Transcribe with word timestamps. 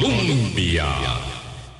Colombia. 0.00 0.86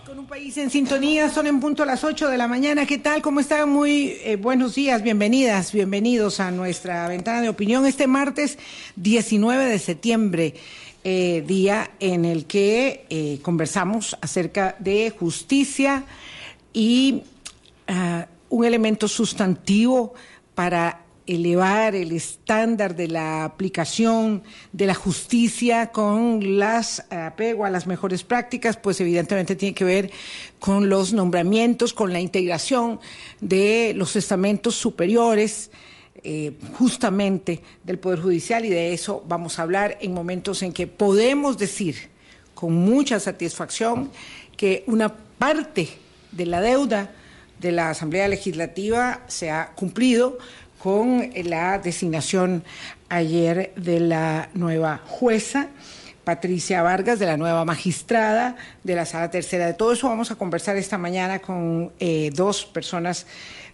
Con 0.05 0.19
un 0.19 0.27
país 0.27 0.55
en 0.59 0.69
sintonía, 0.69 1.31
son 1.31 1.47
en 1.47 1.59
punto 1.59 1.87
las 1.87 2.04
8 2.04 2.29
de 2.29 2.37
la 2.37 2.49
mañana. 2.49 2.85
¿Qué 2.85 2.99
tal? 2.99 3.23
¿Cómo 3.23 3.41
están? 3.41 3.71
Muy 3.71 4.19
eh, 4.23 4.37
buenos 4.37 4.75
días, 4.75 5.03
bienvenidas, 5.03 5.73
bienvenidos 5.73 6.38
a 6.38 6.50
nuestra 6.50 7.08
ventana 7.08 7.41
de 7.41 7.48
opinión 7.48 7.86
este 7.86 8.06
martes 8.06 8.59
19 8.96 9.64
de 9.64 9.79
septiembre. 9.79 10.54
Eh, 11.02 11.43
día 11.46 11.93
en 11.98 12.27
el 12.27 12.45
que 12.45 13.06
eh, 13.09 13.38
conversamos 13.41 14.14
acerca 14.21 14.77
de 14.79 15.09
justicia 15.18 16.05
y 16.75 17.23
ah, 17.89 18.27
un 18.50 18.66
elemento 18.66 19.09
sustantivo 19.09 20.12
para 20.55 21.00
elevar 21.31 21.95
el 21.95 22.11
estándar 22.11 22.96
de 22.96 23.07
la 23.07 23.45
aplicación 23.45 24.43
de 24.73 24.87
la 24.87 24.95
justicia 24.95 25.93
con 25.93 26.59
las 26.59 27.07
apego 27.11 27.64
a 27.64 27.71
las 27.71 27.87
mejores 27.87 28.25
prácticas, 28.25 28.77
pues 28.77 29.01
evidentemente 29.01 29.55
tiene 29.55 29.75
que 29.75 29.85
ver 29.85 30.11
con 30.59 30.89
los 30.89 31.13
nombramientos, 31.13 31.95
con 31.95 32.12
la 32.12 32.18
integración 32.18 32.98
de 33.40 33.92
los 33.96 34.16
estamentos 34.16 34.74
superiores. 34.74 35.70
Eh, 36.23 36.52
justamente 36.74 37.62
del 37.82 37.98
Poder 37.98 38.20
Judicial 38.20 38.66
y 38.66 38.68
de 38.68 38.92
eso 38.92 39.24
vamos 39.26 39.59
a 39.59 39.62
hablar 39.62 39.96
en 40.02 40.12
momentos 40.12 40.62
en 40.62 40.70
que 40.70 40.87
podemos 40.87 41.56
decir 41.56 42.10
con 42.52 42.74
mucha 42.74 43.18
satisfacción 43.18 44.10
que 44.54 44.84
una 44.87 45.15
parte 45.16 45.88
de 46.30 46.45
la 46.45 46.60
deuda 46.60 47.15
de 47.59 47.73
la 47.73 47.88
Asamblea 47.88 48.28
Legislativa 48.28 49.23
se 49.28 49.51
ha 49.51 49.73
cumplido 49.74 50.37
con 50.82 51.30
la 51.44 51.78
designación 51.78 52.64
ayer 53.08 53.72
de 53.76 54.00
la 54.00 54.48
nueva 54.54 55.00
jueza. 55.06 55.68
Patricia 56.24 56.82
Vargas, 56.82 57.18
de 57.18 57.26
la 57.26 57.36
nueva 57.36 57.64
magistrada 57.64 58.56
de 58.84 58.94
la 58.94 59.04
Sala 59.04 59.30
Tercera. 59.30 59.66
De 59.66 59.74
todo 59.74 59.92
eso 59.92 60.08
vamos 60.08 60.30
a 60.30 60.36
conversar 60.36 60.76
esta 60.76 60.96
mañana 60.96 61.40
con 61.40 61.92
eh, 61.98 62.30
dos 62.34 62.64
personas 62.66 63.26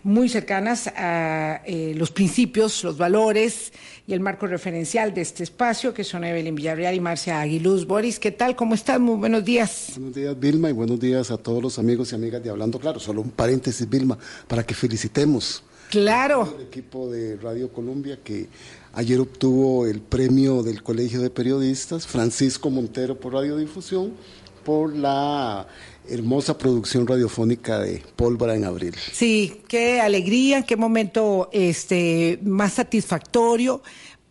muy 0.02 0.28
cercanas 0.28 0.86
a 0.96 1.60
eh, 1.66 1.92
los 1.96 2.12
principios, 2.12 2.84
los 2.84 2.96
valores 2.96 3.72
y 4.06 4.12
el 4.12 4.20
marco 4.20 4.46
referencial 4.46 5.12
de 5.12 5.20
este 5.20 5.42
espacio, 5.42 5.92
que 5.92 6.04
son 6.04 6.24
Evelyn 6.24 6.54
Villarreal 6.54 6.94
y 6.94 7.00
Marcia 7.00 7.40
Aguiluz. 7.40 7.86
Boris, 7.86 8.20
¿qué 8.20 8.30
tal? 8.30 8.54
¿Cómo 8.54 8.74
están? 8.74 9.02
Muy 9.02 9.16
buenos 9.16 9.44
días. 9.44 9.92
Buenos 9.96 10.14
días, 10.14 10.38
Vilma, 10.38 10.70
y 10.70 10.72
buenos 10.72 11.00
días 11.00 11.30
a 11.30 11.36
todos 11.36 11.62
los 11.62 11.78
amigos 11.78 12.12
y 12.12 12.14
amigas 12.14 12.42
de 12.42 12.50
Hablando 12.50 12.78
Claro. 12.78 13.00
Solo 13.00 13.20
un 13.20 13.30
paréntesis, 13.30 13.88
Vilma, 13.88 14.16
para 14.46 14.64
que 14.64 14.74
felicitemos 14.74 15.64
Claro. 15.90 16.54
El 16.58 16.66
equipo 16.66 17.10
de 17.10 17.36
Radio 17.36 17.72
Colombia 17.72 18.18
que 18.22 18.48
ayer 18.92 19.20
obtuvo 19.20 19.86
el 19.86 20.00
premio 20.00 20.62
del 20.62 20.82
Colegio 20.82 21.20
de 21.20 21.30
Periodistas, 21.30 22.06
Francisco 22.06 22.70
Montero 22.70 23.18
por 23.18 23.34
Radiodifusión, 23.34 24.12
por 24.64 24.94
la 24.94 25.66
hermosa 26.08 26.56
producción 26.58 27.06
radiofónica 27.06 27.78
de 27.78 28.02
Pólvora 28.16 28.54
en 28.54 28.64
abril. 28.64 28.94
Sí, 29.12 29.62
qué 29.68 30.00
alegría, 30.00 30.62
qué 30.62 30.76
momento 30.76 31.48
este 31.52 32.38
más 32.42 32.74
satisfactorio 32.74 33.82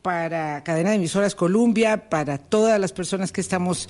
para 0.01 0.63
Cadena 0.63 0.91
de 0.91 0.97
Emisoras 0.97 1.35
Colombia, 1.35 2.09
para 2.09 2.37
todas 2.37 2.79
las 2.79 2.93
personas 2.93 3.31
que 3.31 3.41
estamos 3.41 3.89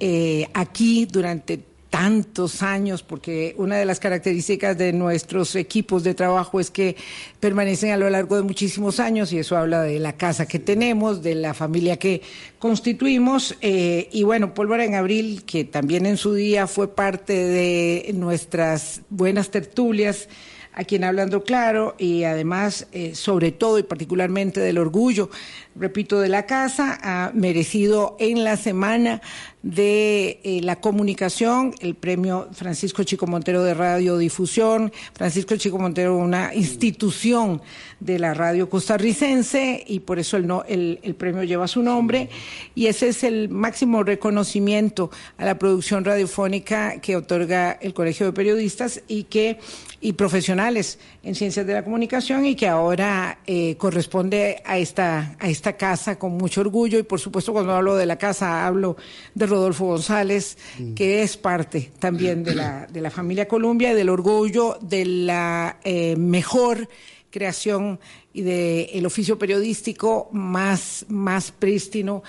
eh, 0.00 0.48
aquí 0.52 1.06
durante 1.06 1.60
tantos 1.94 2.64
años, 2.64 3.04
porque 3.04 3.54
una 3.56 3.76
de 3.76 3.84
las 3.84 4.00
características 4.00 4.76
de 4.76 4.92
nuestros 4.92 5.54
equipos 5.54 6.02
de 6.02 6.12
trabajo 6.12 6.58
es 6.58 6.68
que 6.68 6.96
permanecen 7.38 7.92
a 7.92 7.96
lo 7.96 8.10
largo 8.10 8.34
de 8.34 8.42
muchísimos 8.42 8.98
años 8.98 9.32
y 9.32 9.38
eso 9.38 9.56
habla 9.56 9.82
de 9.82 10.00
la 10.00 10.14
casa 10.14 10.46
que 10.46 10.58
tenemos, 10.58 11.22
de 11.22 11.36
la 11.36 11.54
familia 11.54 11.96
que 11.96 12.20
constituimos 12.58 13.54
eh, 13.60 14.08
y 14.10 14.24
bueno, 14.24 14.54
Pólvora 14.54 14.84
en 14.84 14.96
Abril, 14.96 15.44
que 15.46 15.62
también 15.62 16.04
en 16.04 16.16
su 16.16 16.34
día 16.34 16.66
fue 16.66 16.92
parte 16.92 17.32
de 17.32 18.10
nuestras 18.12 19.02
buenas 19.08 19.50
tertulias 19.52 20.28
a 20.74 20.84
quien 20.84 21.04
hablando 21.04 21.44
claro 21.44 21.94
y 21.98 22.24
además, 22.24 22.86
eh, 22.92 23.14
sobre 23.14 23.52
todo 23.52 23.78
y 23.78 23.84
particularmente 23.84 24.60
del 24.60 24.78
orgullo, 24.78 25.30
repito, 25.76 26.20
de 26.20 26.28
la 26.28 26.46
casa, 26.46 26.98
ha 27.02 27.30
merecido 27.32 28.16
en 28.18 28.44
la 28.44 28.56
semana 28.56 29.20
de 29.62 30.40
eh, 30.44 30.60
la 30.62 30.80
comunicación, 30.80 31.74
el 31.80 31.94
premio 31.94 32.48
Francisco 32.52 33.02
Chico 33.02 33.26
Montero 33.26 33.62
de 33.62 33.72
Radiodifusión, 33.72 34.92
Francisco 35.14 35.56
Chico 35.56 35.78
Montero, 35.78 36.16
una 36.18 36.54
institución 36.54 37.62
de 37.98 38.18
la 38.18 38.34
radio 38.34 38.68
costarricense 38.68 39.82
y 39.86 40.00
por 40.00 40.18
eso 40.18 40.36
el, 40.36 40.46
no, 40.46 40.64
el, 40.68 41.00
el 41.02 41.14
premio 41.14 41.44
lleva 41.44 41.66
su 41.66 41.82
nombre. 41.82 42.28
Y 42.74 42.86
ese 42.88 43.08
es 43.08 43.24
el 43.24 43.48
máximo 43.48 44.02
reconocimiento 44.02 45.10
a 45.38 45.46
la 45.46 45.58
producción 45.58 46.04
radiofónica 46.04 47.00
que 47.00 47.16
otorga 47.16 47.72
el 47.72 47.94
Colegio 47.94 48.26
de 48.26 48.32
Periodistas 48.32 49.02
y 49.08 49.24
que 49.24 49.58
y 50.04 50.12
profesionales 50.12 50.98
en 51.22 51.34
ciencias 51.34 51.66
de 51.66 51.72
la 51.72 51.82
comunicación 51.82 52.44
y 52.44 52.54
que 52.54 52.68
ahora 52.68 53.38
eh, 53.46 53.74
corresponde 53.76 54.60
a 54.66 54.76
esta, 54.76 55.34
a 55.40 55.48
esta 55.48 55.78
casa 55.78 56.18
con 56.18 56.32
mucho 56.32 56.60
orgullo. 56.60 56.98
Y 56.98 57.04
por 57.04 57.20
supuesto 57.20 57.54
cuando 57.54 57.72
hablo 57.72 57.96
de 57.96 58.04
la 58.04 58.18
casa 58.18 58.66
hablo 58.66 58.98
de 59.34 59.46
Rodolfo 59.46 59.86
González, 59.86 60.58
que 60.94 61.22
es 61.22 61.38
parte 61.38 61.90
también 61.98 62.44
de 62.44 62.54
la, 62.54 62.86
de 62.86 63.00
la 63.00 63.10
familia 63.10 63.48
Colombia 63.48 63.92
y 63.92 63.94
del 63.94 64.10
orgullo 64.10 64.76
de 64.82 65.06
la 65.06 65.78
eh, 65.84 66.16
mejor 66.16 66.86
creación 67.30 67.98
y 68.34 68.42
del 68.42 69.06
oficio 69.06 69.38
periodístico 69.38 70.28
más, 70.32 71.06
más 71.08 71.50
prístino 71.50 72.22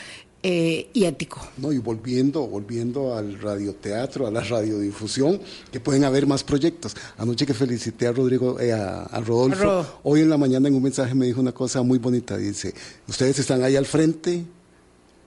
eh, 0.47 0.89
y 0.93 1.05
ético. 1.05 1.41
No, 1.57 1.73
y 1.73 1.79
volviendo, 1.79 2.45
volviendo 2.45 3.17
al 3.17 3.41
radioteatro, 3.41 4.27
a 4.27 4.31
la 4.31 4.41
radiodifusión, 4.41 5.41
que 5.71 5.79
pueden 5.79 6.03
haber 6.03 6.27
más 6.27 6.43
proyectos. 6.43 6.95
Anoche 7.17 7.47
que 7.47 7.55
felicité 7.55 8.05
a 8.05 8.11
Rodrigo, 8.11 8.59
eh, 8.59 8.71
a, 8.71 9.05
a, 9.05 9.21
Rodolfo, 9.21 9.63
Rod. 9.63 9.85
hoy 10.03 10.21
en 10.21 10.29
la 10.29 10.37
mañana 10.37 10.67
en 10.67 10.75
un 10.75 10.83
mensaje 10.83 11.15
me 11.15 11.25
dijo 11.25 11.41
una 11.41 11.51
cosa 11.51 11.81
muy 11.81 11.97
bonita, 11.97 12.37
dice, 12.37 12.75
ustedes 13.07 13.39
están 13.39 13.63
ahí 13.63 13.75
al 13.75 13.87
frente 13.87 14.45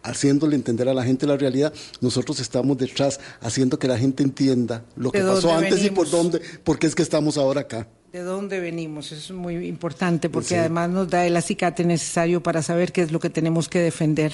haciéndole 0.04 0.54
entender 0.54 0.88
a 0.88 0.94
la 0.94 1.02
gente 1.02 1.26
la 1.26 1.36
realidad, 1.36 1.72
nosotros 2.00 2.38
estamos 2.38 2.78
detrás 2.78 3.18
haciendo 3.40 3.76
que 3.76 3.88
la 3.88 3.98
gente 3.98 4.22
entienda 4.22 4.84
lo 4.94 5.10
que 5.10 5.20
pasó 5.20 5.52
antes 5.52 5.82
venimos? 5.82 5.84
y 5.84 5.94
por 5.96 6.10
dónde, 6.10 6.40
por 6.62 6.78
qué 6.78 6.86
es 6.86 6.94
que 6.94 7.02
estamos 7.02 7.36
ahora 7.36 7.62
acá 7.62 7.88
de 8.12 8.20
dónde 8.20 8.60
venimos. 8.60 9.12
Eso 9.12 9.34
es 9.34 9.38
muy 9.38 9.66
importante 9.66 10.30
porque 10.30 10.48
sí. 10.48 10.54
además 10.54 10.90
nos 10.90 11.08
da 11.08 11.26
el 11.26 11.36
acicate 11.36 11.84
necesario 11.84 12.42
para 12.42 12.62
saber 12.62 12.92
qué 12.92 13.02
es 13.02 13.12
lo 13.12 13.20
que 13.20 13.30
tenemos 13.30 13.68
que 13.68 13.80
defender 13.80 14.32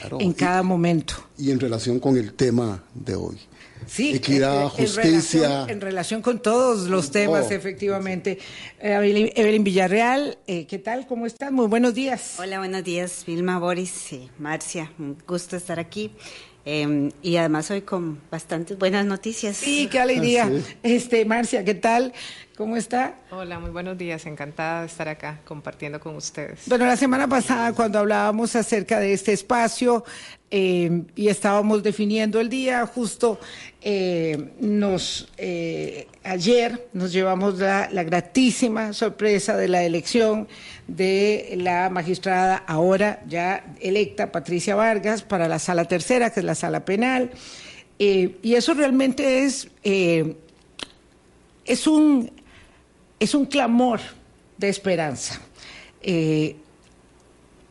claro. 0.00 0.18
en 0.20 0.32
cada 0.32 0.62
y, 0.62 0.64
momento. 0.64 1.14
Y 1.38 1.50
en 1.50 1.60
relación 1.60 2.00
con 2.00 2.16
el 2.16 2.34
tema 2.34 2.82
de 2.94 3.14
hoy. 3.14 3.38
Sí, 3.86 4.14
equidad, 4.14 4.62
en, 4.62 4.68
justicia. 4.68 5.02
En 5.02 5.10
relación, 5.10 5.70
en 5.70 5.80
relación, 5.80 6.22
con 6.22 6.40
todos 6.40 6.88
los 6.88 7.10
temas, 7.10 7.46
oh. 7.48 7.52
efectivamente. 7.52 8.38
Evelyn, 8.78 9.30
Evelyn 9.34 9.64
Villarreal, 9.64 10.38
eh, 10.46 10.66
¿qué 10.66 10.78
tal? 10.78 11.06
¿Cómo 11.08 11.26
estás? 11.26 11.50
Muy 11.50 11.66
buenos 11.66 11.92
días. 11.92 12.36
Hola, 12.38 12.58
buenos 12.58 12.84
días, 12.84 13.24
Vilma, 13.26 13.58
Boris, 13.58 14.12
y 14.12 14.30
Marcia. 14.38 14.92
Un 14.98 15.18
gusto 15.26 15.56
estar 15.56 15.80
aquí. 15.80 16.12
Eh, 16.64 17.10
y 17.22 17.36
además 17.36 17.70
hoy 17.72 17.82
con 17.82 18.20
bastantes 18.30 18.78
buenas 18.78 19.04
noticias. 19.04 19.56
Sí, 19.56 19.88
qué 19.90 19.98
alegría. 19.98 20.48
Sí. 20.48 20.62
Este, 20.84 21.24
Marcia, 21.24 21.64
¿qué 21.64 21.74
tal? 21.74 22.12
¿Cómo 22.56 22.76
está? 22.76 23.14
Hola, 23.30 23.58
muy 23.58 23.70
buenos 23.70 23.96
días. 23.96 24.26
Encantada 24.26 24.80
de 24.80 24.86
estar 24.86 25.08
acá 25.08 25.40
compartiendo 25.46 25.98
con 25.98 26.16
ustedes. 26.16 26.60
Bueno, 26.66 26.84
la 26.84 26.98
semana 26.98 27.26
pasada 27.26 27.72
cuando 27.72 27.98
hablábamos 27.98 28.54
acerca 28.56 29.00
de 29.00 29.14
este 29.14 29.32
espacio 29.32 30.04
eh, 30.50 31.04
y 31.16 31.28
estábamos 31.28 31.82
definiendo 31.82 32.40
el 32.40 32.50
día, 32.50 32.84
justo 32.84 33.40
eh, 33.80 34.50
nos 34.60 35.28
eh, 35.38 36.08
ayer 36.24 36.88
nos 36.92 37.10
llevamos 37.12 37.58
la, 37.58 37.88
la, 37.90 38.04
gratísima 38.04 38.92
sorpresa 38.92 39.56
de 39.56 39.68
la 39.68 39.82
elección 39.84 40.46
de 40.86 41.54
la 41.56 41.88
magistrada 41.88 42.56
ahora 42.66 43.22
ya 43.26 43.64
electa 43.80 44.30
Patricia 44.30 44.74
Vargas 44.74 45.22
para 45.22 45.48
la 45.48 45.58
sala 45.58 45.86
tercera, 45.86 46.28
que 46.28 46.40
es 46.40 46.46
la 46.46 46.54
sala 46.54 46.84
penal. 46.84 47.30
y 47.98 48.54
eso 48.54 48.74
realmente 48.74 49.44
es 49.44 49.68
es 51.64 51.86
un 51.86 52.41
es 53.22 53.36
un 53.36 53.46
clamor 53.46 54.00
de 54.58 54.68
esperanza. 54.68 55.40
Eh, 56.02 56.56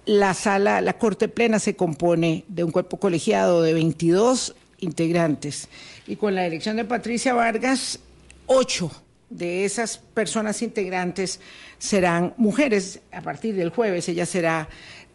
la 0.05 0.33
sala, 0.33 0.79
la 0.79 0.93
Corte 0.93 1.27
Plena 1.27 1.59
se 1.59 1.75
compone 1.75 2.45
de 2.47 2.63
un 2.63 2.71
cuerpo 2.71 2.97
colegiado 2.97 3.61
de 3.61 3.73
22 3.73 4.55
integrantes 4.79 5.67
y 6.07 6.15
con 6.15 6.35
la 6.35 6.45
elección 6.45 6.77
de 6.77 6.85
Patricia 6.85 7.33
Vargas, 7.33 7.99
ocho 8.45 8.91
de 9.29 9.65
esas 9.65 9.97
personas 9.97 10.61
integrantes 10.61 11.41
serán 11.77 12.33
mujeres. 12.37 13.01
A 13.11 13.21
partir 13.21 13.53
del 13.53 13.71
jueves 13.71 14.07
ella 14.07 14.25
será 14.25 14.69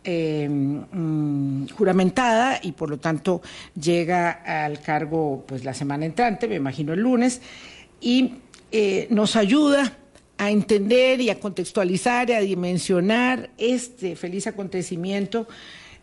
eh, 0.04 0.46
mm, 0.50 1.68
juramentada 1.68 2.60
y 2.62 2.72
por 2.72 2.90
lo 2.90 2.98
tanto 2.98 3.40
llega 3.74 4.32
al 4.32 4.82
cargo 4.82 5.46
pues 5.48 5.64
la 5.64 5.72
semana 5.72 6.04
entrante, 6.04 6.46
me 6.46 6.56
imagino 6.56 6.92
el 6.92 7.00
lunes, 7.00 7.40
y 8.02 8.34
eh, 8.70 9.06
nos 9.10 9.34
ayuda 9.36 9.96
a 10.38 10.50
entender 10.50 11.20
y 11.20 11.30
a 11.30 11.40
contextualizar 11.40 12.30
y 12.30 12.32
a 12.34 12.40
dimensionar 12.40 13.50
este 13.58 14.16
feliz 14.16 14.46
acontecimiento, 14.46 15.48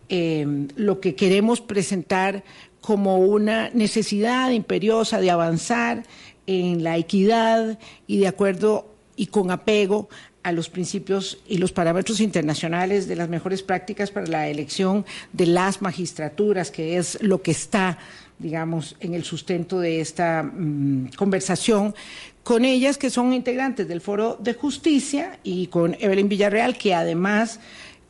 eh, 0.10 0.68
lo 0.76 1.00
que 1.00 1.16
queremos 1.16 1.62
presentar 1.62 2.44
como 2.82 3.18
una 3.18 3.70
necesidad 3.70 4.52
imperiosa 4.52 5.22
de 5.22 5.32
avanzar 5.32 6.04
en 6.48 6.84
la 6.84 6.98
equidad 6.98 7.80
y 8.08 8.20
de 8.20 8.28
acuerdo 8.28 8.88
y 9.16 9.28
con 9.28 9.52
apego 9.52 10.10
a 10.44 10.52
los 10.52 10.70
principios 10.70 11.40
y 11.48 11.58
los 11.58 11.72
parámetros 11.72 12.20
internacionales 12.20 13.08
de 13.08 13.16
las 13.16 13.30
mejores 13.30 13.64
prácticas 13.64 14.12
para 14.12 14.28
la 14.28 14.50
elección 14.50 15.06
de 15.32 15.46
las 15.46 15.82
magistraturas, 15.82 16.70
que 16.70 16.98
es 16.98 17.22
lo 17.22 17.42
que 17.42 17.52
está, 17.52 17.98
digamos, 18.40 18.98
en 19.00 19.14
el 19.14 19.24
sustento 19.24 19.80
de 19.80 20.02
esta 20.02 20.44
mm, 20.44 21.12
conversación, 21.16 21.96
con 22.44 22.66
ellas 22.66 22.98
que 22.98 23.10
son 23.10 23.34
integrantes 23.34 23.88
del 23.88 24.02
Foro 24.02 24.38
de 24.40 24.54
Justicia 24.54 25.40
y 25.44 25.68
con 25.68 25.96
Evelyn 26.00 26.28
Villarreal, 26.28 26.78
que 26.78 26.94
además 26.94 27.60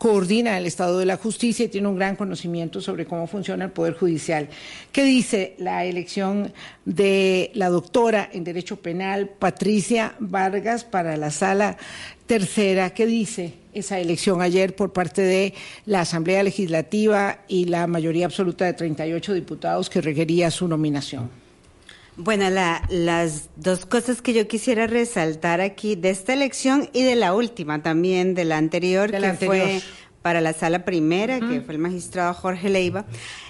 coordina 0.03 0.57
el 0.57 0.65
Estado 0.65 0.99
de 0.99 1.05
la 1.05 1.15
Justicia 1.15 1.65
y 1.65 1.69
tiene 1.69 1.87
un 1.87 1.95
gran 1.95 2.17
conocimiento 2.17 2.81
sobre 2.81 3.05
cómo 3.05 3.25
funciona 3.25 3.63
el 3.63 3.71
Poder 3.71 3.93
Judicial. 3.93 4.49
¿Qué 4.91 5.05
dice 5.05 5.55
la 5.59 5.85
elección 5.85 6.51
de 6.83 7.51
la 7.53 7.69
doctora 7.69 8.29
en 8.33 8.43
Derecho 8.43 8.77
Penal, 8.77 9.29
Patricia 9.29 10.15
Vargas, 10.19 10.83
para 10.83 11.15
la 11.15 11.31
sala 11.31 11.77
tercera? 12.25 12.89
¿Qué 12.89 13.05
dice 13.05 13.53
esa 13.73 13.97
elección 13.99 14.41
ayer 14.41 14.75
por 14.75 14.91
parte 14.91 15.21
de 15.21 15.53
la 15.85 16.01
Asamblea 16.01 16.43
Legislativa 16.43 17.39
y 17.47 17.65
la 17.65 17.87
mayoría 17.87 18.25
absoluta 18.25 18.65
de 18.65 18.73
38 18.73 19.33
diputados 19.33 19.89
que 19.89 20.01
requería 20.01 20.51
su 20.51 20.67
nominación? 20.67 21.42
Bueno, 22.15 22.49
las 22.49 23.49
dos 23.55 23.85
cosas 23.87 24.21
que 24.21 24.33
yo 24.33 24.47
quisiera 24.47 24.85
resaltar 24.85 25.61
aquí 25.61 25.95
de 25.95 26.11
esta 26.11 26.33
elección 26.33 26.89
y 26.93 27.03
de 27.03 27.15
la 27.15 27.33
última 27.33 27.81
también, 27.81 28.35
de 28.35 28.45
la 28.45 28.57
anterior, 28.57 29.09
que 29.09 29.33
fue 29.33 29.81
para 30.21 30.39
la 30.39 30.53
sala 30.53 30.85
primera, 30.85 31.39
que 31.39 31.61
fue 31.61 31.73
el 31.73 31.79
magistrado 31.79 32.33
Jorge 32.33 32.69
Leiva. 32.69 33.05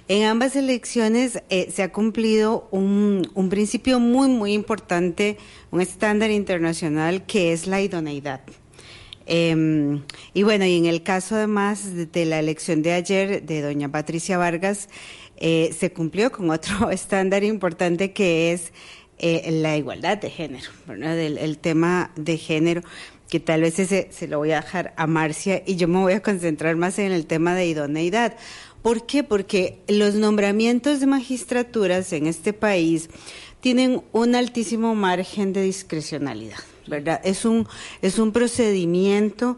En 0.08 0.24
ambas 0.24 0.56
elecciones 0.56 1.44
eh, 1.50 1.70
se 1.72 1.84
ha 1.84 1.92
cumplido 1.92 2.68
un, 2.72 3.48
principio 3.50 4.00
muy, 4.00 4.30
muy 4.30 4.54
importante, 4.54 5.38
un 5.72 5.82
estándar 5.82 6.32
internacional 6.32 7.26
que 7.26 7.52
es 7.52 7.68
la 7.68 7.82
idoneidad. 7.82 8.42
Em, 9.26 10.02
y 10.34 10.44
bueno, 10.44 10.66
y 10.66 10.78
en 10.78 10.86
el 10.86 11.02
caso 11.04 11.36
además 11.36 11.94
de, 11.94 12.08
de 12.08 12.26
la 12.26 12.40
elección 12.40 12.82
de 12.82 12.92
ayer 12.92 13.44
de 13.44 13.62
doña 13.62 13.90
Patricia 13.90 14.38
Vargas, 14.38 14.90
eh, 15.38 15.76
se 15.78 15.92
cumplió 15.92 16.32
con 16.32 16.50
otro 16.50 16.90
estándar 16.92 17.44
importante 17.44 18.14
que 18.14 18.54
es 18.54 18.72
eh, 19.20 19.50
la 19.52 19.78
igualdad 19.78 20.18
de 20.18 20.30
género, 20.30 20.70
El, 20.90 21.58
tema 21.58 22.12
de 22.16 22.38
género, 22.38 22.82
que 23.30 23.40
tal 23.40 23.62
vez 23.62 23.80
ese 23.80 24.10
se 24.12 24.28
lo 24.28 24.40
voy 24.40 24.52
a 24.52 24.62
dejar 24.62 24.94
a 24.98 25.08
Marcia 25.08 25.64
y 25.66 25.76
yo 25.76 25.88
me 25.88 26.00
voy 26.00 26.14
a 26.14 26.22
concentrar 26.22 26.76
más 26.76 27.00
en 27.00 27.12
el 27.12 27.26
tema 27.26 27.56
de 27.56 27.68
idoneidad. 27.68 28.36
¿Por 28.82 29.06
qué? 29.06 29.24
Porque 29.24 29.80
los 29.88 30.16
nombramientos 30.16 31.00
de 31.00 31.06
magistraturas 31.06 32.12
en 32.12 32.28
este 32.28 32.52
país 32.52 33.10
tienen 33.62 34.04
un 34.12 34.36
altísimo 34.36 34.94
margen 34.94 35.54
de 35.54 35.62
discrecionalidad, 35.62 36.60
¿verdad? 36.88 37.22
Es 37.24 37.46
un, 37.46 37.66
es 38.02 38.20
un 38.20 38.34
procedimiento 38.34 39.58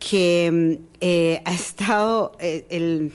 que 0.00 0.50
mm, 0.50 0.84
eh, 1.00 1.42
ha 1.44 1.54
estado, 1.54 2.32
el, 2.40 3.12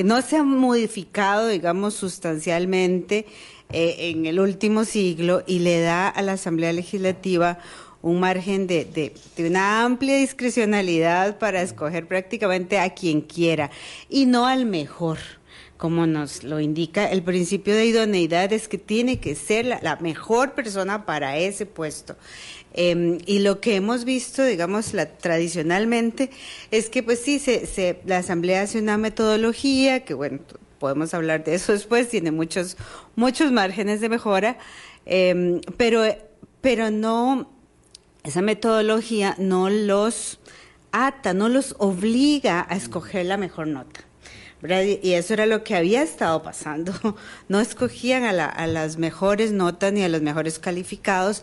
que 0.00 0.04
no 0.04 0.22
se 0.22 0.38
ha 0.38 0.42
modificado, 0.42 1.48
digamos, 1.48 1.92
sustancialmente 1.92 3.26
eh, 3.70 3.96
en 3.98 4.24
el 4.24 4.40
último 4.40 4.86
siglo 4.86 5.42
y 5.46 5.58
le 5.58 5.82
da 5.82 6.08
a 6.08 6.22
la 6.22 6.32
Asamblea 6.32 6.72
Legislativa 6.72 7.58
un 8.00 8.18
margen 8.18 8.66
de, 8.66 8.86
de, 8.86 9.46
una 9.46 9.84
amplia 9.84 10.16
discrecionalidad 10.16 11.36
para 11.36 11.60
escoger 11.60 12.08
prácticamente 12.08 12.78
a 12.78 12.94
quien 12.94 13.20
quiera 13.20 13.70
y 14.08 14.24
no 14.24 14.46
al 14.46 14.64
mejor. 14.64 15.18
Como 15.76 16.06
nos 16.06 16.44
lo 16.44 16.60
indica 16.60 17.10
el 17.10 17.22
principio 17.22 17.74
de 17.74 17.84
idoneidad, 17.84 18.50
es 18.54 18.68
que 18.68 18.78
tiene 18.78 19.20
que 19.20 19.34
ser 19.34 19.66
la 19.66 19.96
mejor 20.00 20.52
persona 20.52 21.04
para 21.04 21.36
ese 21.36 21.66
puesto. 21.66 22.16
Em, 22.72 23.18
y 23.26 23.40
lo 23.40 23.60
que 23.60 23.76
hemos 23.76 24.04
visto, 24.04 24.44
digamos, 24.44 24.94
la, 24.94 25.06
tradicionalmente, 25.06 26.30
es 26.70 26.88
que 26.88 27.02
pues 27.02 27.20
sí, 27.20 27.38
se, 27.38 27.66
se, 27.66 28.00
la 28.06 28.18
Asamblea 28.18 28.62
hace 28.62 28.78
una 28.78 28.96
metodología, 28.96 30.04
que 30.04 30.14
bueno, 30.14 30.38
podemos 30.78 31.12
hablar 31.14 31.44
de 31.44 31.54
eso 31.54 31.72
después, 31.72 32.08
tiene 32.08 32.30
muchos, 32.30 32.76
muchos 33.16 33.52
márgenes 33.52 34.00
de 34.00 34.08
mejora, 34.08 34.58
em, 35.06 35.60
pero, 35.76 36.04
pero 36.60 36.90
no, 36.90 37.50
esa 38.24 38.42
metodología 38.42 39.34
no 39.38 39.70
los 39.70 40.40
ata, 40.92 41.34
no 41.34 41.48
los 41.48 41.74
obliga 41.78 42.66
a 42.68 42.76
escoger 42.76 43.26
la 43.26 43.36
mejor 43.36 43.66
nota. 43.66 44.00
Y 44.62 45.12
eso 45.12 45.32
era 45.32 45.46
lo 45.46 45.64
que 45.64 45.74
había 45.74 46.02
estado 46.02 46.42
pasando. 46.42 46.92
No 47.48 47.60
escogían 47.60 48.24
a, 48.24 48.44
a 48.44 48.66
las 48.66 48.98
mejores 48.98 49.52
notas 49.52 49.92
ni 49.92 50.02
a 50.02 50.08
los 50.08 50.20
mejores 50.20 50.58
calificados 50.58 51.42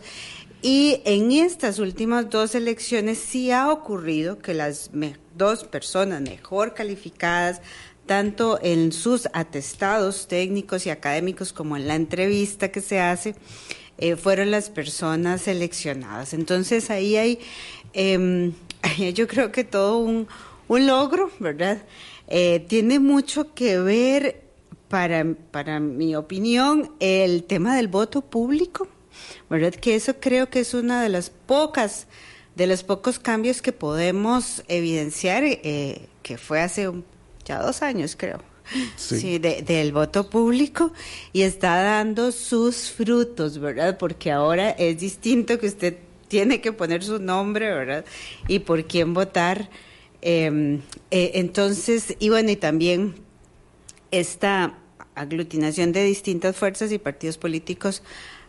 y 0.60 1.02
en 1.04 1.30
estas 1.30 1.78
últimas 1.78 2.30
dos 2.30 2.54
elecciones 2.56 3.18
sí 3.18 3.52
ha 3.52 3.70
ocurrido 3.70 4.38
que 4.38 4.54
las 4.54 4.90
dos 5.36 5.64
personas 5.64 6.20
mejor 6.20 6.74
calificadas, 6.74 7.60
tanto 8.06 8.58
en 8.60 8.90
sus 8.90 9.28
atestados 9.34 10.26
técnicos 10.26 10.86
y 10.86 10.90
académicos 10.90 11.52
como 11.52 11.76
en 11.76 11.86
la 11.86 11.94
entrevista 11.94 12.72
que 12.72 12.80
se 12.80 12.98
hace, 12.98 13.36
eh, 13.98 14.16
fueron 14.16 14.50
las 14.50 14.68
personas 14.68 15.42
seleccionadas. 15.42 16.34
Entonces 16.34 16.90
ahí 16.90 17.16
hay, 17.16 17.38
eh, 17.94 18.52
yo 19.14 19.28
creo 19.28 19.52
que 19.52 19.62
todo 19.62 19.98
un, 19.98 20.26
logro, 20.68 21.30
¿verdad? 21.38 21.82
Eh, 22.26 22.64
tiene 22.68 22.98
mucho 22.98 23.54
que 23.54 23.78
ver, 23.78 24.42
para, 24.88 25.24
para 25.52 25.78
mi 25.78 26.16
opinión, 26.16 26.90
el 26.98 27.44
tema 27.44 27.76
del 27.76 27.88
voto 27.88 28.22
público 28.22 28.88
¿verdad? 29.48 29.74
Que 29.74 29.94
eso 29.94 30.14
creo 30.20 30.50
que 30.50 30.60
es 30.60 30.74
una 30.74 31.02
de 31.02 31.08
las 31.08 31.30
pocas, 31.30 32.06
de 32.56 32.66
los 32.66 32.82
pocos 32.82 33.18
cambios 33.18 33.62
que 33.62 33.72
podemos 33.72 34.62
evidenciar, 34.68 35.42
eh, 35.44 36.06
que 36.22 36.38
fue 36.38 36.60
hace 36.60 36.90
ya 37.44 37.60
dos 37.62 37.82
años, 37.82 38.16
creo. 38.16 38.40
Sí, 38.96 39.38
del 39.38 39.92
voto 39.92 40.28
público 40.28 40.92
y 41.32 41.40
está 41.40 41.82
dando 41.82 42.32
sus 42.32 42.90
frutos, 42.90 43.58
¿verdad? 43.58 43.96
Porque 43.96 44.30
ahora 44.30 44.70
es 44.72 45.00
distinto 45.00 45.58
que 45.58 45.68
usted 45.68 45.96
tiene 46.28 46.60
que 46.60 46.72
poner 46.72 47.02
su 47.02 47.18
nombre, 47.18 47.72
¿verdad? 47.72 48.04
Y 48.46 48.58
por 48.58 48.86
quién 48.86 49.14
votar. 49.14 49.70
Em, 50.20 50.82
eh, 51.10 51.32
entonces, 51.34 52.14
y 52.18 52.28
bueno, 52.28 52.50
y 52.50 52.56
también 52.56 53.14
esta 54.10 54.78
aglutinación 55.14 55.92
de 55.92 56.04
distintas 56.04 56.56
fuerzas 56.56 56.92
y 56.92 56.98
partidos 56.98 57.38
políticos 57.38 58.02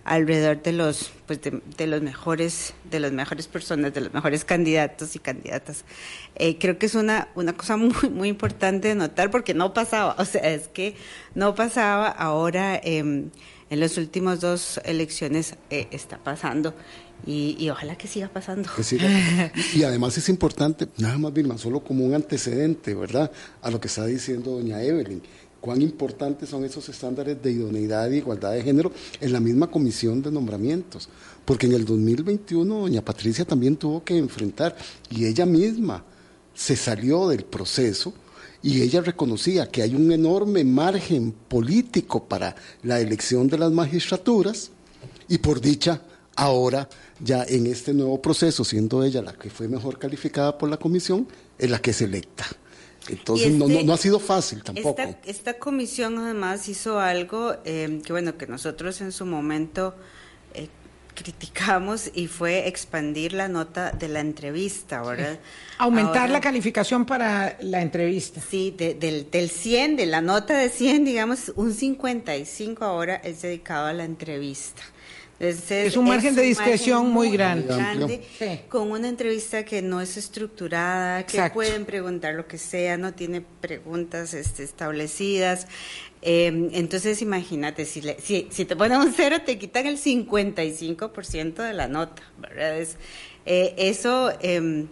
alrededor 0.09 0.63
de 0.63 0.71
los 0.73 1.12
pues 1.27 1.39
de, 1.41 1.88
los 1.88 2.01
mejores 2.01 2.74
de 2.89 3.00
las 3.00 3.12
mejores 3.12 3.48
personas 3.48 3.93
de 3.93 4.01
los 4.01 4.12
mejores 4.12 4.43
candidatos 4.43 5.15
y 5.15 5.19
candidatas 5.19 5.86
eh, 6.36 6.57
creo 6.57 6.79
que 6.79 6.88
es 6.88 6.95
una 6.95 7.27
una 7.36 7.53
cosa 7.53 7.77
muy 7.77 8.10
muy 8.12 8.27
importante 8.27 8.88
de 8.88 8.95
notar 8.95 9.29
porque 9.29 9.53
no 9.53 9.72
pasaba 9.72 10.15
o 10.17 10.25
sea 10.25 10.41
es 10.50 10.67
que 10.67 10.95
no 11.36 11.53
pasaba 11.53 12.07
ahora 12.07 12.81
em, 12.84 13.29
en 13.69 13.79
las 13.79 14.00
últimas 14.00 14.41
dos 14.41 14.81
elecciones 14.84 15.55
eh, 15.69 15.88
está 15.91 16.17
pasando 16.17 16.74
y, 17.27 17.69
ojalá 17.69 17.98
que 17.98 18.07
siga 18.07 18.29
pasando. 18.29 18.69
Y 19.75 19.84
además 19.84 20.17
es 20.17 20.29
importante, 20.29 20.88
nada 20.98 21.17
más, 21.17 21.34
Vilma, 21.34 21.57
solo 21.57 21.81
como 21.81 22.05
un 22.05 22.15
antecedente, 22.15 22.95
¿verdad? 22.95 23.29
A 23.62 23.69
lo 23.69 23.81
que 23.81 23.89
está 23.89 24.05
diciendo 24.05 24.51
doña 24.51 24.81
Evelyn 24.81 25.22
cuán 25.62 25.82
importantes 25.82 26.50
son 26.50 26.63
esos 26.63 26.88
estándares 26.89 27.42
de 27.42 27.51
idoneidad 27.51 28.10
y 28.12 28.18
igualdad 28.18 28.54
de 28.54 28.63
género 28.63 28.92
en 29.20 29.34
la 29.34 29.39
misma 29.39 29.70
comisión 29.70 30.22
de 30.22 30.32
nombramientos. 30.32 31.10
Porque 31.46 31.68
en 31.68 31.74
el 31.74 31.86
2021 31.86 32.82
doña 32.82 33.04
Patricia 33.04 33.46
también 33.46 33.75
tuvo 33.75 34.04
que 34.04 34.18
enfrentar, 34.18 34.75
y 35.10 35.25
ella 35.25 35.46
misma 35.46 36.04
se 36.54 36.75
salió 36.75 37.28
del 37.28 37.46
proceso, 37.46 38.13
y 38.62 38.82
ella 38.82 39.01
reconocía 39.01 39.70
que 39.70 39.82
hay 39.82 39.96
un 39.96 40.12
enorme 40.12 40.63
margen 40.63 41.32
político 41.32 42.25
para 42.25 42.56
la 42.84 43.00
elección 43.00 43.48
de 43.48 43.58
las 43.58 43.72
magistraturas, 43.72 44.72
y 45.28 45.38
por 45.38 45.62
dicha, 45.62 46.01
ahora 46.36 46.89
ya 47.20 47.44
en 47.44 47.68
este 47.68 47.94
nuevo 47.94 48.22
proceso, 48.22 48.63
siendo 48.63 49.04
ella 49.04 49.22
la 49.22 49.34
que 49.34 49.50
fue 49.50 49.68
mejor 49.68 50.00
calificada 50.00 50.58
por 50.58 50.70
la 50.70 50.78
comisión, 50.78 51.28
es 51.58 51.70
la 51.70 51.80
que 51.80 51.92
es 51.92 52.01
electa. 52.01 52.46
Entonces 53.10 53.51
no, 53.54 53.68
no, 53.68 53.94
ha 53.94 53.98
sido 53.98 54.20
fácil 54.20 54.63
tampoco. 54.63 55.01
Esta, 55.25 55.58
comisión 55.60 56.18
además 56.18 56.68
hizo 56.70 57.00
algo 57.00 57.56
eh, 57.66 58.01
que 58.06 58.13
bueno, 58.13 58.38
que 58.38 58.48
nosotros 58.48 59.01
en 59.01 59.12
su 59.12 59.25
momento 59.25 59.96
eh, 60.54 60.70
criticamos 61.16 62.10
y 62.13 62.28
fue 62.28 62.68
expandir 62.68 63.34
la 63.34 63.48
nota 63.48 63.92
de 63.92 64.08
la 64.08 64.20
entrevista, 64.20 65.01
¿verdad? 65.01 65.39
Aumentar 65.78 66.30
la 66.30 66.39
calificación 66.39 67.06
para 67.06 67.58
la 67.62 67.82
entrevista. 67.82 68.42
Sí, 68.42 68.74
del, 68.78 69.30
del 69.30 69.50
100, 69.50 69.98
de 69.98 70.06
la 70.06 70.22
nota 70.22 70.58
de 70.58 70.70
100, 70.70 71.06
digamos, 71.06 71.51
un 71.56 71.74
55 71.74 72.86
ahora 72.86 73.16
es 73.16 73.42
dedicado 73.42 73.88
a 73.88 73.94
la 73.94 74.06
entrevista. 74.06 74.82
Es, 75.39 75.96
un 75.96 76.05
margen 76.05 76.36
de 76.36 76.41
discreción 76.41 77.12
muy, 77.12 77.31
grande. 77.31 78.22
Con 78.67 78.91
una 78.91 79.08
entrevista 79.08 79.63
que 79.63 79.81
no 79.81 80.01
es 80.01 80.17
estructurada, 80.17 81.25
que 81.25 81.50
pueden 81.53 81.86
preguntar 81.86 82.34
lo 82.34 82.46
que 82.46 82.58
sea, 82.58 82.98
no 82.98 83.13
tiene 83.13 83.41
preguntas 83.62 84.34
este, 84.34 84.63
establecidas. 84.63 85.67
Em, 86.22 86.69
entonces, 86.74 87.22
imagínate, 87.22 87.86
si, 87.86 88.01
si, 88.19 88.65
te 88.65 88.75
ponen 88.75 88.98
un 89.00 89.13
cero, 89.13 89.38
te 89.46 89.58
quitan 89.58 89.88
el 89.88 89.98
55% 89.98 91.53
de 91.55 91.74
la 91.74 91.88
nota, 91.88 92.22
¿verdad? 92.38 92.77
Es, 92.77 92.98
eh, 93.46 93.74
eso. 93.77 94.34
Eh, 94.41 94.88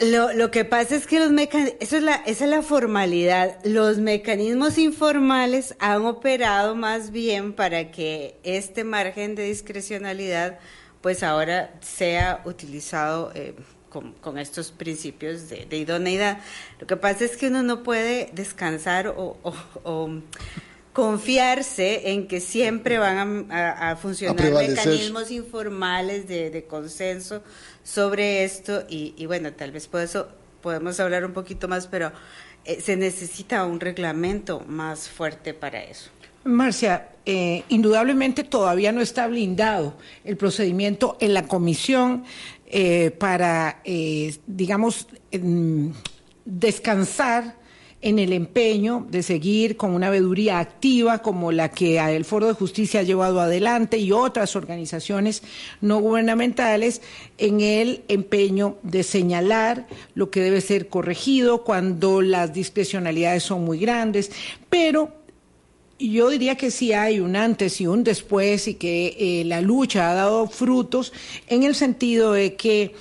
lo, 0.00 0.32
lo, 0.32 0.50
que 0.50 0.64
pasa 0.64 0.96
es 0.96 1.06
que 1.06 1.20
los 1.20 1.30
mecanismos, 1.30 1.76
eso 1.80 1.96
es 1.96 2.02
la, 2.02 2.16
esa 2.26 2.44
es 2.44 2.50
la 2.50 2.62
formalidad. 2.62 3.64
Los 3.64 3.98
mecanismos 3.98 4.76
informales 4.78 5.76
han 5.78 6.04
operado 6.04 6.74
más 6.74 7.12
bien 7.12 7.52
para 7.52 7.92
que 7.92 8.36
este 8.42 8.82
margen 8.82 9.36
de 9.36 9.44
discrecionalidad, 9.44 10.58
pues 11.00 11.22
ahora 11.22 11.74
sea 11.80 12.42
utilizado 12.44 13.30
eh, 13.34 13.54
con, 14.20 14.38
estos 14.38 14.72
principios 14.72 15.48
de, 15.48 15.76
idoneidad. 15.76 16.38
Lo 16.80 16.86
que 16.88 16.96
pasa 16.96 17.24
es 17.24 17.36
que 17.36 17.46
uno 17.46 17.62
no 17.62 17.84
puede 17.84 18.30
descansar 18.32 19.14
o, 19.16 19.36
confiarse 20.92 22.10
en 22.10 22.28
que 22.28 22.40
siempre 22.40 22.98
van 22.98 23.48
a, 23.50 23.96
funcionar 23.96 24.52
mecanismos 24.52 25.30
informales 25.30 26.26
de, 26.26 26.50
de 26.50 26.64
consenso 26.66 27.42
sobre 27.84 28.42
esto 28.42 28.84
y, 28.88 29.24
bueno, 29.26 29.52
tal 29.52 29.70
vez 29.70 29.86
por 29.86 30.00
eso 30.00 30.26
podemos 30.62 30.98
hablar 30.98 31.24
un 31.24 31.32
poquito 31.32 31.68
más, 31.68 31.86
pero 31.86 32.10
eh, 32.64 32.80
se 32.80 32.96
necesita 32.96 33.64
un 33.64 33.78
reglamento 33.78 34.60
más 34.66 35.08
fuerte 35.08 35.54
para 35.54 35.84
eso. 35.84 36.10
Marcia, 36.44 37.10
eh, 37.24 37.62
indudablemente 37.68 38.42
todavía 38.44 38.90
no 38.90 39.00
está 39.00 39.26
blindado 39.26 39.96
el 40.24 40.36
procedimiento 40.36 41.16
en 41.20 41.34
la 41.34 41.46
comisión 41.46 42.24
eh, 42.66 43.12
para, 43.12 43.80
digamos, 44.46 45.06
descansar 46.44 47.63
en 48.04 48.18
el 48.18 48.34
empeño 48.34 49.06
de 49.10 49.22
seguir 49.22 49.78
con 49.78 49.92
una 49.92 50.10
veeduría 50.10 50.58
activa 50.58 51.22
como 51.22 51.52
la 51.52 51.70
que 51.70 51.98
el 51.98 52.26
Foro 52.26 52.46
de 52.46 52.52
Justicia 52.52 53.00
ha 53.00 53.02
llevado 53.02 53.40
adelante 53.40 53.96
y 53.96 54.12
otras 54.12 54.56
organizaciones 54.56 55.42
no 55.80 56.00
gubernamentales 56.00 57.00
en 57.38 57.62
el 57.62 58.04
empeño 58.08 58.76
de 58.82 59.04
señalar 59.04 59.86
lo 60.14 60.30
que 60.30 60.42
debe 60.42 60.60
ser 60.60 60.88
corregido 60.88 61.64
cuando 61.64 62.20
las 62.20 62.52
discrecionalidades 62.52 63.42
son 63.42 63.64
muy 63.64 63.78
grandes, 63.78 64.30
pero 64.68 65.10
yo 65.98 66.28
diría 66.28 66.56
que 66.56 66.70
sí 66.70 66.92
hay 66.92 67.20
un 67.20 67.36
antes 67.36 67.80
y 67.80 67.86
un 67.86 68.04
después 68.04 68.68
y 68.68 68.74
que 68.74 69.16
eh, 69.18 69.44
la 69.46 69.62
lucha 69.62 70.10
ha 70.10 70.14
dado 70.14 70.46
frutos 70.46 71.10
en 71.46 71.62
el 71.62 71.74
sentido 71.74 72.32
de 72.32 72.54
que 72.54 72.94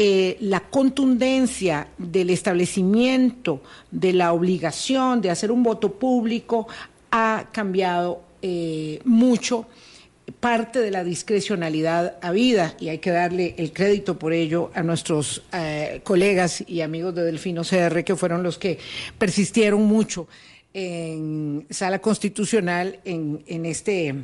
eh, 0.00 0.36
la 0.42 0.60
contundencia 0.60 1.88
del 1.98 2.30
establecimiento 2.30 3.64
de 3.90 4.12
la 4.12 4.32
obligación 4.32 5.20
de 5.20 5.28
hacer 5.28 5.50
un 5.50 5.64
voto 5.64 5.92
público 5.94 6.68
ha 7.10 7.48
cambiado 7.50 8.22
eh, 8.40 9.00
mucho 9.04 9.66
parte 10.38 10.78
de 10.78 10.92
la 10.92 11.02
discrecionalidad 11.02 12.16
habida 12.22 12.76
y 12.78 12.90
hay 12.90 12.98
que 12.98 13.10
darle 13.10 13.56
el 13.58 13.72
crédito 13.72 14.20
por 14.20 14.32
ello 14.32 14.70
a 14.72 14.84
nuestros 14.84 15.42
eh, 15.52 16.00
colegas 16.04 16.62
y 16.68 16.82
amigos 16.82 17.16
de 17.16 17.24
Delfino 17.24 17.62
CR 17.64 18.04
que 18.04 18.14
fueron 18.14 18.44
los 18.44 18.56
que 18.56 18.78
persistieron 19.18 19.82
mucho 19.82 20.28
en 20.74 21.66
sala 21.70 21.98
constitucional 21.98 23.00
en, 23.04 23.66
este, 23.66 24.14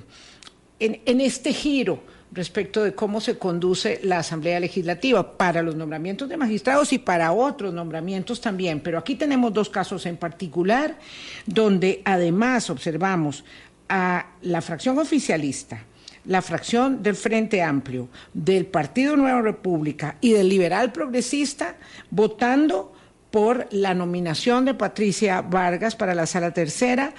en 0.78 1.20
este 1.20 1.52
giro 1.52 2.13
respecto 2.34 2.82
de 2.82 2.94
cómo 2.94 3.20
se 3.20 3.38
conduce 3.38 4.00
la 4.02 4.18
Asamblea 4.18 4.58
Legislativa 4.58 5.36
para 5.36 5.62
los 5.62 5.76
nombramientos 5.76 6.28
de 6.28 6.36
magistrados 6.36 6.92
y 6.92 6.98
para 6.98 7.32
otros 7.32 7.72
nombramientos 7.72 8.40
también. 8.40 8.80
Pero 8.80 8.98
aquí 8.98 9.14
tenemos 9.14 9.52
dos 9.52 9.70
casos 9.70 10.04
en 10.06 10.16
particular 10.16 10.98
donde 11.46 12.02
además 12.04 12.70
observamos 12.70 13.44
a 13.88 14.26
la 14.42 14.60
fracción 14.60 14.98
oficialista, 14.98 15.84
la 16.24 16.42
fracción 16.42 17.02
del 17.02 17.14
Frente 17.14 17.62
Amplio, 17.62 18.08
del 18.32 18.66
Partido 18.66 19.16
Nueva 19.16 19.42
República 19.42 20.16
y 20.20 20.32
del 20.32 20.48
Liberal 20.48 20.90
Progresista 20.90 21.76
votando 22.10 22.92
por 23.30 23.68
la 23.70 23.94
nominación 23.94 24.64
de 24.64 24.74
Patricia 24.74 25.40
Vargas 25.42 25.96
para 25.96 26.14
la 26.14 26.26
sala 26.26 26.52
tercera 26.52 27.14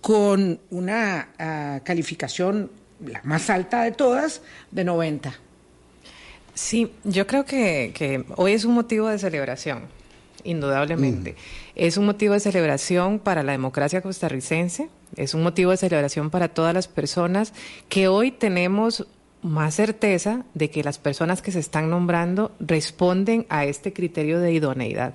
con 0.00 0.60
una 0.70 1.28
ah, 1.38 1.80
calificación 1.84 2.70
la 3.04 3.20
más 3.24 3.50
alta 3.50 3.82
de 3.82 3.92
todas, 3.92 4.42
de 4.70 4.84
90. 4.84 5.34
Sí, 6.54 6.92
yo 7.04 7.26
creo 7.26 7.44
que, 7.44 8.24
hoy 8.36 8.52
es 8.52 8.64
un 8.64 8.74
motivo 8.74 9.08
de 9.08 9.18
celebración, 9.18 9.82
indudablemente. 10.42 11.32
Mm. 11.32 11.36
Es 11.76 11.96
un 11.96 12.06
motivo 12.06 12.34
de 12.34 12.40
celebración 12.40 13.20
para 13.20 13.42
la 13.42 13.52
democracia 13.52 14.02
costarricense, 14.02 14.88
es 15.16 15.34
un 15.34 15.42
motivo 15.42 15.70
de 15.70 15.76
celebración 15.76 16.30
para 16.30 16.48
todas 16.48 16.74
las 16.74 16.88
personas 16.88 17.52
que 17.88 18.08
hoy 18.08 18.32
tenemos 18.32 19.06
más 19.42 19.76
certeza 19.76 20.44
de 20.54 20.70
que 20.70 20.82
las 20.82 20.98
personas 20.98 21.42
que 21.42 21.52
se 21.52 21.60
están 21.60 21.90
nombrando 21.90 22.52
responden 22.58 23.46
a 23.48 23.64
este 23.64 23.92
criterio 23.92 24.40
de 24.40 24.52
idoneidad. 24.52 25.14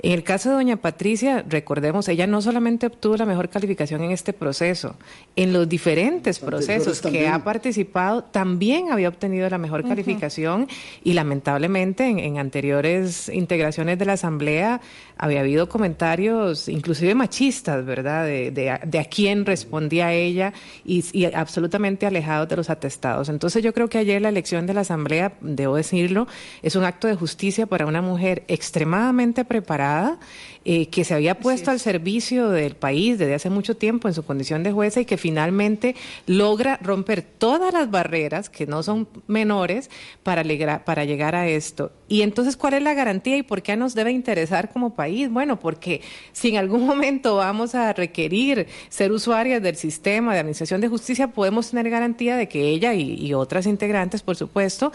En 0.00 0.12
el 0.12 0.22
caso 0.22 0.50
de 0.50 0.54
doña 0.54 0.76
Patricia, 0.76 1.44
recordemos, 1.48 2.08
ella 2.08 2.28
no 2.28 2.40
solamente 2.40 2.86
obtuvo 2.86 3.16
la 3.16 3.26
mejor 3.26 3.48
calificación 3.48 4.02
en 4.04 4.12
este 4.12 4.32
proceso, 4.32 4.94
en 5.34 5.52
los 5.52 5.68
diferentes 5.68 6.38
procesos 6.38 7.00
que 7.00 7.26
ha 7.26 7.42
participado, 7.42 8.22
también 8.22 8.92
había 8.92 9.08
obtenido 9.08 9.48
la 9.50 9.58
mejor 9.58 9.86
calificación 9.86 10.68
y 11.02 11.14
lamentablemente 11.14 12.06
en, 12.06 12.38
anteriores 12.38 13.28
integraciones 13.28 13.98
de 13.98 14.04
la 14.04 14.12
Asamblea 14.12 14.80
había 15.18 15.40
habido 15.40 15.68
comentarios 15.68 16.68
inclusive 16.68 17.14
machistas, 17.14 17.84
¿verdad?, 17.84 18.24
de, 18.24 18.70
a 18.70 19.04
quién 19.04 19.44
respondía 19.44 20.12
ella 20.12 20.52
y, 20.84 21.04
y 21.12 21.24
absolutamente 21.26 22.06
alejados 22.06 22.48
de 22.48 22.56
los 22.56 22.70
atestados. 22.70 23.28
Entonces 23.28 23.62
yo 23.62 23.74
creo 23.74 23.88
que 23.88 23.98
ayer 23.98 24.22
la 24.22 24.28
elección 24.28 24.66
de 24.66 24.74
la 24.74 24.80
Asamblea, 24.80 25.32
debo 25.40 25.76
decirlo, 25.76 26.26
es 26.62 26.76
un 26.76 26.84
acto 26.84 27.06
de 27.06 27.14
justicia 27.14 27.66
para 27.66 27.86
una 27.86 28.02
mujer 28.02 28.44
extremadamente 28.48 29.44
preparada 29.44 30.18
eh, 30.64 30.88
que 30.88 31.04
se 31.04 31.14
había 31.14 31.38
puesto 31.38 31.70
al 31.70 31.80
servicio 31.80 32.50
del 32.50 32.76
país 32.76 33.18
desde 33.18 33.34
hace 33.34 33.48
mucho 33.48 33.76
tiempo 33.76 34.06
en 34.06 34.12
su 34.12 34.24
condición 34.24 34.62
de 34.62 34.72
jueza 34.72 35.00
y 35.00 35.04
que 35.06 35.16
finalmente 35.16 35.94
logra 36.26 36.78
romper 36.82 37.22
todas 37.22 37.72
las 37.72 37.90
barreras, 37.90 38.50
que 38.50 38.66
no 38.66 38.82
son 38.82 39.08
menores, 39.26 39.88
para, 40.22 40.44
para 40.84 41.04
llegar 41.04 41.34
a 41.34 41.48
esto. 41.48 41.92
Y 42.06 42.22
entonces, 42.22 42.56
¿cuál 42.56 42.74
es 42.74 42.82
la 42.82 42.92
garantía 42.94 43.36
y 43.36 43.42
por 43.42 43.62
qué 43.62 43.76
nos 43.76 43.94
debe 43.94 44.10
interesar 44.10 44.70
como 44.70 44.94
país? 44.94 45.07
Bueno, 45.30 45.58
porque 45.58 46.00
si 46.32 46.48
en 46.50 46.56
algún 46.56 46.86
momento 46.86 47.36
vamos 47.36 47.74
a 47.74 47.92
requerir 47.92 48.66
ser 48.88 49.12
usuarias 49.12 49.62
del 49.62 49.76
sistema 49.76 50.32
de 50.32 50.40
administración 50.40 50.80
de 50.80 50.88
justicia, 50.88 51.28
podemos 51.28 51.70
tener 51.70 51.90
garantía 51.90 52.36
de 52.36 52.48
que 52.48 52.68
ella 52.68 52.94
y, 52.94 53.34
otras 53.34 53.66
integrantes, 53.66 54.22
por 54.22 54.36
supuesto, 54.36 54.92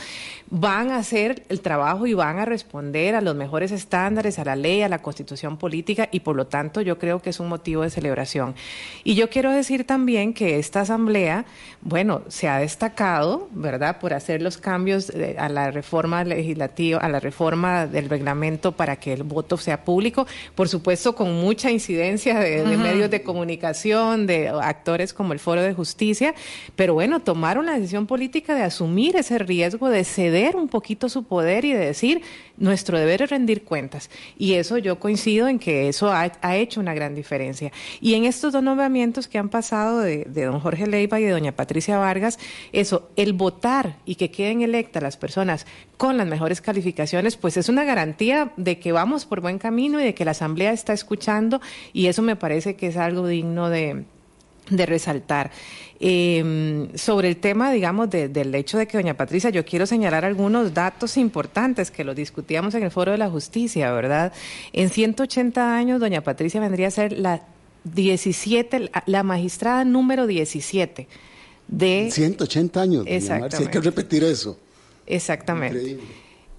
van 0.50 0.92
a 0.92 0.98
hacer 0.98 1.44
el 1.50 1.62
trabajo 1.62 2.08
y 2.08 2.14
van 2.14 2.40
a 2.40 2.46
responder 2.46 3.16
a 3.16 3.22
los 3.22 3.36
mejores 3.36 3.72
estándares, 3.72 4.40
a 4.40 4.46
la 4.46 4.56
ley, 4.56 4.82
a 4.82 4.90
la 4.90 5.02
constitución 5.02 5.58
política 5.58 6.10
y 6.12 6.22
por 6.22 6.36
lo 6.36 6.48
tanto 6.48 6.82
yo 6.82 6.98
creo 6.98 7.22
que 7.22 7.30
es 7.30 7.40
un 7.40 7.48
motivo 7.48 7.84
de 7.84 7.90
celebración. 7.90 8.56
Y 9.04 9.16
yo 9.16 9.30
quiero 9.30 9.52
decir 9.52 9.86
también 9.86 10.34
que 10.34 10.60
esta 10.60 10.82
asamblea, 10.82 11.46
bueno, 11.82 12.24
se 12.28 12.48
ha 12.48 12.58
destacado, 12.58 13.48
¿verdad?, 13.52 14.00
por 14.00 14.14
hacer 14.14 14.42
los 14.42 14.58
cambios 14.58 15.12
a 15.38 15.50
la 15.50 15.72
reforma 15.72 16.24
legislativa 16.24 16.64
a 17.00 17.10
la 17.10 17.20
reforma 17.20 17.88
del 17.88 18.10
reglamento 18.10 18.72
para 18.72 18.96
que 18.96 19.14
el 19.14 19.24
voto 19.24 19.58
sea 19.58 19.84
público, 19.84 20.03
por 20.56 20.70
supuesto 20.70 21.16
con 21.16 21.34
mucha 21.34 21.72
incidencia 21.72 22.40
de, 22.40 22.64
medios 22.78 23.10
de 23.10 23.22
comunicación, 23.22 24.28
de 24.28 24.50
actores 24.50 25.14
como 25.14 25.34
el 25.34 25.40
Foro 25.40 25.62
de 25.62 25.74
Justicia, 25.74 26.34
pero 26.76 26.94
bueno, 26.94 27.20
tomaron 27.20 27.66
la 27.66 27.74
decisión 27.74 28.08
política 28.08 28.56
de 28.56 28.64
asumir 28.64 29.16
ese 29.16 29.38
riesgo, 29.38 29.90
de 29.90 30.04
ceder 30.04 30.56
un 30.56 30.68
poquito 30.68 31.10
su 31.10 31.24
poder 31.24 31.66
y 31.66 31.74
de 31.74 31.86
decir, 31.86 32.22
nuestro 32.64 32.98
deber 32.98 33.22
es 33.22 33.30
rendir 33.30 33.64
cuentas. 33.64 34.10
Y 34.38 34.54
eso 34.54 34.78
yo 34.78 35.00
coincido 35.00 35.50
en 35.50 35.60
que 35.60 35.90
eso 35.90 36.12
ha, 36.12 36.56
hecho 36.56 36.80
una 36.80 36.94
gran 36.94 37.14
diferencia. 37.14 37.72
Y 38.00 38.14
en 38.14 38.24
estos 38.24 38.54
dos 38.54 38.64
nombramientos 38.64 39.28
que 39.28 39.38
han 39.38 39.50
pasado 39.50 40.00
de, 40.00 40.24
de 40.24 40.46
don 40.46 40.60
Jorge 40.62 40.88
Leiva 40.88 41.20
y 41.20 41.24
de 41.24 41.32
doña 41.32 41.52
Patricia 41.52 41.98
Vargas, 41.98 42.40
eso, 42.72 43.10
el 43.18 43.34
votar 43.34 43.98
y 44.06 44.16
que 44.16 44.32
queden 44.32 44.62
electas 44.62 45.04
las 45.04 45.18
personas 45.18 45.68
con 45.98 46.18
las 46.18 46.28
mejores 46.28 46.62
calificaciones, 46.62 47.36
pues 47.36 47.58
es 47.58 47.68
una 47.68 47.84
garantía 47.84 48.54
de 48.56 48.80
que 48.80 48.94
vamos 48.94 49.26
por 49.26 49.42
buen 49.42 49.60
camino 49.60 50.00
y 50.00 50.06
de 50.06 50.14
que 50.14 50.26
la 50.26 50.32
Asamblea 50.32 50.72
está 50.72 50.94
escuchando 50.94 51.62
y 51.92 52.08
eso 52.08 52.22
me 52.22 52.38
parece 52.38 52.76
que 52.76 52.88
es 52.88 52.98
algo 52.98 53.28
digno 53.28 53.70
de, 53.70 54.06
resaltar. 54.70 55.52
Em, 56.00 56.90
sobre 56.96 57.30
el 57.30 57.38
tema, 57.38 57.72
digamos, 57.72 58.10
del 58.10 58.54
hecho 58.56 58.78
de 58.78 58.88
que 58.88 58.98
doña 58.98 59.14
Patricia, 59.16 59.50
yo 59.50 59.64
quiero 59.64 59.86
señalar 59.86 60.26
algunos 60.26 60.74
datos 60.74 61.16
importantes 61.18 61.92
que 61.92 62.04
lo 62.04 62.14
discutíamos 62.14 62.76
en 62.76 62.84
el 62.84 62.92
Foro 62.92 63.12
de 63.14 63.18
la 63.18 63.30
Justicia, 63.30 63.92
¿verdad? 63.92 64.34
En 64.74 64.90
180 64.90 65.76
años, 65.76 66.00
doña 66.00 66.22
Patricia 66.22 66.60
vendría 66.60 66.88
a 66.88 66.92
ser 66.92 67.14
la 67.14 67.44
17, 67.86 68.92
la 69.06 69.24
magistrada 69.24 69.86
número 69.86 70.28
17 70.28 71.08
de... 71.68 72.10
180 72.12 72.82
años, 72.82 73.06
Exactamente. 73.08 73.58
hay 73.58 73.68
que 73.68 73.80
repetir 73.80 74.24
eso. 74.24 74.58
Exactamente. 75.06 76.00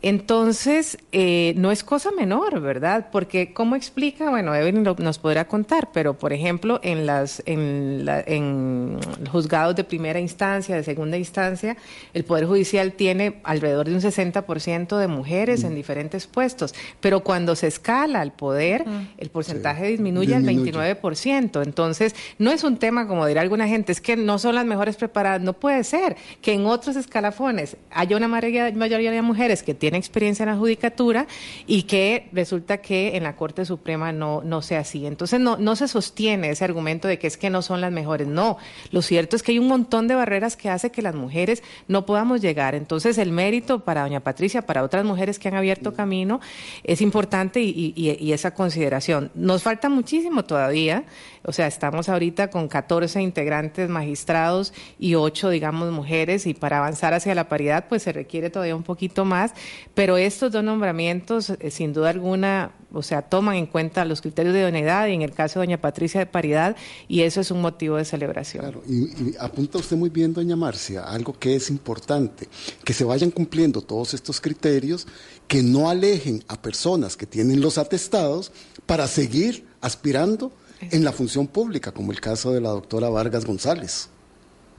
Entonces, 0.07 0.99
eh, 1.13 1.55
no 1.57 1.71
es 1.71 1.83
cosa 1.83 2.11
menor, 2.11 2.61
¿verdad? 2.61 3.09
Porque, 3.11 3.55
¿cómo 3.55 3.75
explica? 3.75 4.29
Bueno, 4.29 4.55
Evelyn 4.55 4.83
nos 4.99 5.19
podrá 5.19 5.49
contar, 5.49 5.93
pero, 5.95 6.19
por 6.19 6.35
ejemplo, 6.35 6.79
en, 6.83 7.07
las, 7.07 7.43
en, 7.47 8.07
en 8.27 8.99
juzgados 9.33 9.75
de 9.77 9.83
primera 9.83 10.21
instancia, 10.21 10.77
de 10.77 10.85
segunda 10.85 11.17
instancia, 11.17 11.79
el 12.13 12.23
Poder 12.25 12.45
Judicial 12.45 12.93
tiene 12.93 13.41
alrededor 13.45 13.89
de 13.89 13.95
un 13.95 14.03
60% 14.03 14.99
de 14.99 15.09
mujeres 15.09 15.65
en 15.65 15.73
mm. 15.73 15.77
diferentes 15.77 16.27
puestos, 16.27 16.75
pero 17.01 17.21
cuando 17.21 17.57
se 17.57 17.69
escala 17.69 18.23
el 18.23 18.33
poder, 18.33 18.87
mm. 18.87 19.09
el 19.17 19.31
porcentaje 19.31 19.87
disminuye, 19.87 20.35
al 20.35 20.45
29%. 20.45 21.63
Entonces, 21.63 22.15
no 22.39 22.51
es 22.51 22.63
un 22.63 22.77
tema, 22.77 23.09
como 23.09 23.25
dirá 23.25 23.41
alguna 23.41 23.69
gente, 23.69 23.93
es 23.93 24.03
que 24.03 24.17
no 24.17 24.39
son 24.39 24.55
las 24.55 24.67
mejores 24.67 24.97
preparadas. 24.97 25.41
No 25.41 25.55
puede 25.55 25.83
ser 25.83 26.17
que 26.43 26.53
en 26.53 26.67
otros 26.67 26.95
escalafones 26.97 27.79
haya 27.91 28.19
una 28.19 28.29
mayoría 28.29 28.65
de 29.11 29.23
mujeres 29.23 29.63
que 29.63 29.73
tienen 29.73 29.94
experiencia 29.97 30.45
en 30.45 30.51
la 30.51 30.57
judicatura 30.57 31.27
y 31.67 31.85
que 31.85 32.29
resulta 32.33 32.79
que 32.79 33.17
en 33.17 33.23
la 33.23 33.37
Corte 33.37 33.65
Suprema 33.65 34.13
no, 34.13 34.43
no 34.43 34.63
sea 34.63 34.81
así. 34.81 35.07
Entonces 35.07 35.41
no, 35.41 35.57
no 35.57 35.77
se 35.77 35.89
sostiene 35.89 36.51
ese 36.51 36.65
argumento 36.65 37.09
de 37.09 37.19
que 37.19 37.27
es 37.27 37.37
que 37.37 37.51
no 37.51 37.63
son 37.63 37.81
las 37.81 37.93
mejores. 37.93 38.27
No, 38.27 38.59
lo 38.91 39.03
cierto 39.03 39.37
es 39.37 39.43
que 39.43 39.53
hay 39.53 39.59
un 39.59 39.69
montón 39.69 40.09
de 40.09 40.15
barreras 40.15 40.57
que 40.57 40.71
hace 40.71 40.91
que 40.91 41.03
las 41.03 41.15
mujeres 41.15 41.63
no 41.89 42.07
podamos 42.07 42.41
llegar. 42.41 42.75
Entonces 42.75 43.19
el 43.19 43.33
mérito 43.33 43.81
para 43.81 44.03
doña 44.03 44.21
Patricia, 44.21 44.63
para 44.63 44.83
otras 44.83 45.05
mujeres 45.05 45.39
que 45.39 45.49
han 45.49 45.55
abierto 45.55 45.95
camino, 45.95 46.41
es 46.83 47.01
importante 47.01 47.61
y, 47.61 47.93
y 47.97 48.33
esa 48.33 48.55
consideración. 48.55 49.31
Nos 49.35 49.63
falta 49.63 49.89
muchísimo 49.89 50.45
todavía. 50.45 51.05
O 51.47 51.53
sea, 51.53 51.67
estamos 51.67 52.09
ahorita 52.09 52.49
con 52.49 52.69
14 52.69 53.21
integrantes 53.21 53.91
magistrados 53.91 54.73
y 54.99 55.15
8, 55.15 55.51
digamos, 55.51 55.93
mujeres, 55.93 56.47
y 56.47 56.55
para 56.55 56.79
avanzar 56.79 57.13
hacia 57.13 57.35
la 57.35 57.49
paridad, 57.49 57.87
pues 57.89 58.03
se 58.03 58.13
requiere 58.13 58.49
todavía 58.49 58.75
un 58.75 58.83
poquito 58.83 59.25
más. 59.27 59.53
Pero 59.95 60.17
estos 60.17 60.51
dos 60.51 60.65
nombramientos, 60.65 61.51
eh, 61.51 61.71
sin 61.71 61.93
duda 61.93 62.11
alguna, 62.11 62.73
o 62.93 63.03
sea, 63.03 63.23
toman 63.23 63.57
en 63.57 63.67
cuenta 63.67 64.05
los 64.05 64.21
criterios 64.21 64.55
de 64.55 64.61
idoneidad 64.61 65.09
y 65.09 65.13
en 65.13 65.23
el 65.23 65.33
caso 65.33 65.61
de 65.61 65.67
doña 65.67 65.81
Patricia 65.81 66.21
de 66.21 66.27
paridad, 66.27 66.77
y 67.09 67.23
eso 67.23 67.41
es 67.41 67.51
un 67.51 67.61
motivo 67.61 67.97
de 67.97 68.05
celebración. 68.05 68.63
Claro, 68.63 68.83
y, 68.89 69.35
apunta 69.39 69.79
usted 69.79 69.97
muy 69.97 70.11
bien, 70.11 70.33
doña 70.33 70.57
Marcia, 70.57 71.03
algo 71.03 71.39
que 71.39 71.57
es 71.57 71.71
importante, 71.71 72.49
que 72.85 72.93
se 72.93 73.05
vayan 73.05 73.31
cumpliendo 73.31 73.83
todos 73.83 74.15
estos 74.15 74.41
criterios, 74.41 75.07
que 75.47 75.63
no 75.63 75.91
alejen 75.91 76.43
a 76.49 76.61
personas 76.61 77.17
que 77.17 77.27
tienen 77.27 77.61
los 77.61 77.79
atestados 77.79 78.53
para 78.87 79.07
seguir 79.07 79.67
aspirando 79.81 80.53
en 80.81 81.05
la 81.05 81.13
función 81.13 81.47
pública, 81.47 81.93
como 81.93 82.13
el 82.13 82.21
caso 82.21 82.53
de 82.53 82.61
la 82.61 82.71
doctora 82.71 83.09
Vargas 83.09 83.45
González. 83.45 84.09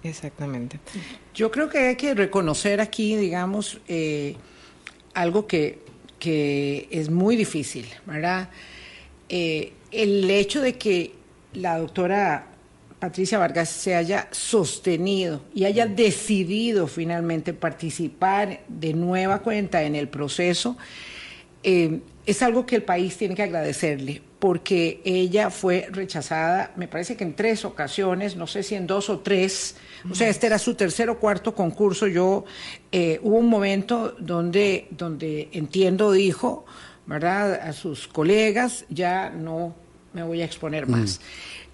Exactamente. 0.04 0.80
Yo 1.34 1.52
creo 1.52 1.70
que 1.70 1.80
hay 1.80 1.96
que 1.96 2.14
reconocer 2.14 2.80
aquí, 2.80 3.16
digamos, 3.16 3.80
eh, 3.88 4.36
algo 5.16 5.48
que, 5.48 5.80
que, 6.20 6.88
es 6.92 7.10
muy 7.10 7.36
difícil, 7.36 7.88
¿verdad? 8.06 8.50
Eh, 9.30 9.74
el 9.92 10.30
hecho 10.30 10.62
de 10.62 10.74
que 10.74 11.14
la 11.54 11.80
doctora 11.80 12.48
Patricia 13.00 13.38
Vargas 13.38 13.70
se 13.70 13.96
haya 13.96 14.28
sostenido 14.32 15.42
y 15.54 15.66
haya 15.66 15.86
decidido 15.86 16.88
finalmente 16.88 17.54
participar 17.54 18.62
de 18.68 18.94
nueva 18.94 19.40
cuenta 19.40 19.84
en 19.84 19.96
el 19.96 20.08
proceso, 20.08 20.78
eh, 21.68 22.00
es 22.28 22.44
algo 22.44 22.68
que 22.68 22.76
el 22.76 22.84
país 22.84 23.18
tiene 23.18 23.34
que 23.34 23.42
agradecerle, 23.42 24.22
porque 24.38 25.02
ella 25.04 25.50
fue 25.50 25.88
rechazada, 25.92 26.72
me 26.76 26.88
parece 26.88 27.18
que 27.18 27.24
en 27.24 27.36
tres 27.36 27.66
ocasiones, 27.66 28.36
no 28.36 28.46
sé 28.46 28.62
si 28.62 28.76
en 28.76 28.86
dos 28.86 29.10
o 29.10 29.20
tres, 29.20 29.76
o 30.10 30.14
sea, 30.14 30.30
este 30.30 30.46
era 30.46 30.60
su 30.60 30.76
tercer 30.76 31.10
o 31.10 31.20
cuarto 31.20 31.56
concurso, 31.56 32.06
yo, 32.06 32.46
eh, 32.92 33.20
hubo 33.24 33.38
un 33.38 33.50
momento 33.50 34.16
donde, 34.20 34.88
donde 34.92 35.50
entiendo 35.54 36.12
dijo, 36.12 36.66
¿verdad?, 37.08 37.56
a 37.56 37.74
sus 37.74 38.08
colegas, 38.08 38.86
ya 38.90 39.32
no 39.32 39.74
me 40.14 40.22
voy 40.22 40.44
a 40.44 40.46
exponer 40.46 40.88
más. 40.88 41.20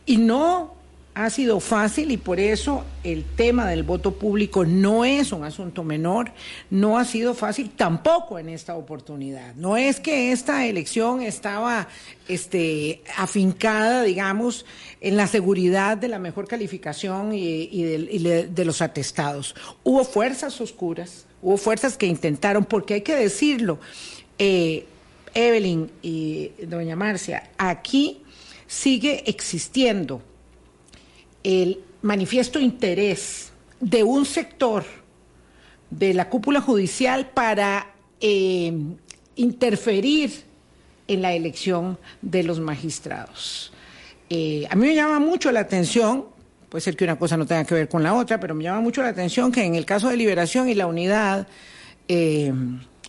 Y 0.06 0.18
no 0.18 0.81
ha 1.14 1.30
sido 1.30 1.60
fácil 1.60 2.12
y 2.12 2.18
por 2.18 2.40
eso 2.40 2.86
el 3.04 3.26
tema 3.26 3.68
del 3.68 3.84
voto 3.84 4.14
público 4.14 4.64
no 4.66 5.04
es 5.04 5.34
un 5.34 5.44
asunto 5.44 5.84
menor, 5.84 6.32
no 6.70 6.98
ha 6.98 7.04
sido 7.04 7.34
fácil 7.34 7.70
tampoco 7.70 8.40
en 8.40 8.48
esta 8.48 8.76
oportunidad. 8.76 9.54
No 9.56 9.76
es 9.76 10.00
que 10.00 10.32
esta 10.32 10.66
elección 10.66 11.22
estaba 11.22 11.90
este, 12.30 13.02
afincada, 13.18 14.04
digamos, 14.04 14.66
en 15.02 15.18
la 15.18 15.28
seguridad 15.28 15.98
de 15.98 16.08
la 16.08 16.20
mejor 16.20 16.48
calificación 16.48 17.34
y, 17.34 17.84
de, 17.84 18.66
los 18.66 18.82
atestados. 18.82 19.54
Hubo 19.84 20.06
fuerzas 20.06 20.62
oscuras, 20.62 21.26
hubo 21.42 21.58
fuerzas 21.58 21.98
que 21.98 22.06
intentaron, 22.06 22.64
porque 22.64 22.96
hay 22.96 23.02
que 23.02 23.16
decirlo, 23.16 23.80
eh, 24.40 24.86
Evelyn 25.34 25.92
y 26.02 26.52
doña 26.68 26.96
Marcia, 26.96 27.50
aquí 27.58 28.22
sigue 28.68 29.30
existiendo 29.30 30.22
el 31.44 31.80
manifiesto 32.02 32.60
interés 32.60 33.52
de 33.80 34.04
un 34.04 34.26
sector 34.26 34.84
de 35.90 36.14
la 36.14 36.30
cúpula 36.30 36.62
judicial 36.62 37.30
para 37.30 37.94
eh, 38.20 38.74
interferir 39.36 40.44
en 41.08 41.22
la 41.22 41.34
elección 41.34 41.98
de 42.22 42.44
los 42.44 42.60
magistrados. 42.60 43.74
Eh, 44.30 44.66
a 44.70 44.76
mí 44.76 44.88
me 44.88 44.96
llama 44.96 45.20
mucho 45.20 45.52
la 45.52 45.60
atención, 45.60 46.26
puede 46.70 46.82
ser 46.82 46.96
que 46.96 47.04
una 47.04 47.20
cosa 47.20 47.36
no 47.36 47.46
tenga 47.46 47.66
que 47.66 47.76
ver 47.76 47.90
con 47.90 48.02
la 48.02 48.14
otra, 48.14 48.40
pero 48.40 48.56
me 48.56 48.64
llama 48.64 48.80
mucho 48.80 49.02
la 49.02 49.10
atención 49.10 49.52
que 49.52 49.64
en 49.64 49.76
el 49.76 49.86
caso 49.86 50.08
de 50.08 50.16
Liberación 50.16 50.70
y 50.70 50.76
la 50.76 50.88
Unidad, 50.88 51.48
eh, 52.08 52.54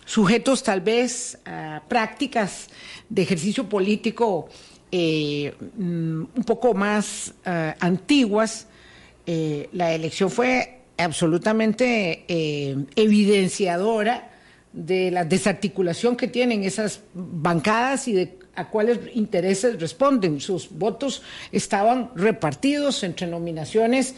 sujetos 0.05 0.63
tal 0.63 0.81
vez 0.81 1.39
a 1.45 1.81
prácticas 1.87 2.67
de 3.07 3.21
ejercicio 3.21 3.69
político 3.69 4.49
eh, 4.95 5.55
mm, 5.75 6.23
un 6.35 6.43
poco 6.45 6.75
más 6.75 7.33
eh, 7.43 7.73
antiguas, 7.79 8.67
eh, 9.25 9.67
la 9.73 9.91
elección 9.91 10.29
fue 10.29 10.81
absolutamente 10.95 12.25
evidenciadora 12.95 14.29
de 14.71 15.09
la 15.09 15.25
desarticulación 15.25 16.15
que 16.15 16.27
tienen 16.27 16.63
esas 16.63 17.01
bancadas 17.15 18.07
y 18.07 18.13
de 18.13 18.37
a 18.55 18.69
cuáles 18.69 18.99
intereses 19.15 19.79
responden. 19.81 20.39
Sus 20.39 20.69
votos 20.69 21.23
estaban 21.51 22.11
repartidos 22.13 23.03
entre 23.03 23.25
nominaciones 23.25 24.13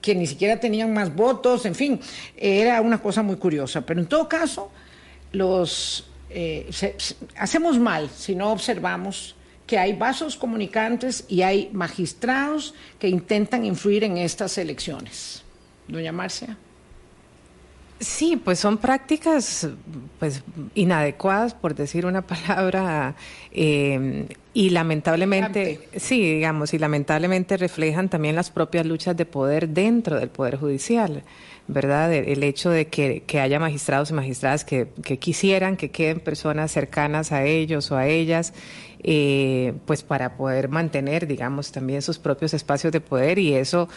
que 0.00 0.14
ni 0.14 0.28
siquiera 0.28 0.60
tenían 0.60 0.94
más 0.94 1.12
votos, 1.12 1.66
en 1.66 1.74
fin, 1.74 1.98
era 2.36 2.80
una 2.82 3.02
cosa 3.02 3.24
muy 3.24 3.34
curiosa. 3.34 3.80
Pero 3.80 3.98
en 3.98 4.06
todo 4.06 4.28
caso, 4.28 4.70
los 5.32 6.06
hacemos 7.36 7.80
mal 7.80 8.08
si 8.08 8.36
no 8.36 8.52
observamos 8.52 9.34
que 9.70 9.78
hay 9.78 9.92
vasos 9.92 10.34
comunicantes 10.34 11.24
y 11.28 11.42
hay 11.42 11.70
magistrados 11.72 12.74
que 12.98 13.06
intentan 13.06 13.64
influir 13.64 14.02
en 14.02 14.16
estas 14.16 14.58
elecciones. 14.58 15.44
Doña 15.86 16.10
Marcia. 16.10 16.56
Sí, 18.00 18.36
pues 18.36 18.58
son 18.58 18.78
prácticas 18.78 19.68
pues 20.18 20.42
inadecuadas, 20.74 21.54
por 21.54 21.76
decir 21.76 22.04
una 22.04 22.22
palabra, 22.26 23.14
eh, 23.52 24.26
y 24.54 24.70
lamentablemente, 24.70 25.88
sí, 25.94 26.20
digamos, 26.20 26.74
y 26.74 26.78
lamentablemente 26.80 27.56
reflejan 27.56 28.08
también 28.08 28.34
las 28.34 28.50
propias 28.50 28.84
luchas 28.84 29.16
de 29.16 29.24
poder 29.24 29.68
dentro 29.68 30.18
del 30.18 30.30
Poder 30.30 30.56
Judicial. 30.56 31.22
¿verdad? 31.72 32.12
El 32.12 32.42
hecho 32.42 32.70
de 32.70 32.88
que, 32.88 33.40
haya 33.40 33.60
magistrados 33.60 34.10
y 34.10 34.14
magistradas 34.14 34.64
que, 34.64 34.88
quisieran 35.18 35.76
que 35.76 35.90
queden 35.90 36.20
personas 36.20 36.72
cercanas 36.72 37.32
a 37.32 37.44
ellos 37.44 37.90
o 37.92 37.96
a 37.96 38.08
ellas, 38.08 38.52
eh, 39.02 39.74
pues 39.86 40.02
para 40.02 40.36
poder 40.36 40.68
mantener, 40.68 41.26
digamos, 41.26 41.72
también 41.72 42.02
sus 42.02 42.18
propios 42.18 42.54
espacios 42.54 42.92
de 42.92 43.00
poder 43.00 43.38
y 43.38 43.54
eso 43.54 43.88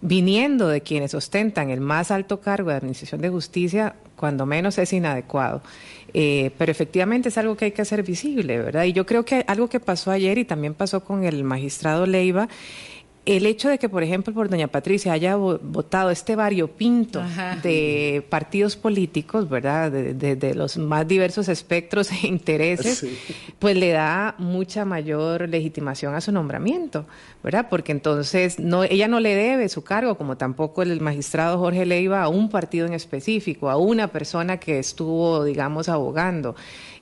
viniendo 0.00 0.68
de 0.68 0.80
quienes 0.80 1.14
ostentan 1.14 1.70
el 1.70 1.80
más 1.80 2.10
alto 2.10 2.40
cargo 2.40 2.70
de 2.70 2.76
Administración 2.76 3.20
de 3.20 3.28
Justicia, 3.28 3.94
cuando 4.16 4.46
menos 4.46 4.78
es 4.78 4.92
inadecuado. 4.92 5.62
Eh, 6.14 6.50
pero 6.58 6.70
efectivamente 6.70 7.30
es 7.30 7.38
algo 7.38 7.56
que 7.56 7.66
hay 7.66 7.72
que 7.72 7.82
hacer 7.82 8.02
visible, 8.02 8.58
¿verdad? 8.58 8.84
Y 8.84 8.92
yo 8.92 9.06
creo 9.06 9.24
que 9.24 9.44
algo 9.46 9.68
que 9.68 9.80
pasó 9.80 10.10
ayer 10.10 10.38
y 10.38 10.44
también 10.44 10.74
pasó 10.74 11.04
con 11.04 11.24
el 11.24 11.42
magistrado 11.44 12.06
Leiva 12.06 12.48
el 13.24 13.46
hecho 13.46 13.68
de 13.68 13.78
que, 13.78 13.88
por 13.88 14.02
ejemplo, 14.02 14.34
por 14.34 14.48
doña 14.48 14.66
Patricia 14.66 15.12
haya 15.12 15.36
votado 15.36 16.10
este 16.10 16.34
variopinto 16.34 17.22
de 17.62 18.26
partidos 18.28 18.74
políticos, 18.76 19.48
¿verdad? 19.48 19.92
De, 19.92 20.54
los 20.54 20.76
más 20.76 21.06
diversos 21.06 21.48
espectros 21.48 22.10
e 22.10 22.26
intereses, 22.26 23.06
pues 23.60 23.76
le 23.76 23.90
da 23.90 24.34
mucha 24.38 24.84
mayor 24.84 25.48
legitimación 25.48 26.16
a 26.16 26.20
su 26.20 26.32
nombramiento, 26.32 27.06
¿verdad? 27.44 27.68
Porque 27.70 27.92
entonces 27.92 28.58
no, 28.58 28.82
ella 28.82 29.06
no 29.06 29.20
le 29.20 29.36
debe 29.36 29.68
su 29.68 29.84
cargo, 29.84 30.16
como 30.16 30.36
tampoco 30.36 30.82
el 30.82 31.00
magistrado 31.00 31.58
Jorge 31.58 31.86
Leiva, 31.86 32.22
a 32.22 32.28
un 32.28 32.48
partido 32.48 32.86
en 32.86 32.92
específico, 32.92 33.70
a 33.70 33.76
una 33.76 34.08
persona 34.08 34.58
que 34.58 34.80
estuvo, 34.80 35.44
digamos, 35.44 35.88
abogando. 35.88 36.56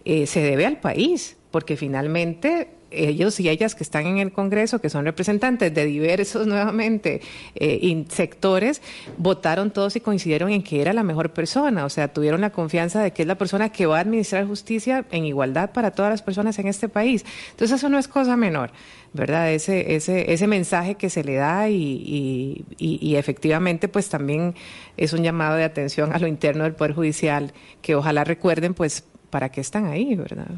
Eh, 0.05 0.27
se 0.27 0.43
debe 0.43 0.67
al 0.67 0.81
país, 0.81 1.37
porque 1.51 1.77
finalmente 1.77 2.69
ellos 2.91 3.39
y 3.41 3.49
ellas 3.49 3.75
que 3.75 3.83
están 3.83 4.07
en 4.07 4.19
el 4.19 4.33
Congreso, 4.33 4.81
que 4.81 4.91
son 4.91 5.05
representantes 5.05 5.73
de 5.75 5.85
diversos 5.85 6.47
nuevamente 6.47 7.21
eh, 7.55 8.05
sectores, 8.09 8.83
votaron 9.17 9.71
todos 9.71 9.97
y 9.97 10.01
coincidieron 10.01 10.51
en 10.51 10.63
que 10.63 10.81
era 10.81 10.93
la 10.93 11.03
mejor 11.03 11.31
persona, 11.33 11.85
o 11.85 11.89
sea, 11.89 12.09
tuvieron 12.09 12.41
la 12.41 12.51
confianza 12.51 13.03
de 13.03 13.13
que 13.13 13.23
es 13.23 13.29
la 13.29 13.37
persona 13.37 13.71
que 13.71 13.87
va 13.87 13.99
a 13.99 14.01
administrar 14.01 14.47
justicia 14.47 15.05
en 15.11 15.25
igualdad 15.25 15.71
para 15.73 15.91
todas 15.91 16.11
las 16.11 16.23
personas 16.23 16.59
en 16.59 16.67
este 16.67 16.89
país. 16.89 17.25
Entonces 17.51 17.79
eso 17.79 17.89
no 17.89 17.99
es 17.99 18.09
cosa 18.09 18.37
menor, 18.37 18.71
¿verdad? 19.13 19.53
Ese, 19.53 19.95
ese, 19.95 20.33
ese 20.33 20.47
mensaje 20.47 20.95
que 20.97 21.11
se 21.11 21.25
le 21.25 21.35
da 21.35 21.69
y, 21.69 22.65
y 22.79 23.17
efectivamente 23.17 23.89
pues 23.89 24.09
también 24.09 24.55
es 24.97 25.13
un 25.13 25.23
llamado 25.23 25.57
de 25.57 25.65
atención 25.65 26.13
a 26.13 26.19
lo 26.19 26.27
interno 26.27 26.65
del 26.65 26.75
Poder 26.75 26.95
Judicial, 26.95 27.53
que 27.83 27.95
ojalá 27.95 28.25
recuerden 28.25 28.75
pues 28.75 29.05
para 29.31 29.49
qué 29.49 29.61
están 29.61 29.87
ahí, 29.87 30.15
¿verdad? 30.15 30.49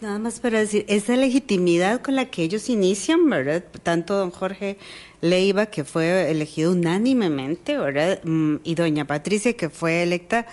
Nada 0.00 0.18
más 0.18 0.40
para 0.40 0.58
decir, 0.58 0.84
esa 0.88 1.14
legitimidad 1.16 2.00
con 2.00 2.16
la 2.16 2.26
que 2.26 2.42
ellos 2.42 2.68
inician, 2.68 3.28
¿verdad? 3.28 3.62
Tanto 3.82 4.16
don 4.16 4.30
Jorge 4.30 4.78
Leiva, 5.20 5.66
que 5.66 5.84
fue 5.84 6.30
elegido 6.30 6.72
unánimemente, 6.72 7.78
¿verdad? 7.78 8.20
Mm, 8.24 8.56
y 8.64 8.74
doña 8.74 9.06
Patricia, 9.06 9.52
que 9.52 9.68
fue 9.70 10.02
electa 10.02 10.46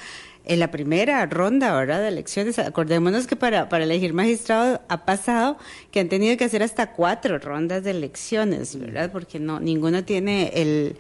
en 0.48 0.60
la 0.60 0.72
primera 0.72 1.26
ronda, 1.26 1.76
¿verdad? 1.76 2.02
De 2.02 2.08
elecciones. 2.08 2.58
Acordémonos 2.60 3.28
que 3.28 3.36
para, 3.36 3.70
para 3.70 3.84
elegir 3.84 4.14
magistrado 4.14 4.82
ha 4.88 5.06
pasado 5.06 5.58
que 5.92 6.00
han 6.00 6.10
tenido 6.10 6.38
que 6.38 6.46
hacer 6.46 6.64
hasta 6.64 6.94
cuatro 6.94 7.38
rondas 7.38 7.84
de 7.84 7.92
elecciones, 7.92 8.80
¿verdad? 8.80 9.12
Porque 9.12 9.40
no, 9.40 9.60
ninguno 9.60 10.04
tiene 10.06 10.52
el 10.56 10.96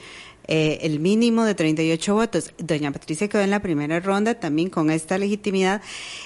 eh, 0.48 0.80
el 0.82 1.00
mínimo 1.00 1.44
de 1.44 1.56
38 1.56 2.14
votos. 2.14 2.54
Doña 2.58 2.92
Patricia 2.92 3.28
quedó 3.28 3.42
en 3.42 3.50
la 3.50 3.62
primera 3.62 4.00
ronda 4.00 4.36
también 4.36 4.70
con 4.70 4.90
esta 4.90 5.18
legitimidad 5.18 5.82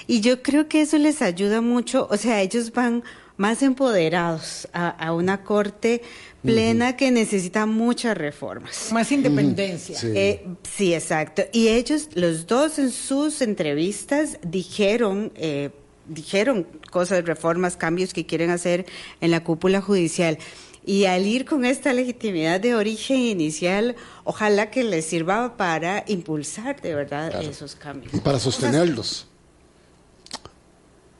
y 0.06 0.20
yo 0.20 0.42
creo 0.42 0.68
que 0.68 0.82
eso 0.82 0.98
les 0.98 1.22
ayuda 1.22 1.60
mucho, 1.60 2.08
o 2.10 2.16
sea, 2.16 2.40
ellos 2.40 2.72
van 2.72 3.02
más 3.36 3.62
empoderados 3.62 4.68
a, 4.72 5.12
una 5.12 5.42
corte 5.42 6.02
plena 6.42 6.96
que 6.96 7.10
necesita 7.10 7.66
muchas 7.66 8.16
reformas. 8.16 8.90
Más 8.92 9.10
independencia. 9.10 9.98
Eh, 10.02 10.46
sí. 10.62 10.94
exacto. 10.94 11.42
Y 11.52 11.68
ellos, 11.68 12.10
los 12.14 12.46
dos 12.46 12.78
en 12.78 12.90
sus 12.90 13.42
entrevistas, 13.42 14.38
dijeron... 14.42 15.32
Eh, 15.36 15.70
dijeron 16.04 16.66
cosas, 16.90 17.24
reformas, 17.24 17.76
cambios 17.76 18.12
que 18.12 18.26
quieren 18.26 18.50
hacer 18.50 18.86
en 19.20 19.30
la 19.30 19.44
cúpula 19.44 19.80
judicial. 19.80 20.36
Y 20.84 21.04
al 21.04 21.26
ir 21.26 21.44
con 21.44 21.64
esta 21.64 21.92
legitimidad 21.92 22.60
de 22.60 22.74
origen 22.74 23.20
inicial, 23.20 23.94
ojalá 24.24 24.70
que 24.70 24.82
les 24.82 25.04
sirva 25.04 25.56
para 25.56 26.04
impulsar 26.08 26.80
de 26.80 26.94
verdad 26.94 27.42
esos 27.42 27.76
cambios. 27.76 28.12
Y 28.12 28.18
para 28.18 28.40
sostenerlos. 28.40 29.28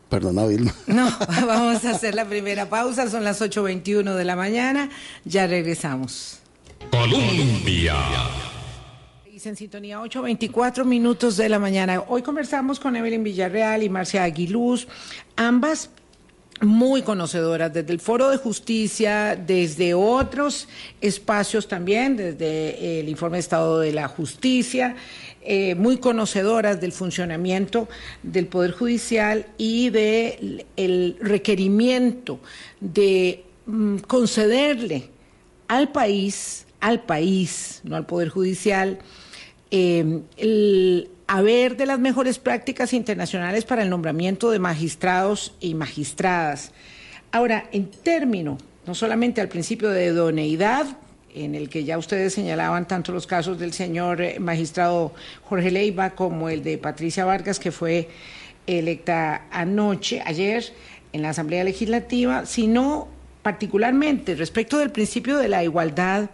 Perdona, 0.08 0.44
Vilma. 0.46 0.74
No, 0.86 1.10
vamos 1.46 1.84
a 1.84 1.90
hacer 1.90 2.14
la 2.14 2.26
primera 2.26 2.68
pausa, 2.68 3.08
son 3.08 3.24
las 3.24 3.40
8.21 3.40 4.14
de 4.14 4.24
la 4.24 4.36
mañana, 4.36 4.90
ya 5.24 5.46
regresamos. 5.46 6.40
Colombia. 6.90 7.96
En 9.44 9.56
sintonía 9.56 9.98
8.24 9.98 10.84
minutos 10.84 11.36
de 11.36 11.48
la 11.48 11.58
mañana. 11.58 12.04
Hoy 12.06 12.22
conversamos 12.22 12.78
con 12.78 12.94
Evelyn 12.94 13.24
Villarreal 13.24 13.82
y 13.82 13.88
Marcia 13.88 14.22
Aguiluz, 14.22 14.86
ambas 15.34 15.90
muy 16.62 17.02
conocedoras 17.02 17.72
desde 17.72 17.92
el 17.92 18.00
Foro 18.00 18.30
de 18.30 18.36
Justicia, 18.36 19.36
desde 19.36 19.94
otros 19.94 20.68
espacios 21.00 21.66
también, 21.66 22.16
desde 22.16 23.00
el 23.00 23.08
Informe 23.08 23.36
de 23.36 23.40
Estado 23.40 23.80
de 23.80 23.92
la 23.92 24.06
Justicia, 24.08 24.94
eh, 25.42 25.74
muy 25.74 25.96
conocedoras 25.98 26.80
del 26.80 26.92
funcionamiento 26.92 27.88
del 28.22 28.46
Poder 28.46 28.70
Judicial 28.70 29.46
y 29.58 29.90
del 29.90 30.64
el 30.76 31.16
requerimiento 31.20 32.38
de 32.80 33.44
mm, 33.66 33.96
concederle 33.98 35.10
al 35.66 35.90
país, 35.90 36.66
al 36.78 37.02
país, 37.02 37.80
no 37.82 37.96
al 37.96 38.06
Poder 38.06 38.28
Judicial, 38.28 39.00
eh, 39.72 40.20
el 40.36 41.10
haber 41.26 41.78
de 41.78 41.86
las 41.86 41.98
mejores 41.98 42.38
prácticas 42.38 42.92
internacionales 42.92 43.64
para 43.64 43.82
el 43.82 43.88
nombramiento 43.88 44.50
de 44.50 44.58
magistrados 44.58 45.54
y 45.60 45.74
magistradas. 45.74 46.72
Ahora, 47.30 47.70
en 47.72 47.90
término, 47.90 48.58
no 48.86 48.94
solamente 48.94 49.40
al 49.40 49.48
principio 49.48 49.88
de 49.88 50.08
idoneidad, 50.08 50.86
en 51.34 51.54
el 51.54 51.70
que 51.70 51.84
ya 51.84 51.96
ustedes 51.96 52.34
señalaban 52.34 52.86
tanto 52.86 53.12
los 53.12 53.26
casos 53.26 53.58
del 53.58 53.72
señor 53.72 54.20
eh, 54.20 54.38
magistrado 54.38 55.14
Jorge 55.44 55.70
Leiva 55.70 56.10
como 56.10 56.50
el 56.50 56.62
de 56.62 56.76
Patricia 56.76 57.24
Vargas, 57.24 57.58
que 57.58 57.72
fue 57.72 58.10
electa 58.66 59.46
anoche, 59.50 60.22
ayer, 60.26 60.64
en 61.14 61.22
la 61.22 61.30
Asamblea 61.30 61.64
Legislativa, 61.64 62.44
sino 62.44 63.08
particularmente 63.40 64.34
respecto 64.34 64.76
del 64.76 64.90
principio 64.90 65.38
de 65.38 65.48
la 65.48 65.64
igualdad 65.64 66.28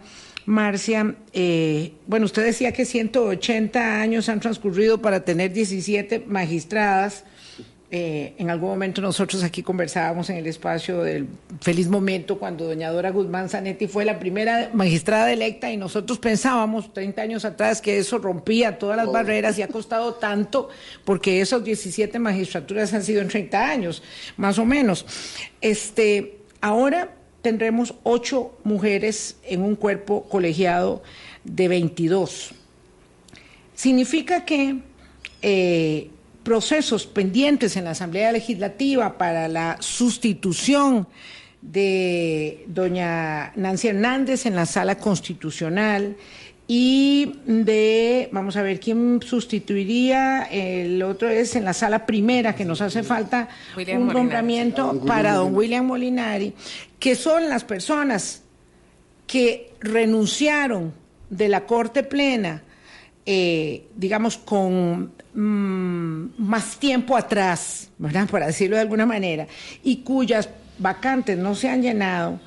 Marcia, 0.45 1.15
eh, 1.33 1.93
bueno, 2.07 2.25
usted 2.25 2.43
decía 2.43 2.71
que 2.71 2.85
180 2.85 4.01
años 4.01 4.29
han 4.29 4.39
transcurrido 4.39 5.01
para 5.01 5.23
tener 5.23 5.53
17 5.53 6.25
magistradas. 6.27 7.23
Eh, 7.91 8.35
en 8.37 8.51
algún 8.51 8.69
momento 8.69 9.01
nosotros 9.01 9.43
aquí 9.43 9.63
conversábamos 9.63 10.29
en 10.29 10.37
el 10.37 10.45
espacio 10.45 11.01
del 11.01 11.27
feliz 11.59 11.87
momento 11.87 12.37
cuando 12.37 12.65
doña 12.65 12.91
Dora 12.91 13.09
Guzmán 13.09 13.49
Zanetti 13.49 13.87
fue 13.87 14.05
la 14.05 14.19
primera 14.19 14.69
magistrada 14.73 15.33
electa 15.33 15.71
y 15.71 15.77
nosotros 15.77 16.19
pensábamos 16.19 16.93
30 16.93 17.19
años 17.19 17.45
atrás 17.45 17.81
que 17.81 17.97
eso 17.97 18.19
rompía 18.19 18.77
todas 18.77 18.95
las 18.95 19.07
oh. 19.07 19.11
barreras 19.11 19.57
y 19.57 19.63
ha 19.63 19.67
costado 19.67 20.13
tanto 20.13 20.69
porque 21.03 21.41
esas 21.41 21.63
17 21.63 22.19
magistraturas 22.19 22.93
han 22.93 23.01
sido 23.01 23.21
en 23.21 23.27
30 23.27 23.67
años, 23.67 24.03
más 24.37 24.59
o 24.59 24.65
menos. 24.65 25.07
Este, 25.59 26.37
ahora 26.61 27.15
tendremos 27.41 27.93
ocho 28.03 28.57
mujeres 28.63 29.37
en 29.43 29.61
un 29.61 29.75
cuerpo 29.75 30.23
colegiado 30.29 31.01
de 31.43 31.67
22. 31.67 32.51
Significa 33.75 34.45
que 34.45 34.77
eh, 35.41 36.09
procesos 36.43 37.05
pendientes 37.05 37.77
en 37.77 37.85
la 37.85 37.91
Asamblea 37.91 38.31
Legislativa 38.31 39.17
para 39.17 39.47
la 39.47 39.77
sustitución 39.79 41.07
de 41.61 42.63
doña 42.67 43.51
Nancy 43.55 43.89
Hernández 43.89 44.45
en 44.45 44.55
la 44.55 44.65
sala 44.65 44.97
constitucional 44.97 46.15
y 46.71 47.33
de, 47.47 48.29
vamos 48.31 48.55
a 48.55 48.61
ver, 48.61 48.79
¿quién 48.79 49.21
sustituiría? 49.23 50.43
El 50.43 51.01
otro 51.01 51.27
es 51.27 51.55
en 51.55 51.65
la 51.65 51.73
sala 51.73 52.05
primera, 52.05 52.53
que 52.53 52.63
nos 52.63 52.79
hace 52.81 53.01
falta 53.01 53.49
un 53.75 54.07
nombramiento 54.09 55.03
para 55.03 55.33
don 55.33 55.55
William 55.55 55.83
Molinari, 55.87 56.53
que 56.99 57.15
son 57.15 57.49
las 57.49 57.63
personas 57.63 58.43
que 59.25 59.71
renunciaron 59.79 60.93
de 61.31 61.49
la 61.49 61.65
Corte 61.65 62.03
Plena, 62.03 62.61
eh, 63.25 63.87
digamos, 63.95 64.37
con 64.37 65.11
mm, 65.33 66.25
más 66.37 66.77
tiempo 66.77 67.17
atrás, 67.17 67.89
¿verdad? 67.97 68.29
Para 68.29 68.45
decirlo 68.45 68.75
de 68.75 68.83
alguna 68.83 69.07
manera, 69.07 69.47
y 69.83 70.03
cuyas 70.03 70.49
vacantes 70.77 71.35
no 71.35 71.55
se 71.55 71.67
han 71.67 71.81
llenado, 71.81 72.39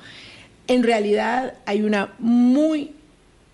en 0.67 0.81
realidad 0.81 1.55
hay 1.65 1.81
una 1.81 2.13
muy 2.19 2.93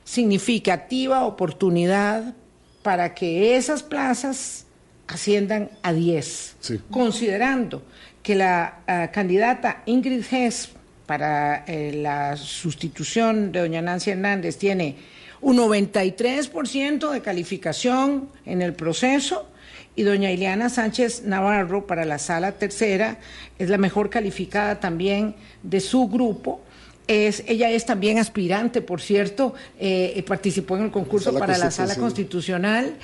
significativa 0.09 1.23
oportunidad 1.23 2.33
para 2.81 3.13
que 3.13 3.55
esas 3.55 3.83
plazas 3.83 4.65
asciendan 5.05 5.69
a 5.83 5.93
10, 5.93 6.55
considerando 6.89 7.83
que 8.23 8.33
la 8.33 8.79
ah, 8.87 9.11
candidata 9.13 9.83
Ingrid 9.85 10.23
Hess 10.31 10.69
para 11.05 11.63
eh, 11.67 11.93
la 11.93 12.35
sustitución 12.37 13.51
de 13.51 13.59
doña 13.59 13.83
Nancy 13.83 14.09
Hernández 14.09 14.57
tiene 14.57 14.95
un 15.41 15.57
93% 15.57 17.11
de 17.11 17.21
calificación 17.21 18.29
en 18.47 18.63
el 18.63 18.73
proceso 18.73 19.47
y 19.95 20.01
doña 20.01 20.31
Ileana 20.31 20.69
Sánchez 20.69 21.21
Navarro 21.23 21.85
para 21.85 22.03
la 22.03 22.17
sala 22.17 22.53
tercera 22.53 23.19
es 23.59 23.69
la 23.69 23.77
mejor 23.77 24.09
calificada 24.09 24.79
también 24.79 25.35
de 25.61 25.79
su 25.81 26.07
grupo 26.07 26.61
ella 27.09 27.71
es 27.71 27.85
también 27.85 28.19
aspirante, 28.19 28.81
por 28.81 29.01
cierto, 29.01 29.55
eh, 29.79 30.23
participó 30.27 30.77
en 30.77 30.83
el 30.83 30.91
concurso 30.91 31.33
para 31.33 31.57
la 31.57 31.71
sala 31.71 31.95
constitucional 31.95 32.95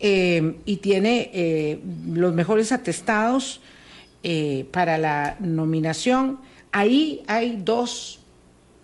eh, 0.00 0.56
y 0.64 0.76
tiene 0.78 1.30
eh, 1.34 1.78
los 2.08 2.32
mejores 2.32 2.72
atestados 2.72 3.60
para 4.70 4.98
la 4.98 5.36
nominación. 5.40 6.40
Ahí 6.72 7.22
hay 7.26 7.60
dos 7.62 8.20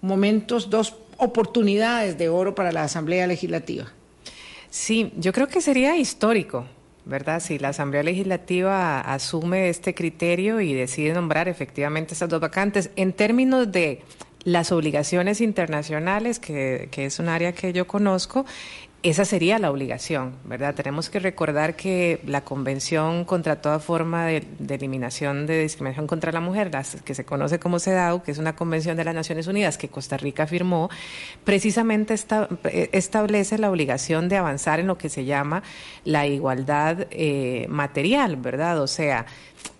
momentos, 0.03 0.71
dos 0.71 0.95
oportunidades 1.19 2.19
de 2.19 2.29
oro 2.29 2.55
para 2.55 2.73
la 2.73 2.85
Asamblea 2.85 3.27
Legislativa. 3.27 3.93
Sí, 4.71 5.13
yo 5.19 5.33
creo 5.33 5.49
que 5.49 5.61
sería 5.61 5.97
histórico. 5.97 6.67
¿verdad? 7.07 7.39
Si 7.39 7.59
la 7.61 7.69
Asamblea 7.69 8.03
Legislativa 8.03 9.01
asume 9.01 9.69
este 9.69 9.95
criterio 9.95 10.61
y 10.61 10.75
decide 10.75 11.15
nombrar 11.15 11.47
efectivamente 11.49 12.15
estas 12.15 12.29
dos 12.29 12.41
vacantes, 12.41 12.91
en 12.97 13.13
términos 13.13 13.71
de 13.71 14.03
las 14.47 14.71
obligaciones 14.71 15.41
internacionales, 15.41 16.39
que, 16.39 16.89
es 16.93 17.19
un 17.19 17.29
área 17.29 17.53
que 17.53 17.73
yo 17.73 17.89
conozco, 17.89 18.47
esa 19.03 19.25
sería 19.25 19.59
la 19.59 19.73
obligación, 19.73 20.37
¿verdad? 20.45 20.73
Tenemos 20.73 21.11
que 21.11 21.19
recordar 21.19 21.75
que 21.75 22.21
la 22.25 22.43
Convención 22.43 23.25
contra 23.25 23.61
toda 23.61 23.81
forma 23.81 24.27
de, 24.27 24.47
Eliminación 24.69 25.47
de 25.47 25.63
Discriminación 25.63 26.07
contra 26.07 26.31
la 26.31 26.39
Mujer, 26.39 26.71
que 27.05 27.17
se 27.17 27.25
conoce 27.25 27.59
como 27.59 27.81
CEDAW, 27.81 28.23
que 28.23 28.31
es 28.31 28.39
una 28.39 28.55
convención 28.55 28.97
de 28.97 29.03
las 29.03 29.17
Naciones 29.17 29.49
Unidas 29.49 29.79
que 29.79 29.89
Costa 29.89 30.17
Rica 30.17 30.47
firmó, 30.47 30.91
precisamente 31.43 32.15
eh, 32.15 32.91
establece 32.93 33.59
la 33.59 33.69
obligación 33.69 34.29
de 34.29 34.37
avanzar 34.37 34.79
en 34.79 34.87
lo 34.87 34.97
que 34.97 35.09
se 35.09 35.25
llama 35.25 35.65
la 36.05 36.29
igualdad 36.29 37.09
eh, 37.11 37.67
material, 37.69 38.37
¿verdad? 38.37 38.81
O 38.81 38.87
sea, 38.87 39.27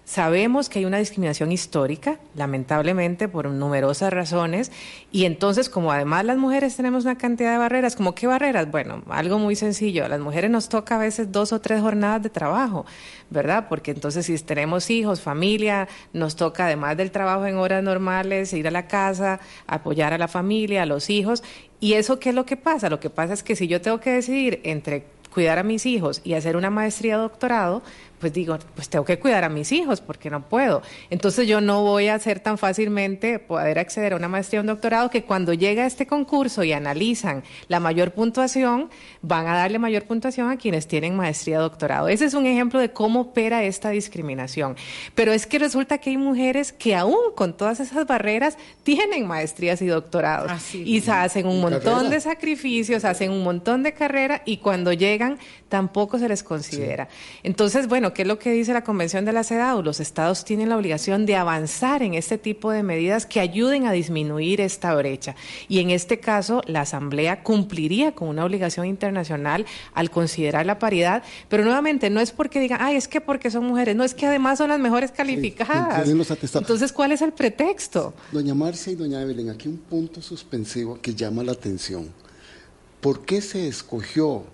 Sabemos 0.07 0.69
que 0.69 0.79
hay 0.79 0.85
una 0.85 0.99
discriminación 0.99 1.51
histórica, 1.51 2.21
lamentablemente, 2.37 3.27
por 3.27 3.51
numerosas 3.51 4.13
razones, 4.13 4.71
y 5.11 5.25
entonces, 5.25 5.69
como 5.69 5.91
además 5.91 6.25
las 6.25 6.39
mujeres 6.39 6.77
tenemos 6.77 7.03
una 7.03 7.19
cantidad 7.19 7.51
de 7.51 7.59
barreras, 7.59 7.97
¿como 7.97 8.15
qué 8.15 8.29
barreras? 8.29 8.71
Bueno, 8.71 9.03
algo 9.09 9.41
muy 9.41 9.57
sencillo, 9.57 10.05
a 10.05 10.09
las 10.09 10.21
mujeres 10.21 10.49
nos 10.49 10.69
toca 10.69 10.95
a 10.95 10.99
veces 10.99 11.33
dos 11.33 11.53
o 11.53 11.61
tres 11.61 11.81
jornadas 11.81 12.23
de 12.23 12.31
trabajo, 12.31 12.87
¿verdad? 13.31 13.67
Porque 13.69 13.91
entonces 13.91 14.27
si 14.27 14.39
tenemos 14.39 14.91
hijos, 14.91 15.21
familia, 15.21 15.89
nos 16.13 16.37
toca 16.37 16.67
además 16.67 16.97
del 16.97 17.11
trabajo 17.11 17.45
en 17.47 17.57
horas 17.57 17.83
normales, 17.83 18.53
ir 18.53 18.69
a 18.69 18.71
la 18.71 18.87
casa, 18.87 19.41
apoyar 19.67 20.13
a 20.13 20.19
la 20.19 20.29
familia, 20.29 20.83
a 20.83 20.87
los 20.87 21.11
hijos, 21.11 21.43
y 21.81 21.95
eso 21.95 22.21
qué 22.21 22.29
es 22.29 22.35
lo 22.37 22.47
que 22.47 22.57
pasa? 22.57 22.89
Lo 22.89 23.01
que 23.01 23.11
pasa 23.11 23.35
es 23.35 23.43
que 23.43 23.57
si 23.57 23.67
yo 23.67 23.81
tengo 23.81 23.99
que 23.99 24.13
decidir 24.13 24.61
entre 24.63 25.17
cuidar 25.37 25.59
a 25.59 25.63
mis 25.63 25.85
hijos 25.85 26.23
y 26.25 26.33
hacer 26.33 26.57
una 26.57 26.71
maestría 26.71 27.19
doctorado, 27.19 27.83
pues 28.19 28.33
digo, 28.33 28.59
pues 28.75 28.89
tengo 28.89 29.05
que 29.05 29.19
cuidar 29.19 29.45
a 29.45 29.49
mis 29.49 29.73
hijos 29.73 30.01
porque 30.01 30.31
no 30.31 30.43
puedo. 30.49 30.83
Entonces 31.11 31.47
yo 31.47 31.61
no 31.61 31.83
voy 31.83 32.09
a 32.09 32.15
hacer 32.15 32.41
tan 32.41 32.59
fácilmente 32.59 33.39
poder 33.39 33.79
acceder 33.79 34.13
a 34.13 34.17
una 34.17 34.29
maestría 34.29 34.61
o 34.61 34.63
un 34.63 34.69
doctorado 34.69 35.11
que 35.11 35.25
cuando 35.25 35.53
llega 35.53 35.87
este 35.87 36.07
concurso 36.07 36.65
y 36.65 36.73
analizan 36.73 37.45
la 37.69 37.81
mayor 37.81 38.13
puntuación, 38.13 38.91
van 39.23 39.47
a 39.47 39.57
darle 39.57 39.79
mayor 39.79 40.05
puntuación 40.05 40.51
a 40.51 40.57
quienes 40.57 40.87
tienen 40.87 41.17
maestría 41.17 41.59
o 41.59 41.63
doctorado. 41.63 42.09
Ese 42.09 42.25
es 42.25 42.35
un 42.35 42.47
ejemplo 42.47 42.81
de 42.81 42.93
cómo 42.93 43.21
opera 43.21 43.65
esta 43.65 43.91
discriminación. 43.91 44.77
Pero 45.15 45.33
es 45.33 45.47
que 45.47 45.59
resulta 45.59 45.99
que 45.99 46.11
hay 46.11 46.17
mujeres 46.17 46.73
que 46.73 46.95
aún 46.95 47.33
con 47.35 47.57
todas 47.57 47.81
esas 47.81 48.07
barreras 48.07 48.57
tienen 48.83 49.27
maestrías 49.27 49.83
y 49.83 49.87
doctorados. 49.87 50.75
y 50.75 51.01
se 51.01 51.11
hacen 51.11 51.47
un 51.47 51.61
montón 51.61 52.11
de 52.11 52.21
sacrificios, 52.21 53.05
hacen 53.05 53.31
un 53.31 53.43
montón 53.43 53.83
de 53.83 53.93
carrera 53.93 54.43
y 54.45 54.59
cuando 54.59 54.93
llegan 54.93 55.39
tampoco 55.69 56.19
se 56.19 56.29
les 56.29 56.43
considera. 56.43 57.09
Entonces, 57.43 57.89
bueno, 57.89 58.06
¿qué 58.13 58.23
es 58.23 58.29
lo 58.29 58.39
que 58.39 58.53
dice 58.53 58.73
la 58.73 58.85
Convención 58.85 59.25
de 59.25 59.33
la 59.33 59.45
CEDAW? 59.45 59.83
Los 59.83 60.01
estados 60.01 60.45
tienen 60.45 60.69
la 60.69 60.77
obligación 60.77 61.27
de 61.27 61.37
avanzar 61.37 62.03
en 62.03 62.15
este 62.15 62.39
tipo 62.39 62.71
de 62.71 62.83
medidas 62.83 63.27
que 63.27 63.41
ayuden 63.41 63.87
a 63.87 63.93
disminuir 63.93 64.61
esta 64.61 64.95
brecha. 64.95 65.35
Y 65.69 65.81
en 65.81 65.91
este 65.91 66.21
caso, 66.21 66.63
la 66.67 66.83
Asamblea 66.83 67.43
cumpliría 67.43 68.13
con 68.13 68.29
una 68.29 68.45
obligación 68.45 68.87
internacional 68.87 69.67
al 69.95 70.11
considerar 70.11 70.67
la 70.67 70.79
paridad, 70.79 71.23
pero 71.49 71.65
nuevamente 71.65 72.11
no 72.11 72.21
es 72.21 72.33
porque 72.33 72.61
digan, 72.61 72.79
ay, 72.81 72.97
es 72.97 73.09
que 73.09 73.21
porque 73.21 73.51
son 73.51 73.65
mujeres, 73.65 73.97
no 73.97 74.05
es 74.05 74.15
que 74.15 74.27
además 74.27 74.59
son 74.59 74.71
las 74.71 74.81
mejores 74.81 75.13
calificadas. 75.13 76.09
Entonces, 76.09 76.93
¿cuál 76.93 77.13
es 77.13 77.23
el 77.23 77.33
pretexto? 77.33 78.15
Doña 78.33 78.55
Marcia 78.55 78.93
y 78.93 78.97
doña 78.97 79.21
Evelyn, 79.23 79.51
aquí 79.51 79.69
un 79.69 79.79
punto 79.79 80.23
suspensivo 80.23 80.99
que 81.01 81.15
llama 81.15 81.43
la 81.43 81.53
atención. 81.53 82.11
¿Por 83.01 83.25
qué 83.25 83.41
se 83.41 83.69
escogió 83.69 84.45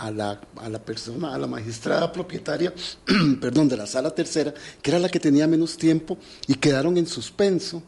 a 0.00 0.10
la, 0.10 0.40
a 0.56 0.68
la 0.68 0.78
persona, 0.78 1.34
a 1.34 1.38
la 1.38 1.46
magistrada 1.46 2.12
propietaria, 2.12 2.72
perdón, 3.40 3.68
de 3.68 3.76
la 3.76 3.86
sala 3.86 4.10
tercera, 4.10 4.54
que 4.82 4.90
era 4.90 4.98
la 4.98 5.08
que 5.08 5.20
tenía 5.20 5.46
menos 5.46 5.76
tiempo, 5.76 6.18
y 6.46 6.54
quedaron 6.54 6.96
en 6.96 7.06
suspenso, 7.06 7.82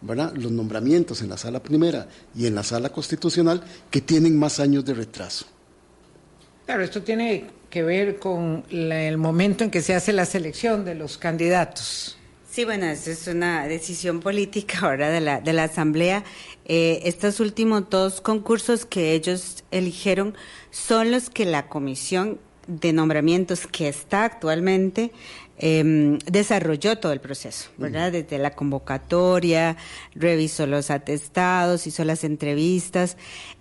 ¿verdad? 0.00 0.34
Los 0.34 0.52
nombramientos 0.52 1.22
en 1.22 1.30
la 1.30 1.36
sala 1.36 1.62
primera 1.62 2.08
y 2.34 2.46
en 2.46 2.54
la 2.54 2.62
sala 2.62 2.90
constitucional 2.90 3.62
que 3.90 4.00
tienen 4.00 4.38
más 4.38 4.60
años 4.60 4.84
de 4.84 4.94
retraso. 4.94 5.46
Claro, 6.66 6.82
esto 6.82 7.02
tiene 7.02 7.46
que 7.70 7.82
ver 7.82 8.18
con 8.18 8.64
el 8.70 9.18
momento 9.18 9.64
en 9.64 9.70
que 9.70 9.82
se 9.82 9.94
hace 9.94 10.12
la 10.12 10.24
selección 10.24 10.84
de 10.84 10.94
los 10.94 11.18
candidatos. 11.18 12.16
Sí, 12.54 12.64
bueno, 12.64 12.86
esa 12.86 13.10
es 13.10 13.26
una 13.26 13.66
decisión 13.66 14.20
política 14.20 14.78
ahora 14.82 15.10
de 15.10 15.20
la, 15.20 15.40
de 15.40 15.52
la 15.52 15.64
Asamblea. 15.64 16.22
Eh, 16.64 17.00
estos 17.02 17.40
últimos 17.40 17.90
dos 17.90 18.20
concursos 18.20 18.86
que 18.86 19.12
ellos 19.12 19.64
eligieron 19.72 20.36
son 20.70 21.10
los 21.10 21.30
que 21.30 21.46
la 21.46 21.66
Comisión 21.66 22.38
de 22.68 22.92
Nombramientos 22.92 23.66
que 23.66 23.88
está 23.88 24.22
actualmente 24.22 25.10
eh, 25.58 26.18
desarrolló 26.26 26.98
todo 26.98 27.12
el 27.12 27.20
proceso, 27.20 27.70
¿verdad? 27.78 28.12
Desde 28.12 28.38
la 28.38 28.50
convocatoria, 28.50 29.76
revisó 30.14 30.66
los 30.66 30.90
atestados, 30.90 31.86
hizo 31.86 32.04
las 32.04 32.24
entrevistas. 32.24 33.16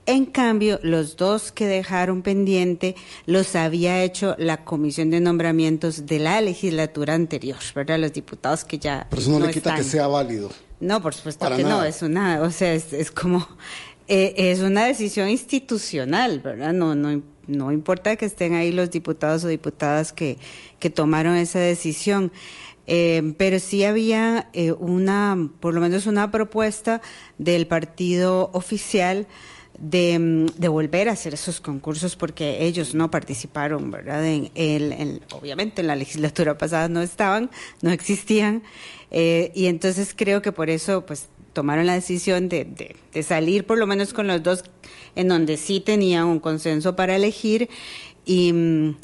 En 0.06 0.26
cambio, 0.26 0.80
los 0.82 1.16
dos 1.16 1.52
que 1.52 1.68
dejaron 1.68 2.24
pendiente 2.24 2.96
los 3.26 3.56
había 3.56 4.04
hecho 4.04 4.36
la 4.38 4.66
Comisión 4.66 5.12
de 5.12 5.20
Nombramientos 5.20 6.06
de 6.06 6.20
la 6.20 6.42
legislatura 6.42 7.14
anterior, 7.14 7.60
¿verdad? 7.76 8.00
Los 8.00 8.14
diputados 8.14 8.64
que 8.66 8.80
ya. 8.80 9.08
Pero 9.10 9.22
eso 9.22 9.32
no, 9.32 9.46
le 9.46 9.54
quita 9.54 9.76
que 9.76 9.84
sea 9.84 10.08
válido. 10.08 10.50
No, 10.80 11.02
por 11.02 11.14
supuesto 11.14 11.50
que 11.56 11.64
no, 11.64 11.84
es 11.84 12.02
una, 12.02 12.42
o 12.42 12.52
sea, 12.52 12.74
es, 12.74 12.92
es 12.92 13.12
como, 13.12 13.48
eh, 14.08 14.34
es 14.36 14.60
una 14.60 14.86
decisión 14.86 15.30
institucional, 15.30 16.42
¿verdad? 16.42 16.74
No, 16.74 16.94
no, 16.96 17.22
no 17.48 17.72
importa 17.72 18.16
que 18.16 18.26
estén 18.26 18.54
ahí 18.54 18.72
los 18.72 18.92
diputados 18.92 19.44
o 19.44 19.48
diputadas 19.48 20.14
que, 20.14 20.38
que 20.80 20.90
tomaron 20.90 21.36
esa 21.36 21.60
decisión. 21.60 22.32
Eh, 22.86 23.34
pero 23.38 23.60
sí 23.60 23.86
había 23.86 24.50
eh, 24.52 24.74
una, 24.74 25.50
por 25.62 25.74
lo 25.74 25.80
menos 25.80 26.06
una 26.06 26.32
propuesta 26.32 27.02
del 27.38 27.66
partido 27.66 28.50
oficial 28.52 29.26
de, 29.80 30.48
de, 30.58 30.68
volver 30.68 31.10
a 31.10 31.14
hacer 31.14 31.34
esos 31.34 31.62
concursos 31.62 32.16
porque 32.16 32.66
ellos 32.66 32.94
no 32.94 33.10
participaron, 33.10 33.90
¿verdad? 33.90 34.24
En, 34.26 35.22
obviamente 35.32 35.82
en 35.82 35.88
la 35.88 35.96
legislatura 35.96 36.58
pasada 36.58 36.90
no 36.90 37.02
estaban, 37.02 37.50
no 37.82 37.92
existían, 37.92 38.64
eh, 39.12 39.52
y 39.56 39.68
entonces 39.68 40.14
creo 40.16 40.42
que 40.42 40.52
por 40.52 40.70
eso 40.70 41.06
pues 41.06 41.28
tomaron 41.54 41.86
la 41.86 41.94
decisión 41.94 42.50
de, 42.50 42.66
de, 43.14 43.24
salir 43.24 43.66
por 43.66 43.78
lo 43.78 43.88
menos 43.88 44.14
con 44.14 44.28
los 44.28 44.42
dos 44.44 44.64
en 45.16 45.28
donde 45.28 45.58
sí 45.58 45.80
tenían 45.80 46.26
un 46.26 46.40
consenso 46.40 46.96
para 46.96 47.16
elegir 47.16 47.70
y 48.26 48.52
mm, 48.52 48.96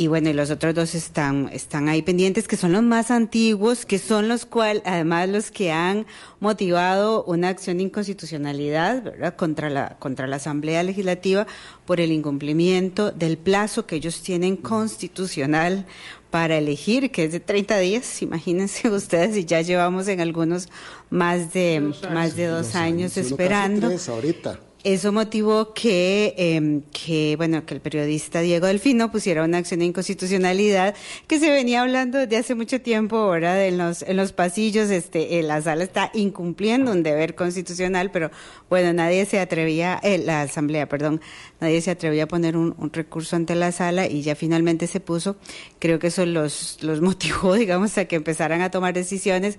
y 0.00 0.06
bueno, 0.06 0.30
y 0.30 0.32
los 0.32 0.50
otros 0.50 0.74
dos 0.74 0.94
están, 0.94 1.50
están 1.52 1.90
ahí 1.90 2.00
pendientes, 2.00 2.48
que 2.48 2.56
son 2.56 2.72
los 2.72 2.82
más 2.82 3.10
antiguos, 3.10 3.84
que 3.84 3.98
son 3.98 4.28
los 4.28 4.46
cuales, 4.46 4.82
además, 4.86 5.28
los 5.28 5.50
que 5.50 5.72
han 5.72 6.06
motivado 6.38 7.22
una 7.24 7.50
acción 7.50 7.76
de 7.76 7.82
inconstitucionalidad, 7.82 9.02
¿verdad?, 9.02 9.36
contra 9.36 9.68
la, 9.68 9.98
contra 9.98 10.26
la 10.26 10.36
Asamblea 10.36 10.82
Legislativa 10.84 11.46
por 11.84 12.00
el 12.00 12.12
incumplimiento 12.12 13.10
del 13.10 13.36
plazo 13.36 13.84
que 13.84 13.96
ellos 13.96 14.22
tienen 14.22 14.56
constitucional 14.56 15.84
para 16.30 16.56
elegir, 16.56 17.10
que 17.10 17.24
es 17.24 17.32
de 17.32 17.40
30 17.40 17.78
días, 17.80 18.22
imagínense 18.22 18.88
ustedes, 18.90 19.36
y 19.36 19.44
ya 19.44 19.60
llevamos 19.60 20.08
en 20.08 20.22
algunos 20.22 20.70
más 21.10 21.52
de, 21.52 21.92
más 22.10 22.36
de 22.36 22.46
dos, 22.46 22.74
años, 22.74 23.18
esperando. 23.18 23.90
ahorita. 24.08 24.60
Eso 24.82 25.12
motivó 25.12 25.74
que, 25.74 26.34
eh, 26.38 26.80
que, 26.90 27.34
bueno, 27.36 27.66
que 27.66 27.74
el 27.74 27.82
periodista 27.82 28.40
Diego 28.40 28.66
Delfino 28.66 29.10
pusiera 29.12 29.44
una 29.44 29.58
acción 29.58 29.80
de 29.80 29.86
inconstitucionalidad 29.86 30.94
que 31.26 31.38
se 31.38 31.50
venía 31.50 31.82
hablando 31.82 32.16
desde 32.16 32.38
hace 32.38 32.54
mucho 32.54 32.80
tiempo, 32.80 33.18
ahora 33.18 33.66
en 33.66 33.76
los, 33.76 34.00
en 34.00 34.16
los 34.16 34.32
pasillos, 34.32 34.88
este, 34.88 35.38
eh, 35.38 35.42
la 35.42 35.60
sala 35.60 35.84
está 35.84 36.10
incumpliendo 36.14 36.92
un 36.92 37.02
deber 37.02 37.34
constitucional, 37.34 38.10
pero 38.10 38.30
bueno, 38.70 38.94
nadie 38.94 39.26
se 39.26 39.38
atrevía, 39.38 40.00
eh, 40.02 40.16
la 40.16 40.40
asamblea, 40.42 40.88
perdón, 40.88 41.20
nadie 41.60 41.82
se 41.82 41.90
atrevía 41.90 42.24
a 42.24 42.28
poner 42.28 42.56
un, 42.56 42.74
un, 42.78 42.90
recurso 42.90 43.36
ante 43.36 43.54
la 43.56 43.72
sala 43.72 44.06
y 44.06 44.22
ya 44.22 44.34
finalmente 44.34 44.86
se 44.86 45.00
puso. 45.00 45.36
Creo 45.78 45.98
que 45.98 46.06
eso 46.06 46.24
los, 46.24 46.82
los 46.82 47.00
motivó, 47.02 47.52
digamos, 47.52 47.98
a 47.98 48.06
que 48.06 48.16
empezaran 48.16 48.62
a 48.62 48.70
tomar 48.70 48.94
decisiones 48.94 49.58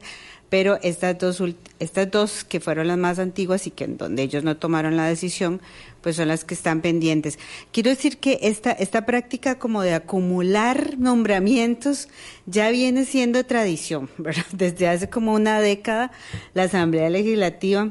pero 0.52 0.80
estas 0.84 1.18
dos, 1.18 1.42
estas 1.80 2.12
dos 2.12 2.44
que 2.44 2.60
fueron 2.60 2.90
las 2.90 2.98
más 2.98 3.20
antiguas 3.20 3.68
y 3.68 3.72
que 3.72 3.86
en 3.86 3.96
donde 3.96 4.24
ellos 4.24 4.44
no 4.44 4.58
tomaron 4.58 4.98
la 4.98 5.06
decisión, 5.06 5.62
pues 6.02 6.18
son 6.18 6.28
las 6.28 6.44
que 6.44 6.56
están 6.56 6.82
pendientes. 6.82 7.40
Quiero 7.72 7.90
decir 7.90 8.18
que 8.18 8.38
esta, 8.42 8.74
esta 8.74 9.06
práctica 9.06 9.58
como 9.58 9.82
de 9.82 9.94
acumular 9.94 10.98
nombramientos 10.98 12.10
ya 12.48 12.70
viene 12.70 13.06
siendo 13.06 13.46
tradición, 13.46 14.10
¿verdad? 14.18 14.46
Desde 14.52 14.90
hace 14.90 15.10
como 15.10 15.34
una 15.34 15.62
década 15.62 16.12
la 16.54 16.64
Asamblea 16.64 17.10
Legislativa 17.10 17.90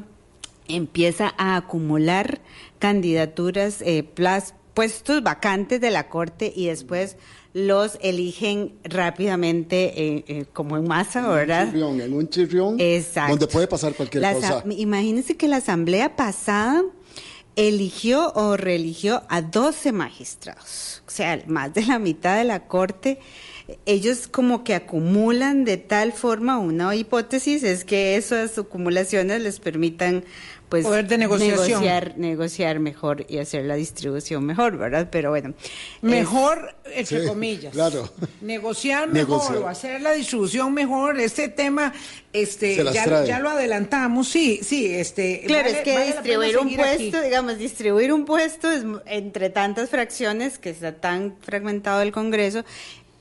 empieza 0.67 1.33
a 1.39 1.55
acumular 1.55 2.41
candidaturas, 2.77 3.81
eh, 3.81 4.05
puestos 4.75 5.23
vacantes 5.23 5.81
de 5.81 5.89
la 5.89 6.09
Corte 6.09 6.53
y 6.55 6.67
después 6.67 7.17
los 7.53 7.97
eligen 8.01 8.73
rápidamente 8.83 9.93
eh, 9.95 10.23
eh, 10.27 10.45
como 10.53 10.77
en 10.77 10.87
masa, 10.87 11.27
¿verdad? 11.27 11.63
En 11.63 11.67
un 11.67 11.71
chirrión, 11.73 12.01
en 12.01 12.13
un 12.13 12.29
chirrión 12.29 12.75
Exacto. 12.79 13.31
donde 13.31 13.47
puede 13.47 13.67
pasar 13.67 13.93
cualquier 13.93 14.33
cosa. 14.33 14.63
Imagínense 14.69 15.35
que 15.35 15.47
la 15.47 15.57
asamblea 15.57 16.15
pasada 16.15 16.83
eligió 17.55 18.31
o 18.33 18.55
reeligió 18.55 19.23
a 19.27 19.41
12 19.41 19.91
magistrados, 19.91 21.03
o 21.05 21.11
sea, 21.11 21.43
más 21.47 21.73
de 21.73 21.85
la 21.85 21.99
mitad 21.99 22.37
de 22.37 22.45
la 22.45 22.67
corte. 22.67 23.19
Ellos 23.85 24.27
como 24.27 24.63
que 24.63 24.73
acumulan 24.75 25.65
de 25.65 25.77
tal 25.77 26.13
forma 26.13 26.57
una 26.57 26.95
hipótesis, 26.95 27.63
es 27.63 27.83
que 27.83 28.15
esas 28.15 28.57
acumulaciones 28.57 29.41
les 29.41 29.59
permitan 29.59 30.23
pues 30.71 30.85
poder 30.85 31.05
de 31.05 31.17
negociación. 31.17 31.81
negociar, 31.81 32.13
negociar 32.17 32.79
mejor 32.79 33.25
y 33.27 33.39
hacer 33.39 33.65
la 33.65 33.75
distribución 33.75 34.45
mejor, 34.45 34.77
¿verdad? 34.77 35.09
Pero 35.11 35.31
bueno. 35.31 35.53
Mejor, 36.01 36.73
entre 36.85 37.27
comillas. 37.27 37.73
Claro. 37.73 38.09
Negociar 38.39 39.09
mejor 39.11 39.57
o 39.57 39.67
hacer 39.67 39.99
la 39.99 40.13
distribución 40.13 40.73
mejor. 40.73 41.19
Este 41.19 41.49
tema, 41.49 41.91
este, 42.31 42.77
ya, 42.93 43.25
ya, 43.25 43.39
lo 43.39 43.49
adelantamos, 43.49 44.29
sí, 44.29 44.61
sí, 44.63 44.95
este. 44.95 45.43
Claro, 45.45 45.67
es 45.67 45.79
que 45.79 46.05
distribuir 46.05 46.57
un 46.57 46.73
puesto, 46.73 47.21
digamos, 47.21 47.57
distribuir 47.57 48.13
un 48.13 48.23
puesto 48.23 48.71
es 48.71 48.85
entre 49.07 49.49
tantas 49.49 49.89
fracciones 49.89 50.57
que 50.57 50.69
está 50.69 50.93
tan 50.93 51.35
fragmentado 51.41 52.01
el 52.01 52.13
Congreso, 52.13 52.63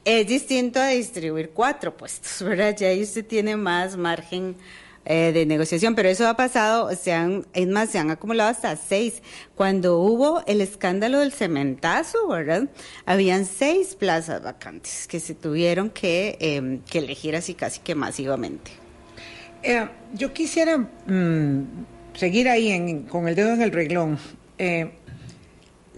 es 0.04 0.24
distinto 0.28 0.78
a 0.78 0.86
distribuir 0.86 1.50
cuatro 1.50 1.96
puestos, 1.96 2.42
¿verdad? 2.46 2.76
Ya 2.76 2.86
ahí 2.86 3.02
usted 3.02 3.26
tiene 3.26 3.56
más 3.56 3.96
margen 3.96 4.54
eh, 5.06 5.32
de 5.32 5.46
negociación, 5.46 5.94
pero 5.94 6.10
eso 6.10 6.28
ha 6.28 6.36
pasado, 6.36 6.94
se 6.94 7.12
han, 7.12 7.46
es 7.54 7.66
más, 7.66 7.88
se 7.88 7.98
han 7.98 8.10
acumulado 8.10 8.50
hasta 8.50 8.76
seis. 8.76 9.22
Cuando 9.54 9.98
hubo 9.98 10.42
el 10.46 10.60
escándalo 10.60 11.20
del 11.20 11.32
cementazo, 11.32 12.28
¿verdad? 12.28 12.68
Habían 13.06 13.46
seis 13.46 13.94
plazas 13.94 14.42
vacantes 14.42 15.06
que 15.08 15.18
se 15.18 15.34
tuvieron 15.34 15.88
que, 15.88 16.36
em, 16.40 16.80
elegir 16.92 17.34
así 17.34 17.54
casi 17.54 17.80
que 17.80 17.94
masivamente. 17.94 18.72
Eh, 19.62 19.88
yo 20.12 20.32
quisiera 20.32 20.76
mm, 20.78 21.62
seguir 22.14 22.48
ahí 22.48 23.06
con 23.08 23.26
el 23.26 23.34
dedo 23.34 23.54
en 23.54 23.62
el 23.62 23.72
reglón. 23.72 24.18
Eh, 24.58 24.92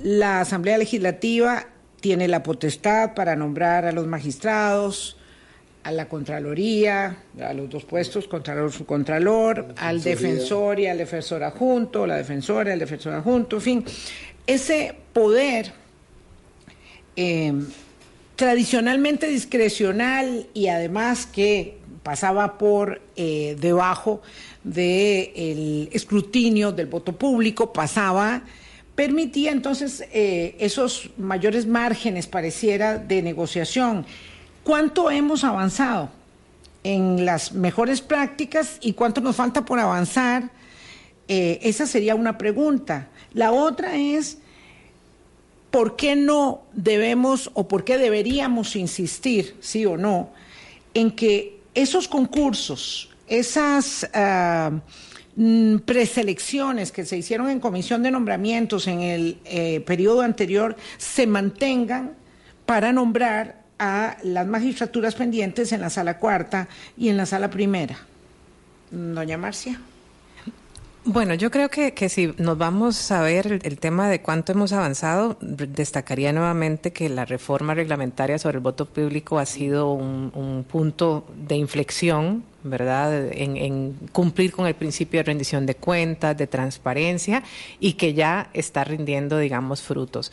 la 0.02 0.40
Asamblea 0.40 0.78
Legislativa 0.78 1.66
tiene 2.00 2.28
la 2.28 2.42
potestad 2.42 3.14
para 3.14 3.36
nombrar 3.36 3.84
a 3.84 3.92
los 3.92 4.06
magistrados, 4.06 5.16
a 5.84 5.92
la 5.92 6.08
Contraloría, 6.08 7.16
a 7.40 7.52
los 7.52 7.68
dos 7.68 7.84
puestos, 7.84 8.28
Contralor, 8.28 8.72
Subcontralor, 8.72 9.74
al 9.76 10.02
defensor 10.02 10.78
y 10.80 10.86
al 10.86 10.98
defensor 10.98 11.42
adjunto, 11.42 12.06
la 12.06 12.16
defensora, 12.16 12.72
el 12.72 12.78
defensor 12.78 13.14
adjunto, 13.14 13.56
en 13.56 13.62
fin, 13.62 13.84
ese 14.46 14.94
poder 15.12 15.72
em, 17.16 17.66
tradicionalmente 18.36 19.26
discrecional 19.26 20.46
y 20.54 20.68
además 20.68 21.26
que 21.26 21.78
pasaba 22.02 22.58
por 22.58 23.00
eh, 23.16 23.56
debajo 23.60 24.22
del 24.64 25.88
escrutinio 25.92 26.72
del 26.72 26.86
voto 26.86 27.12
público, 27.12 27.72
pasaba 27.72 28.42
permitía 28.94 29.52
entonces 29.52 30.04
eh, 30.12 30.54
esos 30.58 31.10
mayores 31.16 31.66
márgenes, 31.66 32.26
pareciera, 32.26 32.98
de 32.98 33.22
negociación. 33.22 34.06
¿Cuánto 34.64 35.10
hemos 35.10 35.42
avanzado 35.42 36.10
en 36.84 37.24
las 37.24 37.52
mejores 37.52 38.00
prácticas 38.00 38.78
y 38.80 38.92
cuánto 38.92 39.20
nos 39.20 39.34
falta 39.34 39.64
por 39.64 39.80
avanzar? 39.80 40.50
Eh, 41.26 41.58
esa 41.62 41.86
sería 41.86 42.14
una 42.14 42.38
pregunta. 42.38 43.08
La 43.32 43.50
otra 43.50 43.96
es, 43.96 44.38
¿por 45.72 45.96
qué 45.96 46.14
no 46.14 46.62
debemos 46.72 47.50
o 47.54 47.66
por 47.66 47.82
qué 47.84 47.98
deberíamos 47.98 48.76
insistir, 48.76 49.56
sí 49.60 49.84
o 49.84 49.96
no, 49.96 50.30
en 50.94 51.10
que 51.10 51.58
esos 51.74 52.06
concursos, 52.06 53.10
esas 53.26 54.08
ah, 54.14 54.70
mm, 55.34 55.78
preselecciones 55.78 56.92
que 56.92 57.04
se 57.04 57.16
hicieron 57.16 57.50
en 57.50 57.58
comisión 57.58 58.02
de 58.04 58.12
nombramientos 58.12 58.86
en 58.86 59.00
el 59.00 59.38
eh, 59.44 59.80
periodo 59.80 60.20
anterior 60.20 60.76
se 60.98 61.26
mantengan 61.26 62.14
para 62.66 62.92
nombrar 62.92 63.61
a 63.82 64.16
las 64.22 64.46
magistraturas 64.46 65.16
pendientes 65.16 65.72
en 65.72 65.80
la 65.80 65.90
sala 65.90 66.18
cuarta 66.18 66.68
y 66.96 67.08
en 67.08 67.16
la 67.16 67.26
sala 67.26 67.50
primera. 67.50 67.98
Doña 68.92 69.36
Marcia. 69.36 69.80
Bueno, 71.04 71.34
yo 71.34 71.50
creo 71.50 71.68
que, 71.68 71.94
que 71.94 72.08
si 72.08 72.32
nos 72.38 72.56
vamos 72.56 73.10
a 73.10 73.22
ver 73.22 73.60
el, 73.64 73.78
tema 73.80 74.08
de 74.08 74.22
cuánto 74.22 74.52
hemos 74.52 74.72
avanzado, 74.72 75.36
destacaría 75.40 76.32
nuevamente 76.32 76.92
que 76.92 77.08
la 77.08 77.24
reforma 77.24 77.74
reglamentaria 77.74 78.38
sobre 78.38 78.58
el 78.58 78.62
voto 78.62 78.86
público 78.86 79.40
ha 79.40 79.46
sido 79.46 79.92
un, 79.94 80.64
punto 80.70 81.26
de 81.34 81.56
inflexión, 81.56 82.44
¿verdad?, 82.64 83.28
en, 83.32 83.56
en, 83.56 83.94
cumplir 84.12 84.52
con 84.52 84.66
el 84.66 84.74
principio 84.74 85.20
de 85.20 85.24
rendición 85.24 85.66
de 85.66 85.74
cuentas, 85.74 86.36
de 86.36 86.46
transparencia 86.46 87.42
y 87.80 87.94
que 87.94 88.14
ya 88.14 88.50
está 88.52 88.84
rindiendo, 88.84 89.38
digamos, 89.38 89.82
frutos. 89.82 90.32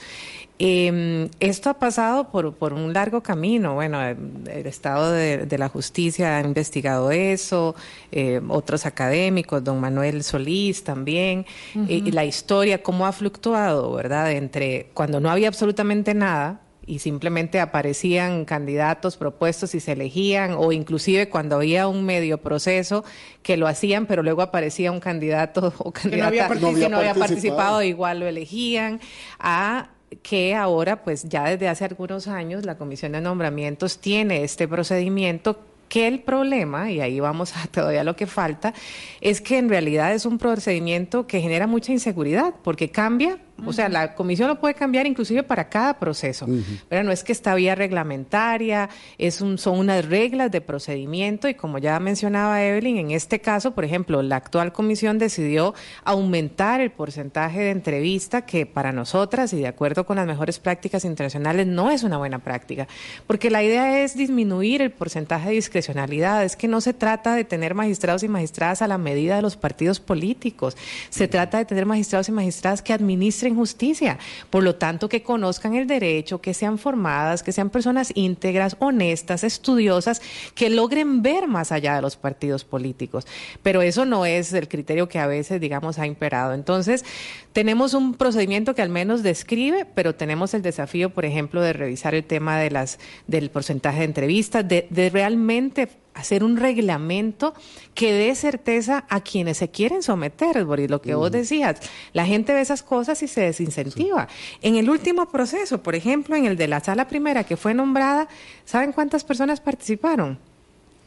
Eh, 0.61 1.29
esto 1.39 1.69
ha 1.69 1.75
pasado 1.75 2.29
por, 2.31 2.53
por, 2.53 2.73
un 2.73 2.91
largo 2.91 3.23
camino. 3.23 3.75
Bueno, 3.75 4.01
el 4.03 4.65
Estado 4.65 5.13
de, 5.13 5.57
la 5.57 5.69
Justicia 5.69 6.37
ha 6.37 6.41
investigado 6.41 7.11
eso, 7.11 7.75
eh, 8.11 8.41
otros 8.49 8.85
académicos, 8.85 9.63
don 9.63 9.79
Manuel 9.79 10.21
Solís 10.21 10.83
también, 10.83 11.45
y 11.87 12.11
la 12.11 12.25
historia, 12.25 12.83
cómo 12.83 13.05
ha 13.05 13.13
fluctuado, 13.13 13.93
¿verdad? 13.93 14.33
Entre 14.33 14.89
cuando 14.93 15.21
no 15.21 15.29
había 15.29 15.47
absolutamente 15.47 16.13
nada, 16.13 16.59
y 16.89 16.97
simplemente 16.97 17.59
aparecían 17.59 18.45
candidatos 18.45 19.15
propuestos 19.15 19.75
y 19.75 19.79
se 19.79 19.91
elegían, 19.91 20.55
o 20.57 20.71
inclusive 20.71 21.29
cuando 21.29 21.57
había 21.57 21.87
un 21.87 22.03
medio 22.03 22.39
proceso 22.39 23.05
que 23.43 23.57
lo 23.57 23.67
hacían, 23.67 24.07
pero 24.07 24.23
luego 24.23 24.41
aparecía 24.41 24.91
un 24.91 24.99
candidato 24.99 25.71
o 25.77 25.91
candidata 25.91 26.49
que 26.49 26.89
no 26.89 26.97
había, 26.97 27.13
participado, 27.13 27.83
igual 27.83 28.21
lo 28.21 28.25
elegían, 28.25 28.99
a 29.37 29.89
que 30.23 30.55
ahora, 30.55 31.03
pues 31.03 31.29
ya 31.29 31.43
desde 31.43 31.67
hace 31.67 31.85
algunos 31.85 32.27
años, 32.27 32.65
la 32.65 32.75
Comisión 32.75 33.11
de 33.11 33.21
Nombramientos 33.21 33.99
tiene 33.99 34.43
este 34.43 34.67
procedimiento 34.67 35.59
que 35.89 36.07
el 36.07 36.21
problema, 36.21 36.89
y 36.89 37.01
ahí 37.01 37.19
vamos 37.19 37.55
a 37.55 37.67
todavía 37.71 38.03
lo 38.03 38.15
que 38.15 38.25
falta, 38.25 38.73
es 39.21 39.41
que 39.41 39.59
en 39.59 39.69
realidad 39.69 40.11
es 40.11 40.25
un 40.25 40.39
procedimiento 40.39 41.27
que 41.27 41.39
genera 41.39 41.67
mucha 41.67 41.91
inseguridad, 41.91 42.55
porque 42.63 42.89
cambia 42.89 43.37
o 43.65 43.73
sea, 43.73 43.89
la 43.89 44.15
comisión 44.15 44.47
lo 44.47 44.59
puede 44.59 44.73
cambiar 44.73 45.05
inclusive 45.05 45.43
para 45.43 45.69
cada 45.69 45.99
proceso. 45.99 46.47
Pero 46.87 47.03
no 47.03 47.11
es 47.11 47.23
que 47.23 47.31
esta 47.31 47.55
vía 47.55 47.75
reglamentaria, 47.75 48.89
es 49.17 49.41
un, 49.41 49.57
son 49.57 49.79
unas 49.79 50.05
reglas 50.05 50.51
de 50.51 50.61
procedimiento 50.61 51.47
y 51.47 51.53
como 51.53 51.77
ya 51.77 51.99
mencionaba 51.99 52.63
Evelyn, 52.63 52.97
en 52.97 53.11
este 53.11 53.39
caso, 53.39 53.71
por 53.71 53.85
ejemplo, 53.85 54.21
la 54.21 54.37
actual 54.37 54.71
comisión 54.71 55.19
decidió 55.19 55.73
aumentar 56.03 56.81
el 56.81 56.91
porcentaje 56.91 57.61
de 57.61 57.71
entrevista 57.71 58.45
que 58.45 58.65
para 58.65 58.91
nosotras 58.91 59.53
y 59.53 59.57
de 59.57 59.67
acuerdo 59.67 60.05
con 60.05 60.17
las 60.17 60.27
mejores 60.27 60.59
prácticas 60.59 61.05
internacionales 61.05 61.67
no 61.67 61.91
es 61.91 62.03
una 62.03 62.17
buena 62.17 62.39
práctica, 62.39 62.87
porque 63.27 63.49
la 63.49 63.63
idea 63.63 64.03
es 64.03 64.15
disminuir 64.15 64.81
el 64.81 64.91
porcentaje 64.91 65.49
de 65.49 65.55
discrecionalidad, 65.55 66.43
es 66.43 66.55
que 66.55 66.67
no 66.67 66.81
se 66.81 66.93
trata 66.93 67.35
de 67.35 67.43
tener 67.43 67.73
magistrados 67.73 68.23
y 68.23 68.27
magistradas 68.27 68.81
a 68.81 68.87
la 68.87 68.97
medida 68.97 69.35
de 69.35 69.41
los 69.41 69.57
partidos 69.57 69.99
políticos, 69.99 70.77
se 71.09 71.27
trata 71.27 71.57
de 71.57 71.65
tener 71.65 71.85
magistrados 71.85 72.29
y 72.29 72.31
magistradas 72.31 72.81
que 72.81 72.93
administren 72.93 73.48
justicia. 73.55 74.17
Por 74.49 74.63
lo 74.63 74.75
tanto, 74.75 75.09
que 75.09 75.23
conozcan 75.23 75.75
el 75.75 75.87
derecho, 75.87 76.41
que 76.41 76.53
sean 76.53 76.77
formadas, 76.77 77.43
que 77.43 77.51
sean 77.51 77.69
personas 77.69 78.11
íntegras, 78.15 78.75
honestas, 78.79 79.43
estudiosas, 79.43 80.21
que 80.55 80.69
logren 80.69 81.21
ver 81.21 81.47
más 81.47 81.71
allá 81.71 81.95
de 81.95 82.01
los 82.01 82.15
partidos 82.15 82.63
políticos. 82.63 83.27
Pero 83.63 83.81
eso 83.81 84.05
no 84.05 84.25
es 84.25 84.53
el 84.53 84.67
criterio 84.67 85.07
que 85.07 85.19
a 85.19 85.27
veces, 85.27 85.61
digamos, 85.61 85.99
ha 85.99 86.05
imperado. 86.05 86.53
Entonces, 86.53 87.05
tenemos 87.53 87.93
un 87.93 88.13
procedimiento 88.13 88.75
que 88.75 88.81
al 88.81 88.89
menos 88.89 89.23
describe, 89.23 89.85
pero 89.85 90.15
tenemos 90.15 90.53
el 90.53 90.61
desafío, 90.61 91.09
por 91.09 91.25
ejemplo, 91.25 91.61
de 91.61 91.73
revisar 91.73 92.15
el 92.15 92.23
tema 92.23 92.59
de 92.59 92.71
las, 92.71 92.99
del 93.27 93.49
porcentaje 93.49 93.99
de 93.99 94.05
entrevistas, 94.05 94.67
de 94.67 95.09
realmente 95.11 95.89
hacer 96.19 96.43
un 96.43 96.57
reglamento 96.57 97.53
que 97.93 98.13
dé 98.13 98.35
certeza 98.35 99.05
a 99.09 99.21
quienes 99.21 99.57
se 99.57 99.69
quieren 99.69 100.03
someter, 100.03 100.63
Boris, 100.65 100.89
lo 100.89 101.01
que 101.01 101.15
vos 101.15 101.31
decías. 101.31 101.79
La 102.13 102.25
gente 102.25 102.53
ve 102.53 102.61
esas 102.61 102.83
cosas 102.83 103.21
y 103.23 103.27
se 103.27 103.41
desincentiva. 103.41 104.27
En 104.61 104.75
el 104.75 104.89
último 104.89 105.29
proceso, 105.29 105.81
por 105.81 105.95
ejemplo, 105.95 106.35
en 106.35 106.45
el 106.45 106.57
de 106.57 106.67
la 106.67 106.79
sala 106.79 107.07
primera 107.07 107.43
que 107.43 107.57
fue 107.57 107.73
nombrada, 107.73 108.27
¿saben 108.65 108.91
cuántas 108.91 109.23
personas 109.23 109.59
participaron? 109.59 110.39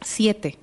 Siete. 0.01 0.57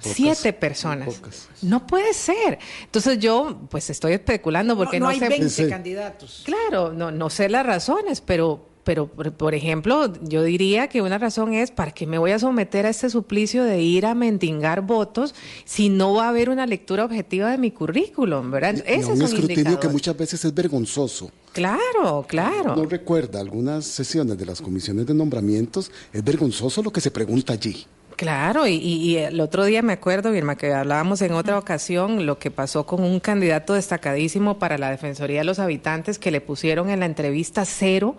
Siete 0.00 0.52
personas. 0.52 1.20
No 1.62 1.86
puede 1.86 2.12
ser. 2.12 2.58
Entonces 2.84 3.18
yo, 3.18 3.58
pues 3.70 3.88
estoy 3.90 4.12
especulando 4.12 4.76
porque 4.76 4.98
no, 4.98 5.06
no, 5.06 5.10
hay 5.10 5.20
20 5.20 5.68
candidatos. 5.68 6.42
Claro, 6.44 6.92
no, 6.92 7.10
no 7.10 7.30
sé 7.30 7.48
las 7.48 7.64
razones, 7.64 8.20
pero 8.20 8.66
pero 8.84 9.06
por 9.08 9.54
ejemplo, 9.54 10.12
yo 10.22 10.42
diría 10.42 10.88
que 10.88 11.02
una 11.02 11.18
razón 11.18 11.52
es 11.52 11.70
para 11.70 11.92
qué 11.92 12.06
me 12.06 12.18
voy 12.18 12.30
a 12.30 12.38
someter 12.38 12.86
a 12.86 12.88
este 12.88 13.10
suplicio 13.10 13.64
de 13.64 13.80
ir 13.82 14.06
a 14.06 14.14
mendigar 14.14 14.82
votos 14.82 15.34
si 15.64 15.88
no 15.88 16.14
va 16.14 16.26
a 16.26 16.28
haber 16.30 16.50
una 16.50 16.66
lectura 16.66 17.04
objetiva 17.04 17.50
de 17.50 17.58
mi 17.58 17.70
currículum, 17.70 18.50
¿verdad? 18.50 18.76
Ese 18.86 19.00
es 19.00 19.06
un 19.06 19.22
escrutinio 19.22 19.78
que 19.78 19.88
muchas 19.88 20.16
veces 20.16 20.44
es 20.44 20.54
vergonzoso. 20.54 21.30
Claro, 21.52 22.24
claro. 22.26 22.76
No 22.76 22.84
recuerda 22.84 23.40
algunas 23.40 23.84
sesiones 23.84 24.38
de 24.38 24.46
las 24.46 24.60
comisiones 24.60 25.06
de 25.06 25.14
nombramientos, 25.14 25.90
es 26.12 26.22
vergonzoso 26.22 26.82
lo 26.82 26.92
que 26.92 27.00
se 27.00 27.10
pregunta 27.10 27.52
allí. 27.52 27.86
Claro, 28.18 28.66
y, 28.66 29.16
el 29.16 29.40
otro 29.40 29.64
día 29.64 29.80
me 29.80 29.92
acuerdo, 29.92 30.34
Irma, 30.34 30.56
que 30.56 30.72
hablábamos 30.72 31.22
en 31.22 31.34
otra 31.34 31.56
ocasión 31.56 32.26
lo 32.26 32.36
que 32.40 32.50
pasó 32.50 32.84
con 32.84 33.04
un 33.04 33.20
candidato 33.20 33.74
destacadísimo 33.74 34.58
para 34.58 34.76
la 34.76 34.90
Defensoría 34.90 35.38
de 35.38 35.44
los 35.44 35.60
Habitantes 35.60 36.18
que 36.18 36.32
le 36.32 36.40
pusieron 36.40 36.90
en 36.90 36.98
la 36.98 37.06
entrevista 37.06 37.64
cero 37.64 38.16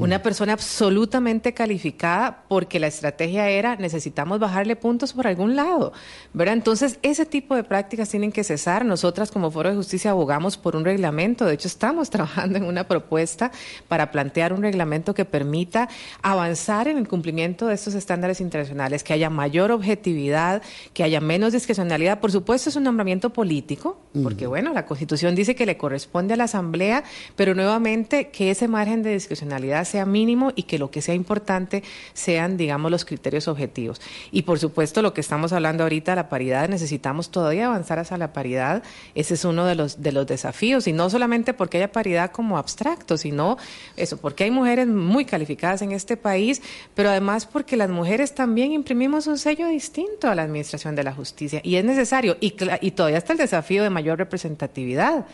una 0.00 0.22
persona 0.22 0.54
absolutamente 0.54 1.52
calificada 1.52 2.44
porque 2.48 2.80
la 2.80 2.86
estrategia 2.86 3.48
era 3.48 3.76
necesitamos 3.76 4.38
bajarle 4.38 4.76
puntos 4.76 5.12
por 5.12 5.26
algún 5.26 5.56
lado, 5.56 5.92
¿verdad? 6.32 6.54
Entonces, 6.54 6.98
ese 7.02 7.26
tipo 7.26 7.54
de 7.54 7.64
prácticas 7.64 8.08
tienen 8.08 8.32
que 8.32 8.44
cesar. 8.44 8.84
Nosotras 8.84 9.30
como 9.30 9.50
Foro 9.50 9.70
de 9.70 9.76
Justicia 9.76 10.12
abogamos 10.12 10.56
por 10.56 10.76
un 10.76 10.84
reglamento, 10.84 11.44
de 11.44 11.54
hecho 11.54 11.68
estamos 11.68 12.10
trabajando 12.20 12.56
en 12.56 12.64
una 12.64 12.84
propuesta 12.84 13.52
para 13.88 14.10
plantear 14.10 14.52
un 14.52 14.62
reglamento 14.62 15.14
que 15.14 15.24
permita 15.24 15.88
avanzar 16.22 16.88
en 16.88 16.98
el 16.98 17.06
cumplimiento 17.06 17.66
de 17.66 17.74
estos 17.74 17.94
estándares 17.94 18.40
internacionales, 18.40 19.02
que 19.02 19.12
haya 19.12 19.30
mayor 19.30 19.70
objetividad, 19.70 20.62
que 20.94 21.04
haya 21.04 21.20
menos 21.20 21.52
discrecionalidad. 21.52 22.20
Por 22.20 22.32
supuesto, 22.32 22.70
es 22.70 22.76
un 22.76 22.84
nombramiento 22.84 23.30
político, 23.30 24.00
porque 24.22 24.46
bueno, 24.46 24.72
la 24.72 24.86
Constitución 24.86 25.34
dice 25.34 25.54
que 25.54 25.66
le 25.66 25.76
corresponde 25.76 26.34
a 26.34 26.36
la 26.36 26.44
Asamblea, 26.44 27.04
pero 27.36 27.54
nuevamente 27.54 28.28
que 28.28 28.50
ese 28.50 28.68
margen 28.68 29.02
de 29.02 29.12
discrecionalidad 29.12 29.84
sea 29.90 30.06
mínimo 30.06 30.52
y 30.56 30.62
que 30.64 30.78
lo 30.78 30.90
que 30.90 31.02
sea 31.02 31.14
importante 31.14 31.82
sean, 32.14 32.56
digamos, 32.56 32.90
los 32.90 33.04
criterios 33.04 33.48
objetivos. 33.48 34.00
Y 34.32 34.42
por 34.42 34.58
supuesto, 34.58 35.02
lo 35.02 35.12
que 35.12 35.20
estamos 35.20 35.52
hablando 35.52 35.82
ahorita, 35.82 36.14
la 36.14 36.28
paridad, 36.28 36.68
necesitamos 36.68 37.30
todavía 37.30 37.66
avanzar 37.66 37.98
hacia 37.98 38.16
la 38.16 38.32
paridad. 38.32 38.82
Ese 39.14 39.34
es 39.34 39.44
uno 39.44 39.64
de 39.66 39.74
los, 39.74 40.02
de 40.02 40.12
los 40.12 40.26
desafíos, 40.26 40.86
y 40.86 40.92
no 40.92 41.10
solamente 41.10 41.54
porque 41.54 41.78
haya 41.78 41.92
paridad 41.92 42.30
como 42.30 42.58
abstracto, 42.58 43.16
sino 43.16 43.58
eso, 43.96 44.16
porque 44.16 44.44
hay 44.44 44.50
mujeres 44.50 44.86
muy 44.86 45.24
calificadas 45.24 45.82
en 45.82 45.92
este 45.92 46.16
país, 46.16 46.62
pero 46.94 47.10
además 47.10 47.46
porque 47.46 47.76
las 47.76 47.90
mujeres 47.90 48.34
también 48.34 48.72
imprimimos 48.72 49.26
un 49.26 49.38
sello 49.38 49.66
distinto 49.68 50.28
a 50.28 50.34
la 50.34 50.42
administración 50.42 50.94
de 50.94 51.04
la 51.04 51.12
justicia, 51.12 51.60
y 51.62 51.76
es 51.76 51.84
necesario, 51.84 52.36
y, 52.40 52.54
y 52.80 52.90
todavía 52.92 53.18
está 53.18 53.32
el 53.32 53.38
desafío 53.38 53.82
de 53.82 53.90
mayor 53.90 54.18
representatividad 54.18 55.26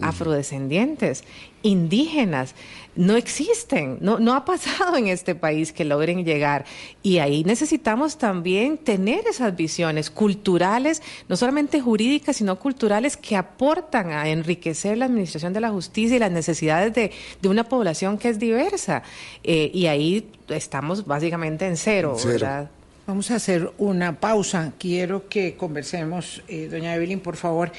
afrodescendientes, 0.00 1.24
indígenas, 1.62 2.54
no 2.96 3.16
existen, 3.16 3.98
no, 4.00 4.18
no 4.18 4.34
ha 4.34 4.44
pasado 4.44 4.96
en 4.96 5.06
este 5.06 5.34
país 5.34 5.72
que 5.72 5.84
logren 5.84 6.24
llegar. 6.24 6.64
Y 7.02 7.18
ahí 7.18 7.44
necesitamos 7.44 8.18
también 8.18 8.78
tener 8.78 9.26
esas 9.26 9.54
visiones 9.56 10.10
culturales, 10.10 11.02
no 11.28 11.36
solamente 11.36 11.80
jurídicas, 11.80 12.36
sino 12.36 12.58
culturales 12.58 13.16
que 13.16 13.36
aportan 13.36 14.10
a 14.10 14.28
enriquecer 14.28 14.98
la 14.98 15.06
administración 15.06 15.52
de 15.52 15.60
la 15.60 15.70
justicia 15.70 16.16
y 16.16 16.18
las 16.18 16.32
necesidades 16.32 16.92
de, 16.94 17.12
una 17.48 17.64
población 17.64 18.18
que 18.18 18.28
es 18.28 18.38
diversa. 18.38 19.02
Eh, 19.44 19.70
y 19.72 19.86
ahí 19.86 20.30
estamos 20.48 21.06
básicamente 21.06 21.66
en 21.66 21.76
cero, 21.76 22.16
¿verdad? 22.24 22.70
Vamos 23.06 23.30
a 23.30 23.36
hacer 23.36 23.72
una 23.78 24.20
pausa. 24.20 24.72
Quiero 24.78 25.28
que 25.28 25.56
conversemos, 25.56 26.42
eh, 26.46 26.68
doña 26.70 26.94
Evelyn, 26.94 27.18
por 27.18 27.36
favor 27.36 27.72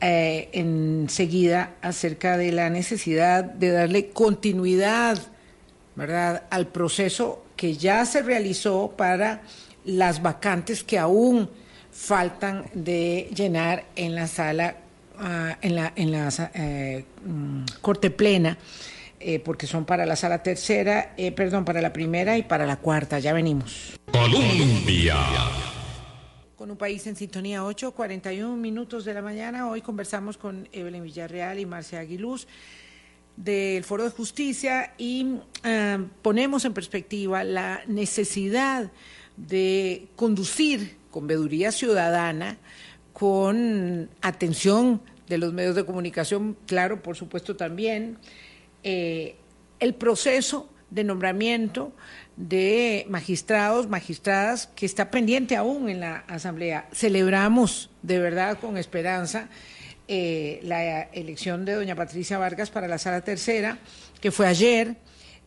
eh, 0.00 0.48
enseguida 0.52 1.74
acerca 1.82 2.36
de 2.36 2.52
la 2.52 2.70
necesidad 2.70 3.44
de 3.44 3.70
darle 3.70 4.10
continuidad, 4.10 5.18
¿verdad?, 5.94 6.44
al 6.50 6.68
proceso 6.68 7.44
que 7.56 7.76
ya 7.76 8.06
se 8.06 8.22
realizó 8.22 8.94
para 8.96 9.42
las 9.84 10.22
vacantes 10.22 10.82
que 10.84 10.98
aún 10.98 11.50
faltan 11.92 12.64
de 12.72 13.30
llenar 13.34 13.84
en 13.96 14.14
la 14.14 14.26
sala, 14.26 14.76
ah, 15.18 15.58
en 15.60 15.74
la, 15.74 15.92
en 15.96 16.12
la 16.12 16.50
eh, 16.54 17.04
mm, 17.24 17.64
corte 17.80 18.10
plena. 18.10 18.56
Eh, 19.22 19.38
porque 19.38 19.66
son 19.66 19.84
para 19.84 20.06
la 20.06 20.16
sala 20.16 20.42
tercera, 20.42 21.12
eh, 21.18 21.30
perdón, 21.30 21.66
para 21.66 21.82
la 21.82 21.92
primera 21.92 22.38
y 22.38 22.42
para 22.42 22.64
la 22.64 22.76
cuarta. 22.76 23.18
Ya 23.18 23.34
venimos. 23.34 24.00
Colombia 24.10 25.14
con 26.60 26.70
un 26.70 26.76
país 26.76 27.06
en 27.06 27.16
sintonía 27.16 27.64
8, 27.64 27.92
41 27.92 28.54
minutos 28.54 29.06
de 29.06 29.14
la 29.14 29.22
mañana. 29.22 29.66
Hoy 29.70 29.80
conversamos 29.80 30.36
con 30.36 30.68
Evelyn 30.72 31.02
Villarreal 31.02 31.58
y 31.58 31.64
Marcia 31.64 32.00
Aguiluz 32.00 32.46
del 33.34 33.82
Foro 33.82 34.04
de 34.04 34.10
Justicia 34.10 34.92
y 34.98 35.36
eh, 35.64 35.98
ponemos 36.20 36.66
en 36.66 36.74
perspectiva 36.74 37.44
la 37.44 37.80
necesidad 37.86 38.92
de 39.38 40.08
conducir 40.16 40.98
con 41.10 41.26
veeduría 41.26 41.72
ciudadana, 41.72 42.58
con 43.14 44.10
atención 44.20 45.00
de 45.28 45.38
los 45.38 45.54
medios 45.54 45.76
de 45.76 45.86
comunicación, 45.86 46.58
claro, 46.66 47.02
por 47.02 47.16
supuesto 47.16 47.56
también, 47.56 48.18
eh, 48.82 49.34
el 49.78 49.94
proceso 49.94 50.68
de 50.90 51.04
nombramiento 51.04 51.92
de 52.36 53.06
magistrados, 53.08 53.88
magistradas, 53.88 54.66
que 54.68 54.86
está 54.86 55.10
pendiente 55.10 55.56
aún 55.56 55.88
en 55.88 56.00
la 56.00 56.24
Asamblea. 56.26 56.88
Celebramos 56.92 57.90
de 58.02 58.18
verdad 58.18 58.58
con 58.58 58.76
esperanza 58.76 59.48
eh, 60.08 60.60
la 60.62 61.02
elección 61.02 61.64
de 61.64 61.74
doña 61.74 61.94
Patricia 61.94 62.38
Vargas 62.38 62.70
para 62.70 62.88
la 62.88 62.98
sala 62.98 63.20
tercera, 63.20 63.78
que 64.20 64.30
fue 64.30 64.46
ayer, 64.46 64.96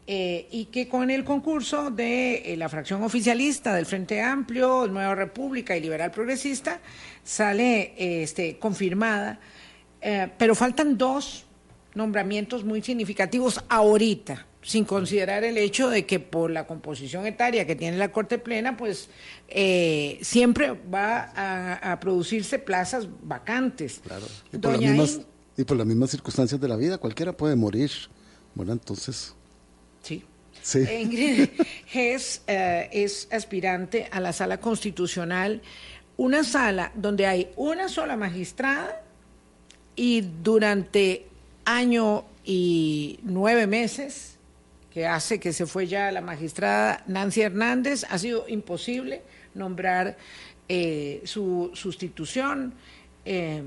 eh, 0.06 0.48
y 0.52 0.66
que 0.66 0.88
con 0.88 1.10
el 1.10 1.24
concurso 1.24 1.90
de 1.90 2.54
eh, 2.54 2.58
la 2.58 2.70
fracción 2.70 3.04
oficialista 3.04 3.74
del 3.74 3.86
Frente 3.86 4.22
Amplio, 4.22 4.88
Nueva 4.88 5.16
República 5.16 5.76
y 5.76 5.82
Liberal 5.82 6.12
Progresista, 6.12 6.80
sale 7.24 7.94
este, 7.98 8.58
confirmada. 8.58 9.40
pero 10.38 10.54
faltan 10.54 10.98
dos 10.98 11.46
nombramientos 11.96 12.66
muy 12.66 12.82
significativos 12.82 13.64
ahorita 13.70 14.46
sin 14.64 14.86
considerar 14.86 15.44
el 15.44 15.58
hecho 15.58 15.90
de 15.90 16.06
que 16.06 16.20
por 16.20 16.50
la 16.50 16.66
composición 16.66 17.26
etaria 17.26 17.68
que 17.68 17.76
tiene 17.76 17.98
la 17.98 18.12
Corte 18.12 18.38
Plena, 18.38 18.78
pues 18.78 19.10
eh, 19.50 20.20
siempre 20.22 20.72
va 20.72 21.32
a, 21.92 22.00
producirse 22.00 22.60
plazas 22.60 23.08
vacantes. 23.22 24.02
Claro. 24.06 24.26
Y 24.52 24.58
por, 24.58 24.72
las 24.72 24.82
mismas, 24.82 25.22
y 25.58 25.64
por 25.64 25.78
las 25.78 25.86
mismas 25.86 26.10
circunstancias 26.12 26.60
de 26.60 26.68
la 26.68 26.78
vida, 26.78 26.98
cualquiera 26.98 27.34
puede 27.34 27.56
morir. 27.56 27.92
Bueno, 28.56 28.72
entonces. 28.72 29.36
Sí. 30.02 30.24
Sí. 30.62 30.80
Ingrid 30.80 31.50
es, 31.94 32.42
eh, 32.48 32.90
es 32.92 33.28
aspirante 33.32 34.08
a 34.12 34.22
la 34.22 34.32
sala 34.32 34.60
constitucional, 34.62 35.62
una 36.16 36.46
sala 36.46 36.92
donde 36.96 37.28
hay 37.28 37.52
una 37.58 37.90
sola 37.90 38.16
magistrada 38.16 39.04
y 39.96 40.22
durante 40.22 41.28
año 41.66 42.24
y 42.46 43.20
nueve 43.24 43.68
meses 43.68 44.33
que 44.94 45.08
hace 45.08 45.40
que 45.40 45.54
se 45.54 45.66
fue 45.66 45.88
ya 45.88 46.12
la 46.12 46.22
magistrada 46.22 47.04
Nancy 47.08 47.42
Hernández, 47.42 48.06
ha 48.10 48.18
sido 48.20 48.46
imposible 48.48 49.24
nombrar 49.56 50.16
eh, 50.70 51.22
su 51.26 51.72
sustitución. 51.74 52.76
Eh, 53.26 53.64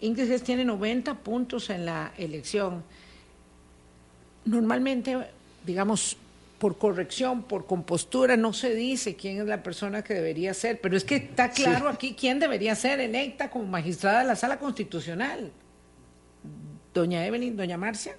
Ingrid 0.00 0.42
tiene 0.42 0.66
90 0.66 1.14
puntos 1.14 1.70
en 1.70 1.86
la 1.86 2.12
elección. 2.18 2.84
Normalmente, 4.44 5.16
digamos, 5.64 6.18
por 6.58 6.76
corrección, 6.76 7.44
por 7.44 7.64
compostura, 7.64 8.36
no 8.36 8.52
se 8.52 8.74
dice 8.74 9.16
quién 9.16 9.40
es 9.40 9.46
la 9.46 9.62
persona 9.62 10.04
que 10.04 10.12
debería 10.12 10.52
ser, 10.52 10.80
pero 10.82 10.98
es 10.98 11.04
que 11.04 11.16
está 11.16 11.50
claro 11.50 11.88
aquí 11.88 12.14
quién 12.18 12.38
debería 12.40 12.74
ser 12.74 13.00
electa 13.00 13.48
como 13.48 13.64
magistrada 13.64 14.20
de 14.20 14.26
la 14.26 14.36
Sala 14.36 14.58
Constitucional. 14.58 15.50
Doña 16.92 17.24
Evelyn, 17.24 17.56
doña 17.56 17.78
Marcia. 17.78 18.16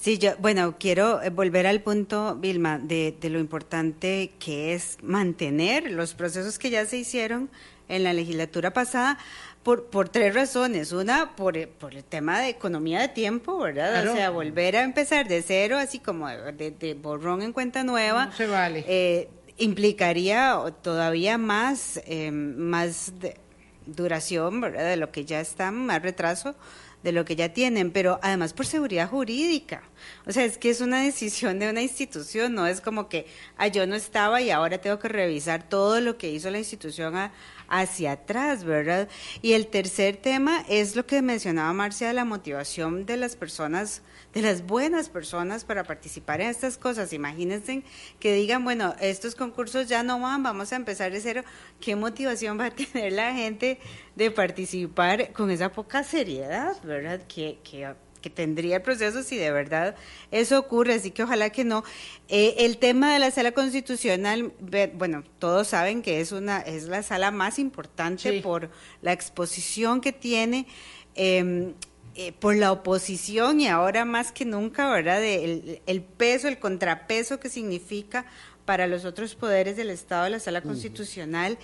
Sí, 0.00 0.16
yo, 0.16 0.36
bueno, 0.38 0.76
quiero 0.78 1.20
eh, 1.22 1.30
volver 1.30 1.66
al 1.66 1.80
punto, 1.80 2.36
Vilma, 2.36 2.78
de, 2.78 3.16
lo 3.24 3.40
importante 3.40 4.30
que 4.38 4.74
es 4.74 4.96
mantener 5.02 5.90
los 5.90 6.14
procesos 6.14 6.56
que 6.58 6.70
ya 6.70 6.86
se 6.86 6.98
hicieron 6.98 7.50
en 7.88 8.04
la 8.04 8.12
legislatura 8.12 8.72
pasada 8.72 9.18
por, 9.64 9.86
por 9.86 10.08
tres 10.08 10.34
razones. 10.34 10.92
Una, 10.92 11.34
por, 11.34 11.68
por 11.70 11.96
el 11.96 12.04
tema 12.04 12.38
de 12.38 12.48
economía 12.48 13.00
de 13.00 13.08
tiempo, 13.08 13.58
¿verdad? 13.58 14.06
O 14.06 14.14
sea, 14.14 14.30
volver 14.30 14.76
a 14.76 14.84
empezar 14.84 15.26
de 15.26 15.42
cero, 15.42 15.76
así 15.76 15.98
como 15.98 16.28
de, 16.28 16.96
borrón 17.02 17.42
en 17.42 17.52
cuenta 17.52 17.82
nueva. 17.82 18.26
No 18.26 18.32
se 18.32 18.46
vale. 18.46 18.84
Eh, 18.86 19.28
implicaría 19.56 20.56
todavía 20.80 21.38
más, 21.38 22.00
eh, 22.06 22.30
más 22.30 23.12
duración, 23.84 24.60
¿verdad? 24.60 24.90
De 24.90 24.96
lo 24.96 25.10
que 25.10 25.24
ya 25.24 25.40
está, 25.40 25.72
más 25.72 26.00
retraso 26.02 26.54
de 27.02 27.12
lo 27.12 27.24
que 27.24 27.36
ya 27.36 27.52
tienen, 27.52 27.90
pero 27.90 28.18
además 28.22 28.52
por 28.52 28.66
seguridad 28.66 29.08
jurídica. 29.08 29.82
O 30.26 30.32
sea, 30.32 30.44
es 30.44 30.58
que 30.58 30.70
es 30.70 30.80
una 30.80 31.02
decisión 31.02 31.58
de 31.58 31.70
una 31.70 31.82
institución, 31.82 32.54
no 32.54 32.66
es 32.66 32.80
como 32.80 33.08
que 33.08 33.26
ah, 33.56 33.68
yo 33.68 33.86
no 33.86 33.94
estaba 33.94 34.40
y 34.40 34.50
ahora 34.50 34.78
tengo 34.78 34.98
que 34.98 35.08
revisar 35.08 35.68
todo 35.68 36.00
lo 36.00 36.18
que 36.18 36.30
hizo 36.30 36.50
la 36.50 36.58
institución 36.58 37.14
hacia 37.68 38.12
atrás, 38.12 38.64
¿verdad? 38.64 39.08
Y 39.42 39.52
el 39.52 39.66
tercer 39.66 40.16
tema 40.16 40.64
es 40.68 40.96
lo 40.96 41.06
que 41.06 41.22
mencionaba 41.22 41.72
Marcia, 41.72 42.12
la 42.12 42.24
motivación 42.24 43.06
de 43.06 43.16
las 43.16 43.36
personas 43.36 44.02
de 44.34 44.42
las 44.42 44.66
buenas 44.66 45.08
personas 45.08 45.64
para 45.64 45.84
participar 45.84 46.40
en 46.40 46.48
estas 46.48 46.76
cosas. 46.76 47.12
Imagínense 47.12 47.82
que 48.20 48.34
digan, 48.34 48.62
bueno, 48.62 48.94
estos 49.00 49.34
concursos 49.34 49.88
ya 49.88 50.02
no 50.02 50.20
van, 50.20 50.42
vamos 50.42 50.72
a 50.72 50.76
empezar 50.76 51.12
de 51.12 51.20
cero. 51.20 51.42
¿Qué 51.80 51.96
motivación 51.96 52.58
va 52.58 52.66
a 52.66 52.70
tener 52.74 53.12
la 53.12 53.34
gente 53.34 53.78
de 54.16 54.30
participar 54.30 55.32
con 55.32 55.50
esa 55.50 55.72
poca 55.72 56.04
seriedad, 56.04 56.76
verdad? 56.82 57.22
Que, 57.26 57.58
que, 57.64 57.94
tendría 58.20 58.76
el 58.76 58.82
proceso 58.82 59.22
si 59.22 59.36
de 59.36 59.50
verdad 59.50 59.96
eso 60.30 60.58
ocurre, 60.58 60.94
así 60.94 61.10
que 61.10 61.22
ojalá 61.22 61.50
que 61.50 61.64
no. 61.64 61.84
Eh, 62.28 62.56
el 62.58 62.78
tema 62.78 63.12
de 63.12 63.18
la 63.18 63.30
sala 63.30 63.52
constitucional, 63.52 64.52
bueno, 64.94 65.24
todos 65.38 65.68
saben 65.68 66.02
que 66.02 66.20
es 66.20 66.32
una 66.32 66.60
es 66.60 66.84
la 66.84 67.02
sala 67.02 67.30
más 67.30 67.58
importante 67.58 68.42
por 68.42 68.70
la 69.02 69.12
exposición 69.12 70.00
que 70.00 70.12
tiene. 70.12 70.66
Eh, 71.14 71.72
eh, 72.20 72.32
por 72.32 72.56
la 72.56 72.72
oposición 72.72 73.60
y 73.60 73.68
ahora 73.68 74.04
más 74.04 74.32
que 74.32 74.44
nunca, 74.44 74.90
¿verdad? 74.90 75.20
De 75.20 75.80
el, 75.86 76.02
peso, 76.02 76.48
el 76.48 76.58
contrapeso 76.58 77.38
que 77.38 77.48
significa 77.48 78.26
para 78.64 78.88
los 78.88 79.04
otros 79.04 79.36
poderes 79.36 79.76
del 79.76 79.88
Estado 79.90 80.24
de 80.24 80.30
la 80.30 80.40
Sala 80.40 80.60
Constitucional. 80.62 81.58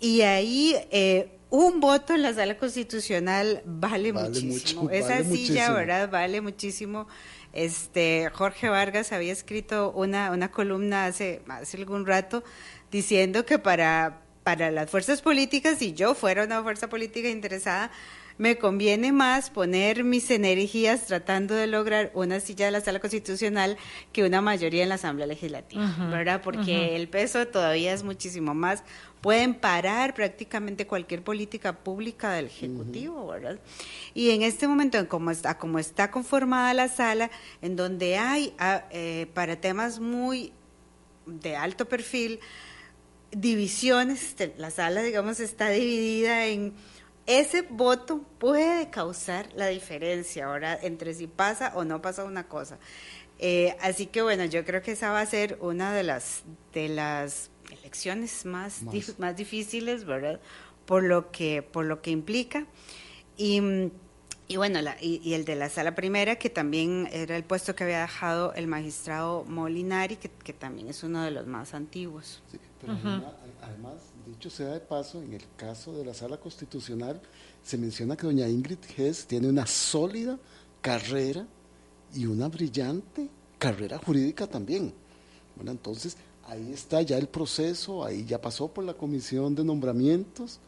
Y 0.00 0.20
ahí 0.20 0.76
eh, 0.90 1.30
un 1.50 1.80
voto 1.80 2.14
en 2.14 2.22
la 2.22 2.34
Sala 2.34 2.56
Constitucional 2.56 3.62
vale, 3.64 4.12
muchísimo. 4.12 4.90
Esa 4.90 5.22
silla, 5.22 5.72
¿verdad? 5.72 6.10
Vale 6.10 6.40
muchísimo. 6.40 7.06
Este, 7.52 8.30
Jorge 8.32 8.68
Vargas 8.68 9.12
había 9.12 9.32
escrito 9.32 9.92
una, 9.92 10.32
una 10.32 10.50
columna 10.50 11.06
hace, 11.06 11.42
hace 11.48 11.76
algún 11.76 12.04
rato 12.04 12.42
diciendo 12.90 13.46
que 13.46 13.58
para, 13.58 14.22
para 14.42 14.70
las 14.70 14.90
fuerzas 14.90 15.22
políticas, 15.22 15.78
si 15.78 15.92
yo 15.92 16.14
fuera 16.14 16.44
una 16.44 16.62
fuerza 16.62 16.88
política 16.88 17.28
interesada, 17.28 17.90
me 18.36 18.58
conviene 18.58 19.12
más 19.12 19.50
poner 19.50 20.02
mis 20.02 20.30
energías 20.30 21.06
tratando 21.06 21.54
de 21.54 21.66
lograr 21.66 22.10
una 22.14 22.40
silla 22.40 22.66
de 22.66 22.72
la 22.72 22.80
sala 22.80 22.98
constitucional 22.98 23.76
que 24.12 24.24
una 24.24 24.40
mayoría 24.40 24.82
en 24.82 24.88
la 24.88 24.96
Asamblea 24.96 25.26
Legislativa, 25.26 25.94
¿verdad? 26.10 26.42
Porque 26.42 26.96
el 26.96 27.08
peso 27.08 27.46
todavía 27.46 27.92
es 27.92 28.02
muchísimo 28.02 28.54
más. 28.54 28.82
Pueden 29.20 29.54
parar 29.54 30.14
prácticamente 30.14 30.86
cualquier 30.86 31.22
política 31.22 31.78
pública 31.78 32.32
del 32.32 32.46
Ejecutivo, 32.46 33.26
¿verdad? 33.28 33.58
Y 34.12 34.30
en 34.30 34.42
este 34.42 34.68
momento, 34.68 34.98
en 34.98 35.06
como 35.06 35.30
está, 35.30 35.56
como 35.56 35.78
está 35.78 36.10
conformada 36.10 36.74
la 36.74 36.88
sala, 36.88 37.30
en 37.62 37.76
donde 37.76 38.18
hay 38.18 38.54
ah, 38.58 38.84
eh, 38.90 39.28
para 39.32 39.60
temas 39.60 40.00
muy 40.00 40.52
de 41.26 41.56
alto 41.56 41.86
perfil, 41.86 42.40
divisiones, 43.30 44.34
la 44.58 44.70
sala, 44.70 45.02
digamos, 45.02 45.40
está 45.40 45.70
dividida 45.70 46.46
en 46.46 46.74
ese 47.26 47.62
voto 47.62 48.22
puede 48.38 48.90
causar 48.90 49.48
la 49.54 49.68
diferencia 49.68 50.46
ahora 50.46 50.78
entre 50.80 51.14
si 51.14 51.26
pasa 51.26 51.72
o 51.74 51.84
no 51.84 52.02
pasa 52.02 52.24
una 52.24 52.48
cosa. 52.48 52.78
Eh, 53.38 53.76
así 53.80 54.06
que 54.06 54.22
bueno, 54.22 54.44
yo 54.44 54.64
creo 54.64 54.82
que 54.82 54.92
esa 54.92 55.10
va 55.10 55.20
a 55.20 55.26
ser 55.26 55.58
una 55.60 55.92
de 55.92 56.02
las 56.02 56.42
de 56.72 56.88
las 56.88 57.50
elecciones 57.70 58.44
más 58.44 58.82
más, 59.18 59.36
difíciles, 59.36 60.04
¿verdad? 60.04 60.40
Por 60.86 61.02
lo 61.02 61.30
que 61.32 61.62
por 61.62 61.84
lo 61.84 62.00
que 62.00 62.10
implica 62.10 62.66
y, 63.36 63.90
y 64.48 64.56
bueno, 64.56 64.80
y, 65.00 65.32
el 65.32 65.44
de 65.44 65.56
la 65.56 65.68
sala 65.68 65.94
primera, 65.94 66.36
que 66.36 66.50
también 66.50 67.08
era 67.12 67.36
el 67.36 67.44
puesto 67.44 67.74
que 67.74 67.84
había 67.84 68.02
dejado 68.02 68.52
el 68.54 68.66
magistrado 68.66 69.44
Molinari, 69.44 70.16
que, 70.16 70.30
que 70.30 70.52
también 70.52 70.88
es 70.88 71.02
uno 71.02 71.22
de 71.22 71.30
los 71.30 71.46
más 71.46 71.74
antiguos. 71.74 72.42
Sí, 72.50 72.58
pero 72.80 72.92
además 73.62 73.94
Dicho 74.26 74.48
sea 74.48 74.68
de 74.68 74.80
paso, 74.80 75.20
en 75.20 75.34
el 75.34 75.42
caso 75.56 75.92
de 75.92 76.04
la 76.04 76.14
sala 76.14 76.38
constitucional 76.38 77.20
se 77.62 77.76
menciona 77.76 78.16
que 78.16 78.26
doña 78.26 78.48
Ingrid 78.48 78.78
Hess 78.96 79.26
tiene 79.26 79.48
una 79.48 79.66
sólida 79.66 80.38
carrera 80.80 81.46
y 82.14 82.24
una 82.24 82.48
brillante 82.48 83.28
carrera 83.58 83.98
jurídica 83.98 84.46
también. 84.46 84.94
Bueno, 85.56 85.72
entonces 85.72 86.16
ahí 86.46 86.72
está 86.72 87.02
ya 87.02 87.18
el 87.18 87.28
proceso, 87.28 88.02
ahí 88.02 88.24
ya 88.24 88.40
pasó 88.40 88.68
por 88.68 88.84
la 88.84 88.94
comisión 88.94 89.54
de 89.54 89.62
nombramientos 89.62 90.58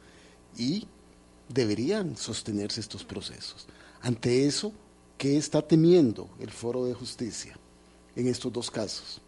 y 0.59 0.87
deberían 1.49 2.17
sostenerse 2.17 2.81
estos 2.81 3.05
procesos. 3.05 3.67
Ante 4.01 4.47
eso, 4.47 4.73
¿qué 5.19 5.37
está 5.37 5.63
temiendo 5.63 6.29
el 6.41 6.51
Foro 6.51 6.85
de 6.85 6.95
Justicia 6.95 7.57
en 8.15 8.29
estos 8.29 8.53
dos 8.53 8.71
casos? 8.71 9.21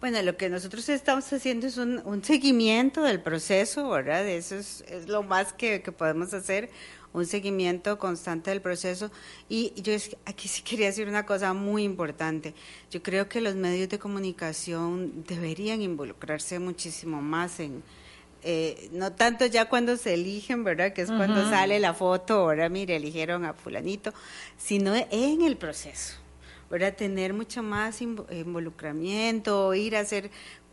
Bueno, 0.00 0.20
lo 0.22 0.36
que 0.36 0.50
nosotros 0.50 0.88
estamos 0.90 1.32
haciendo 1.32 1.66
es 1.66 1.78
un, 1.78 2.22
seguimiento 2.22 3.02
del 3.02 3.20
proceso, 3.22 3.88
¿verdad? 3.88 4.28
Eso 4.28 4.56
es, 4.56 4.84
lo 5.08 5.22
más 5.22 5.54
que, 5.54 5.80
podemos 5.80 6.34
hacer, 6.34 6.68
un 7.14 7.24
seguimiento 7.24 7.98
constante 7.98 8.50
del 8.50 8.60
proceso. 8.60 9.10
Y 9.48 9.72
yo 9.80 9.94
aquí 10.26 10.48
sí 10.48 10.62
quería 10.62 10.86
decir 10.86 11.08
una 11.08 11.24
cosa 11.24 11.54
muy 11.54 11.82
importante. 11.82 12.54
Yo 12.90 13.02
creo 13.02 13.26
que 13.28 13.40
los 13.40 13.54
medios 13.54 13.88
de 13.88 13.98
comunicación 13.98 15.24
deberían 15.26 15.80
involucrarse 15.80 16.58
muchísimo 16.58 17.22
más 17.22 17.58
en, 17.58 17.82
eh, 18.42 18.88
no 18.92 19.12
tanto 19.12 19.46
ya 19.46 19.68
cuando 19.68 19.96
se 19.96 20.14
eligen, 20.14 20.64
¿verdad? 20.64 20.92
Que 20.92 21.02
es 21.02 21.08
cuando 21.08 21.48
sale 21.48 21.80
la 21.80 21.94
foto, 21.94 22.34
ahora 22.34 22.68
mire, 22.68 22.96
eligieron 22.96 23.44
a 23.44 23.54
fulanito, 23.54 24.12
sino 24.56 24.94
en 24.94 25.42
el 25.42 25.56
proceso. 25.56 26.16
¿verdad? 26.70 26.96
Tener 26.96 27.32
mucho 27.32 27.62
más 27.62 28.00
involucramiento, 28.02 29.72
ir 29.74 29.96
a 29.96 30.00
hacer 30.00 30.30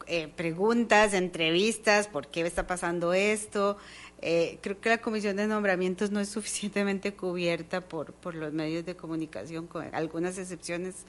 eh, 0.08 0.28
preguntas, 0.28 1.14
entrevistas, 1.14 2.08
por 2.08 2.28
qué 2.28 2.42
está 2.42 2.68
pasando 2.68 3.14
esto. 3.14 3.78
Eh, 4.22 4.58
creo 4.62 4.80
que 4.80 4.90
la 4.90 5.00
comisión 5.00 5.36
de 5.36 5.48
nombramientos 5.48 6.12
no 6.12 6.20
es 6.20 6.30
suficientemente 6.30 7.14
cubierta 7.14 7.82
por, 7.82 8.14
por 8.14 8.36
los 8.36 8.54
medios 8.54 8.86
de 8.86 8.96
comunicación, 8.96 9.68
con 9.68 9.94
algunas 9.94 10.38
excepciones 10.38 11.06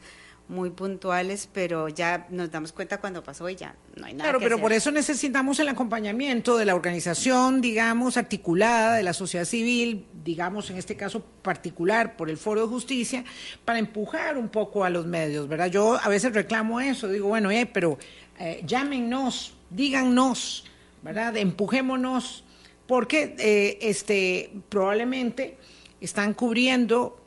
muy 0.48 0.70
puntuales, 0.70 1.48
pero 1.52 1.88
ya 1.88 2.26
nos 2.30 2.50
damos 2.50 2.72
cuenta 2.72 3.00
cuando 3.00 3.22
pasó 3.22 3.48
y 3.48 3.56
ya 3.56 3.76
no 3.96 4.06
hay 4.06 4.12
nada. 4.12 4.30
Claro, 4.30 4.40
pero 4.40 4.60
por 4.60 4.72
eso 4.72 4.90
necesitamos 4.90 5.58
el 5.58 5.68
acompañamiento 5.68 6.58
de 6.58 6.66
la 6.66 6.74
organización, 6.74 7.62
digamos, 7.62 8.16
articulada, 8.16 8.96
de 8.96 9.02
la 9.02 9.14
sociedad 9.14 9.46
civil, 9.46 10.06
digamos, 10.22 10.68
en 10.70 10.76
este 10.76 10.96
caso 10.96 11.24
particular, 11.42 12.16
por 12.16 12.28
el 12.28 12.36
Foro 12.36 12.62
de 12.62 12.66
Justicia, 12.66 13.24
para 13.64 13.78
empujar 13.78 14.36
un 14.36 14.50
poco 14.50 14.84
a 14.84 14.90
los 14.90 15.06
medios, 15.06 15.48
¿verdad? 15.48 15.68
Yo 15.68 15.98
a 16.02 16.08
veces 16.08 16.34
reclamo 16.34 16.80
eso, 16.80 17.08
digo, 17.08 17.28
bueno, 17.28 17.50
eh, 17.50 17.64
pero 17.64 17.98
eh, 18.38 18.62
llámenos, 18.66 19.54
díganos, 19.70 20.66
¿verdad? 21.02 21.36
Empujémonos, 21.38 22.44
porque 22.86 23.34
eh, 23.38 23.78
este, 23.80 24.52
probablemente 24.68 25.56
están 26.02 26.34
cubriendo 26.34 27.23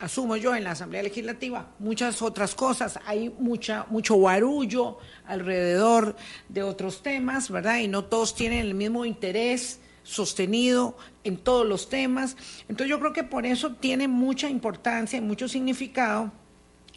asumo 0.00 0.36
yo, 0.36 0.54
en 0.54 0.64
la 0.64 0.72
Asamblea 0.72 1.02
Legislativa, 1.02 1.70
muchas 1.78 2.22
otras 2.22 2.54
cosas. 2.54 2.98
Hay 3.06 3.34
mucha, 3.38 3.86
mucho 3.90 4.18
barullo 4.18 4.98
alrededor 5.26 6.16
de 6.48 6.62
otros 6.62 7.02
temas, 7.02 7.50
¿verdad? 7.50 7.78
Y 7.78 7.88
no 7.88 8.04
todos 8.04 8.34
tienen 8.34 8.60
el 8.60 8.74
mismo 8.74 9.04
interés 9.04 9.80
sostenido 10.02 10.96
en 11.24 11.36
todos 11.36 11.66
los 11.66 11.88
temas. 11.88 12.36
Entonces 12.68 12.88
yo 12.88 13.00
creo 13.00 13.12
que 13.12 13.24
por 13.24 13.46
eso 13.46 13.72
tiene 13.72 14.06
mucha 14.08 14.48
importancia 14.48 15.16
y 15.16 15.22
mucho 15.22 15.48
significado 15.48 16.32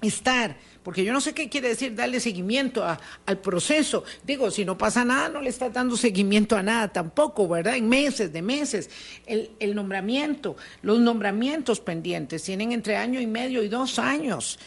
estar, 0.02 0.58
porque 0.88 1.04
yo 1.04 1.12
no 1.12 1.20
sé 1.20 1.34
qué 1.34 1.50
quiere 1.50 1.68
decir 1.68 1.96
darle 1.96 2.22
seguimiento 2.22 2.82
al 3.26 3.38
proceso. 3.40 4.06
Digo, 4.24 4.50
si 4.52 4.64
no 4.64 4.78
pasa 4.78 5.04
nada, 5.04 5.28
no 5.28 5.42
le 5.42 5.50
está 5.50 5.70
dando 5.70 5.98
seguimiento 5.98 6.56
a 6.56 6.64
nada 6.64 6.88
tampoco, 6.88 7.46
¿verdad? 7.46 7.76
En 7.76 7.90
meses, 7.90 8.32
de 8.32 8.42
meses. 8.42 8.90
El, 9.26 9.52
el 9.60 9.76
nombramiento, 9.76 10.56
los 10.84 10.98
nombramientos 11.02 11.82
pendientes 11.82 12.42
tienen 12.44 12.72
entre 12.72 12.96
año 12.96 13.20
y 13.20 13.28
medio 13.28 13.64
y 13.64 13.68
dos 13.68 14.00
años. 14.00 14.60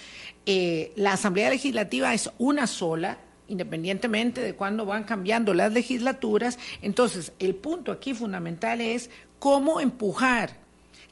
Eh, 0.45 0.93
la 0.95 1.15
Asamblea 1.15 1.49
Legislativa 1.49 2.13
es 2.13 2.31
una 2.37 2.67
sola, 2.67 3.17
independientemente 3.49 4.43
de 4.43 4.55
cuándo 4.55 4.85
van 4.85 5.05
cambiando 5.05 5.55
las 5.55 5.73
legislaturas. 5.73 6.59
Entonces, 6.83 7.33
el 7.39 7.55
punto 7.55 7.93
aquí 7.93 8.13
fundamental 8.13 8.83
es 8.83 9.09
cómo 9.39 9.81
empujar 9.81 10.60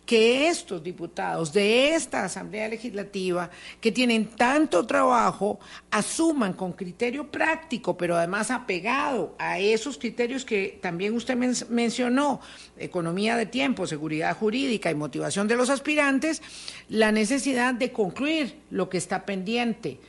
que 0.08 0.48
estos 0.48 0.82
diputados 0.82 1.52
de 1.52 1.94
esta 1.94 2.24
Asamblea 2.24 2.66
Legislativa, 2.66 3.50
que 3.78 3.92
tienen 3.92 4.24
tanto 4.24 4.86
trabajo, 4.86 5.60
asuman 5.90 6.54
con 6.54 6.72
criterio 6.72 7.30
práctico, 7.30 7.94
pero 7.98 8.16
además 8.16 8.50
apegado 8.50 9.36
a 9.38 9.58
esos 9.58 9.98
criterios 9.98 10.46
que 10.46 10.78
también 10.80 11.12
usted 11.12 11.36
mencionó, 11.68 12.40
economía 12.78 13.36
de 13.36 13.44
tiempo, 13.44 13.86
seguridad 13.86 14.34
jurídica 14.34 14.90
y 14.90 14.94
motivación 14.94 15.46
de 15.46 15.56
los 15.56 15.68
aspirantes, 15.68 16.40
la 16.88 17.12
necesidad 17.12 17.74
de 17.74 17.92
concluir 17.92 18.60
lo 18.70 18.88
que 18.88 18.96
está 18.96 19.26
pendiente, 19.26 20.00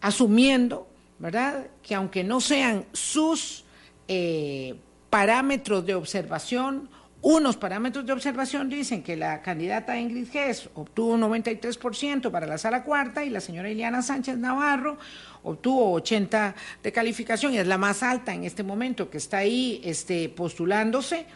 asumiendo, 0.00 0.88
¿verdad?, 1.20 1.68
que 1.84 1.94
aunque 1.94 2.24
no 2.24 2.40
sean 2.40 2.86
sus 2.92 3.64
eh, 4.08 4.74
parámetros 5.10 5.86
de 5.86 5.94
observación, 5.94 6.90
unos 7.20 7.56
parámetros 7.56 8.06
de 8.06 8.12
observación 8.12 8.68
dicen 8.68 9.02
que 9.02 9.16
la 9.16 9.42
candidata 9.42 9.98
Ingrid 9.98 10.28
Hess 10.34 10.70
obtuvo 10.74 11.14
un 11.14 11.22
93% 11.22 12.30
para 12.30 12.46
la 12.46 12.58
sala 12.58 12.84
cuarta 12.84 13.24
y 13.24 13.30
la 13.30 13.40
señora 13.40 13.68
Ileana 13.68 14.02
Sánchez 14.02 14.36
Navarro 14.38 14.98
obtuvo 15.42 15.92
80 15.94 16.54
de 16.80 16.92
calificación 16.92 17.54
y 17.54 17.58
es 17.58 17.66
la 17.66 17.76
más 17.76 18.04
alta 18.04 18.32
en 18.32 18.44
este 18.44 18.62
momento 18.62 19.10
que 19.10 19.18
está 19.18 19.38
ahí 19.38 19.80
este, 19.82 20.28
postulándose 20.28 21.26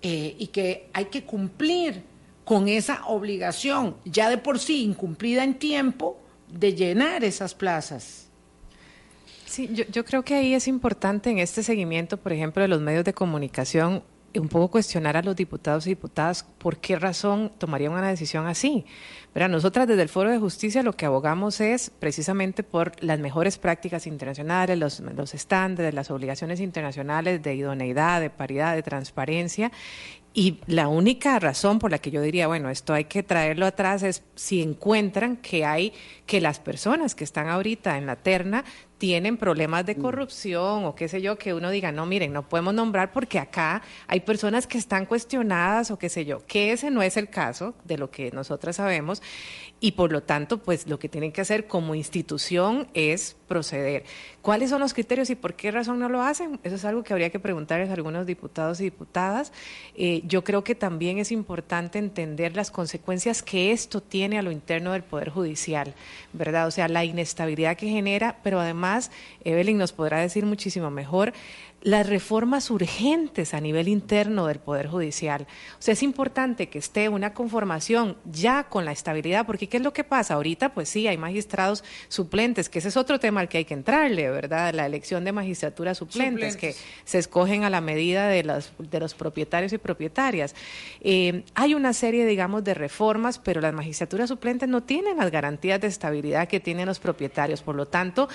eh, 0.00 0.34
y 0.38 0.46
que 0.46 0.88
hay 0.94 1.06
que 1.06 1.24
cumplir 1.24 2.04
con 2.44 2.66
esa 2.66 3.04
obligación 3.06 3.96
ya 4.06 4.30
de 4.30 4.38
por 4.38 4.58
sí 4.58 4.82
incumplida 4.82 5.44
en 5.44 5.58
tiempo 5.58 6.18
de 6.50 6.74
llenar 6.74 7.22
esas 7.22 7.54
plazas. 7.54 8.28
Sí, 9.44 9.68
yo 9.90 10.04
creo 10.04 10.22
que 10.22 10.34
ahí 10.34 10.54
es 10.54 10.68
importante 10.68 11.30
en 11.30 11.38
este 11.38 11.62
seguimiento, 11.62 12.16
por 12.18 12.32
ejemplo, 12.32 12.62
de 12.62 12.68
los 12.68 12.80
medios 12.80 13.04
de 13.04 13.14
comunicación, 13.14 14.02
un 14.34 14.48
poco 14.48 14.68
cuestionar 14.68 15.16
a 15.16 15.22
los 15.22 15.36
diputados 15.36 15.86
y 15.86 15.90
diputadas 15.90 16.44
por 16.58 16.78
qué 16.78 16.98
razón 16.98 17.52
tomarían 17.58 17.92
una 17.92 18.08
decisión 18.08 18.46
así. 18.46 18.84
Pero 19.32 19.48
nosotras 19.48 19.86
desde 19.86 20.02
el 20.02 20.08
Foro 20.08 20.30
de 20.30 20.38
Justicia 20.38 20.82
lo 20.82 20.94
que 20.94 21.06
abogamos 21.06 21.60
es 21.60 21.90
precisamente 21.90 22.62
por 22.62 22.92
las 23.02 23.18
mejores 23.18 23.58
prácticas 23.58 24.06
internacionales, 24.06 24.78
los, 24.78 25.00
los 25.00 25.34
estándares, 25.34 25.94
las 25.94 26.10
obligaciones 26.10 26.60
internacionales 26.60 27.42
de 27.42 27.54
idoneidad, 27.54 28.20
de 28.20 28.30
paridad, 28.30 28.74
de 28.74 28.82
transparencia 28.82 29.70
Y 30.34 30.58
la 30.66 30.88
única 30.88 31.38
razón 31.38 31.78
por 31.78 31.90
la 31.90 31.98
que 31.98 32.10
yo 32.10 32.22
diría, 32.22 32.46
bueno, 32.46 32.70
esto 32.70 32.94
hay 32.94 33.04
que 33.04 33.22
traerlo 33.22 33.66
atrás 33.66 34.02
es 34.02 34.22
si 34.34 34.62
encuentran 34.62 35.36
que 35.36 35.64
hay, 35.64 35.92
que 36.26 36.40
las 36.40 36.58
personas 36.60 37.14
que 37.14 37.24
están 37.24 37.48
ahorita 37.48 37.98
en 37.98 38.06
la 38.06 38.16
terna 38.16 38.64
tienen 38.98 39.36
problemas 39.36 39.86
de 39.86 39.94
mm. 39.94 40.00
corrupción 40.00 40.84
o 40.84 40.94
qué 40.94 41.08
sé 41.08 41.22
yo, 41.22 41.38
que 41.38 41.54
uno 41.54 41.70
diga, 41.70 41.92
no, 41.92 42.04
miren, 42.04 42.32
no 42.32 42.48
podemos 42.48 42.74
nombrar 42.74 43.12
porque 43.12 43.38
acá 43.38 43.82
hay 44.06 44.20
personas 44.20 44.66
que 44.66 44.76
están 44.76 45.06
cuestionadas 45.06 45.90
o 45.90 45.98
qué 45.98 46.08
sé 46.08 46.24
yo, 46.24 46.44
que 46.46 46.72
ese 46.72 46.90
no 46.90 47.02
es 47.02 47.16
el 47.16 47.28
caso 47.30 47.74
de 47.84 47.96
lo 47.96 48.10
que 48.10 48.30
nosotras 48.32 48.76
sabemos 48.76 49.22
y 49.80 49.92
por 49.92 50.10
lo 50.10 50.22
tanto, 50.22 50.58
pues 50.58 50.88
lo 50.88 50.98
que 50.98 51.08
tienen 51.08 51.30
que 51.30 51.40
hacer 51.40 51.68
como 51.68 51.94
institución 51.94 52.88
es 52.94 53.36
proceder. 53.46 54.04
¿Cuáles 54.42 54.70
son 54.70 54.80
los 54.80 54.92
criterios 54.92 55.30
y 55.30 55.36
por 55.36 55.54
qué 55.54 55.70
razón 55.70 56.00
no 56.00 56.08
lo 56.08 56.22
hacen? 56.22 56.58
Eso 56.64 56.74
es 56.74 56.84
algo 56.84 57.04
que 57.04 57.12
habría 57.12 57.30
que 57.30 57.38
preguntarles 57.38 57.90
a 57.90 57.94
algunos 57.94 58.26
diputados 58.26 58.80
y 58.80 58.84
diputadas. 58.84 59.52
Eh, 59.94 60.22
yo 60.24 60.42
creo 60.42 60.64
que 60.64 60.74
también 60.74 61.18
es 61.18 61.30
importante 61.30 61.98
entender 61.98 62.56
las 62.56 62.70
consecuencias 62.72 63.42
que 63.42 63.70
esto 63.70 64.00
tiene 64.00 64.38
a 64.38 64.42
lo 64.42 64.50
interno 64.50 64.92
del 64.92 65.04
Poder 65.04 65.30
Judicial, 65.30 65.94
¿verdad? 66.32 66.66
O 66.66 66.70
sea, 66.72 66.88
la 66.88 67.04
inestabilidad 67.04 67.76
que 67.76 67.88
genera, 67.88 68.38
pero 68.42 68.60
además, 68.60 68.87
Evelyn 69.44 69.78
nos 69.78 69.92
podrá 69.92 70.18
decir 70.20 70.44
muchísimo 70.46 70.90
mejor, 70.90 71.32
las 71.82 72.08
reformas 72.08 72.70
urgentes 72.70 73.54
a 73.54 73.60
nivel 73.60 73.86
interno 73.86 74.46
del 74.46 74.58
Poder 74.58 74.88
Judicial. 74.88 75.46
O 75.78 75.82
sea, 75.82 75.92
es 75.92 76.02
importante 76.02 76.68
que 76.68 76.78
esté 76.78 77.08
una 77.08 77.34
conformación 77.34 78.16
ya 78.24 78.64
con 78.64 78.84
la 78.84 78.90
estabilidad, 78.90 79.46
porque 79.46 79.68
¿qué 79.68 79.76
es 79.76 79.82
lo 79.82 79.92
que 79.92 80.02
pasa? 80.02 80.34
Ahorita, 80.34 80.74
pues 80.74 80.88
sí, 80.88 81.06
hay 81.06 81.16
magistrados 81.16 81.84
suplentes, 82.08 82.68
que 82.68 82.80
ese 82.80 82.88
es 82.88 82.96
otro 82.96 83.20
tema 83.20 83.40
al 83.40 83.48
que 83.48 83.58
hay 83.58 83.64
que 83.64 83.74
entrarle, 83.74 84.28
¿verdad? 84.28 84.74
La 84.74 84.86
elección 84.86 85.24
de 85.24 85.30
magistraturas 85.30 85.98
suplentes, 85.98 86.56
que 86.56 86.74
se 87.04 87.18
escogen 87.18 87.62
a 87.62 87.70
la 87.70 87.80
medida 87.80 88.28
de, 88.28 88.42
las, 88.42 88.72
de 88.78 88.98
los 88.98 89.14
propietarios 89.14 89.72
y 89.72 89.78
propietarias. 89.78 90.56
Eh, 91.00 91.44
hay 91.54 91.74
una 91.74 91.92
serie, 91.92 92.26
digamos, 92.26 92.64
de 92.64 92.74
reformas, 92.74 93.38
pero 93.38 93.60
las 93.60 93.72
magistraturas 93.72 94.28
suplentes 94.28 94.68
no 94.68 94.82
tienen 94.82 95.16
las 95.16 95.30
garantías 95.30 95.80
de 95.80 95.86
estabilidad 95.86 96.48
que 96.48 96.58
tienen 96.58 96.86
los 96.86 96.98
propietarios. 96.98 97.62
Por 97.62 97.76
lo 97.76 97.86
tanto, 97.86 98.28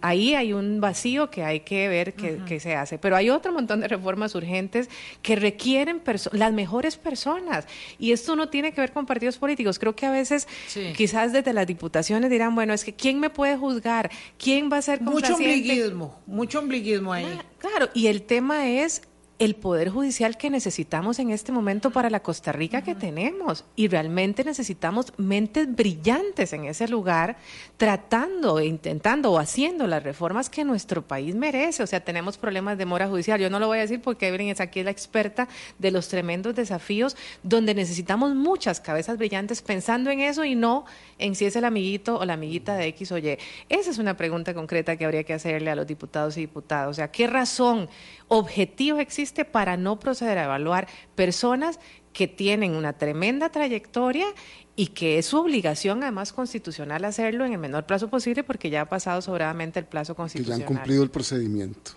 ahí 0.00 0.34
hay 0.34 0.52
un 0.52 0.80
vacío 0.80 1.30
que 1.30 1.44
hay 1.44 1.60
que 1.60 1.88
ver 1.88 2.14
que, 2.14 2.38
que 2.44 2.58
se 2.58 2.71
hace. 2.74 2.98
Pero 2.98 3.16
hay 3.16 3.30
otro 3.30 3.52
montón 3.52 3.80
de 3.80 3.88
reformas 3.88 4.34
urgentes 4.34 4.88
que 5.22 5.36
requieren 5.36 6.02
las 6.32 6.52
mejores 6.52 6.96
personas. 6.96 7.66
Y 7.98 8.12
esto 8.12 8.36
no 8.36 8.48
tiene 8.48 8.72
que 8.72 8.80
ver 8.80 8.92
con 8.92 9.06
partidos 9.06 9.38
políticos. 9.38 9.78
Creo 9.78 9.94
que 9.94 10.06
a 10.06 10.10
veces, 10.10 10.48
quizás 10.96 11.32
desde 11.32 11.52
las 11.52 11.66
diputaciones 11.66 12.30
dirán, 12.30 12.54
bueno, 12.54 12.72
es 12.72 12.84
que 12.84 12.94
¿quién 12.94 13.20
me 13.20 13.30
puede 13.30 13.56
juzgar? 13.56 14.10
¿Quién 14.38 14.70
va 14.72 14.78
a 14.78 14.82
ser 14.82 15.00
Mucho 15.00 15.34
ombliguismo, 15.34 16.20
mucho 16.26 16.58
ombliguismo 16.60 17.12
ahí. 17.12 17.26
Ah, 17.26 17.44
claro, 17.58 17.88
y 17.94 18.06
el 18.06 18.22
tema 18.22 18.68
es 18.68 19.02
el 19.44 19.56
poder 19.56 19.88
judicial 19.88 20.36
que 20.36 20.50
necesitamos 20.50 21.18
en 21.18 21.30
este 21.30 21.50
momento 21.50 21.90
para 21.90 22.10
la 22.10 22.22
Costa 22.22 22.52
Rica 22.52 22.82
que 22.82 22.94
tenemos. 22.94 23.64
Y 23.74 23.88
realmente 23.88 24.44
necesitamos 24.44 25.12
mentes 25.16 25.74
brillantes 25.74 26.52
en 26.52 26.66
ese 26.66 26.86
lugar, 26.86 27.36
tratando, 27.76 28.60
intentando 28.60 29.32
o 29.32 29.40
haciendo 29.40 29.88
las 29.88 30.04
reformas 30.04 30.48
que 30.48 30.64
nuestro 30.64 31.02
país 31.02 31.34
merece. 31.34 31.82
O 31.82 31.88
sea, 31.88 31.98
tenemos 31.98 32.38
problemas 32.38 32.78
de 32.78 32.86
mora 32.86 33.08
judicial. 33.08 33.40
Yo 33.40 33.50
no 33.50 33.58
lo 33.58 33.66
voy 33.66 33.78
a 33.78 33.80
decir 33.80 34.00
porque 34.00 34.28
Evelyn 34.28 34.50
es 34.50 34.60
aquí 34.60 34.80
la 34.84 34.92
experta 34.92 35.48
de 35.76 35.90
los 35.90 36.06
tremendos 36.06 36.54
desafíos 36.54 37.16
donde 37.42 37.74
necesitamos 37.74 38.36
muchas 38.36 38.78
cabezas 38.78 39.18
brillantes 39.18 39.60
pensando 39.60 40.12
en 40.12 40.20
eso 40.20 40.44
y 40.44 40.54
no 40.54 40.84
en 41.18 41.34
si 41.34 41.46
es 41.46 41.56
el 41.56 41.64
amiguito 41.64 42.16
o 42.16 42.24
la 42.24 42.34
amiguita 42.34 42.76
de 42.76 42.86
X 42.86 43.10
o 43.10 43.18
Y. 43.18 43.38
Esa 43.68 43.90
es 43.90 43.98
una 43.98 44.16
pregunta 44.16 44.54
concreta 44.54 44.96
que 44.96 45.04
habría 45.04 45.24
que 45.24 45.34
hacerle 45.34 45.72
a 45.72 45.74
los 45.74 45.88
diputados 45.88 46.36
y 46.36 46.42
diputadas. 46.42 46.90
O 46.90 46.94
sea, 46.94 47.10
¿qué 47.10 47.26
razón 47.26 47.88
objetiva 48.28 49.02
existe 49.02 49.31
para 49.44 49.76
no 49.76 49.98
proceder 49.98 50.38
a 50.38 50.44
evaluar 50.44 50.88
personas 51.14 51.78
que 52.12 52.28
tienen 52.28 52.74
una 52.74 52.92
tremenda 52.92 53.50
trayectoria 53.50 54.26
y 54.76 54.88
que 54.88 55.18
es 55.18 55.26
su 55.26 55.38
obligación 55.38 56.02
además 56.02 56.32
constitucional 56.32 57.04
hacerlo 57.04 57.44
en 57.44 57.52
el 57.52 57.58
menor 57.58 57.86
plazo 57.86 58.08
posible 58.08 58.44
porque 58.44 58.70
ya 58.70 58.82
ha 58.82 58.88
pasado 58.88 59.20
sobradamente 59.22 59.78
el 59.78 59.86
plazo 59.86 60.14
constitucional. 60.14 60.60
Que 60.60 60.64
ya 60.64 60.68
han 60.68 60.76
cumplido 60.76 61.02
el 61.02 61.10
procedimiento. 61.10 61.92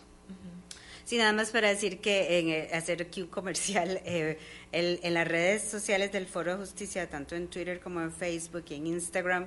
Sí, 1.06 1.18
nada 1.18 1.34
más 1.34 1.52
para 1.52 1.70
decir 1.70 2.00
que 2.00 2.40
en 2.40 2.76
hacer 2.76 3.04
aquí 3.04 3.22
un 3.22 3.28
comercial, 3.28 4.02
eh, 4.06 4.40
en 4.72 5.14
las 5.14 5.28
redes 5.28 5.64
sociales 5.64 6.12
del 6.12 6.26
Foro 6.26 6.54
de 6.54 6.58
Justicia, 6.58 7.08
tanto 7.10 7.36
en 7.36 7.48
Twitter 7.48 7.80
como 7.80 8.02
en 8.02 8.12
Facebook 8.12 8.66
y 8.70 8.74
en 8.74 8.88
Instagram, 8.88 9.46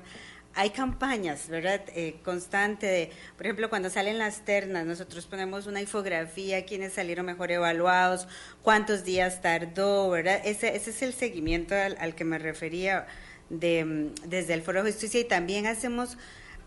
hay 0.59 0.71
campañas, 0.71 1.49
¿verdad? 1.49 1.83
Eh, 1.95 2.17
constante 2.25 2.87
de, 2.87 3.13
por 3.37 3.47
ejemplo, 3.47 3.71
cuando 3.71 3.91
salen 3.91 4.19
las 4.19 4.45
ternas, 4.45 4.85
nosotros 4.85 5.25
ponemos 5.25 5.69
una 5.69 5.81
infografía, 5.81 6.65
quiénes 6.67 6.95
salieron 6.95 7.27
mejor 7.27 7.53
evaluados, 7.53 8.27
cuántos 8.61 9.05
días 9.05 9.41
tardó, 9.41 10.11
¿verdad? 10.11 10.43
Ese, 10.45 10.75
ese 10.75 10.91
es 10.91 11.03
el 11.03 11.15
seguimiento 11.15 11.77
al, 11.77 12.15
que 12.17 12.25
me 12.25 12.41
refería 12.41 13.07
de, 13.51 13.85
mm, 13.85 14.15
desde 14.29 14.55
el 14.55 14.63
Foro 14.63 14.83
de 14.83 14.91
Justicia 14.91 15.21
y 15.21 15.25
también 15.25 15.69
hacemos 15.69 16.19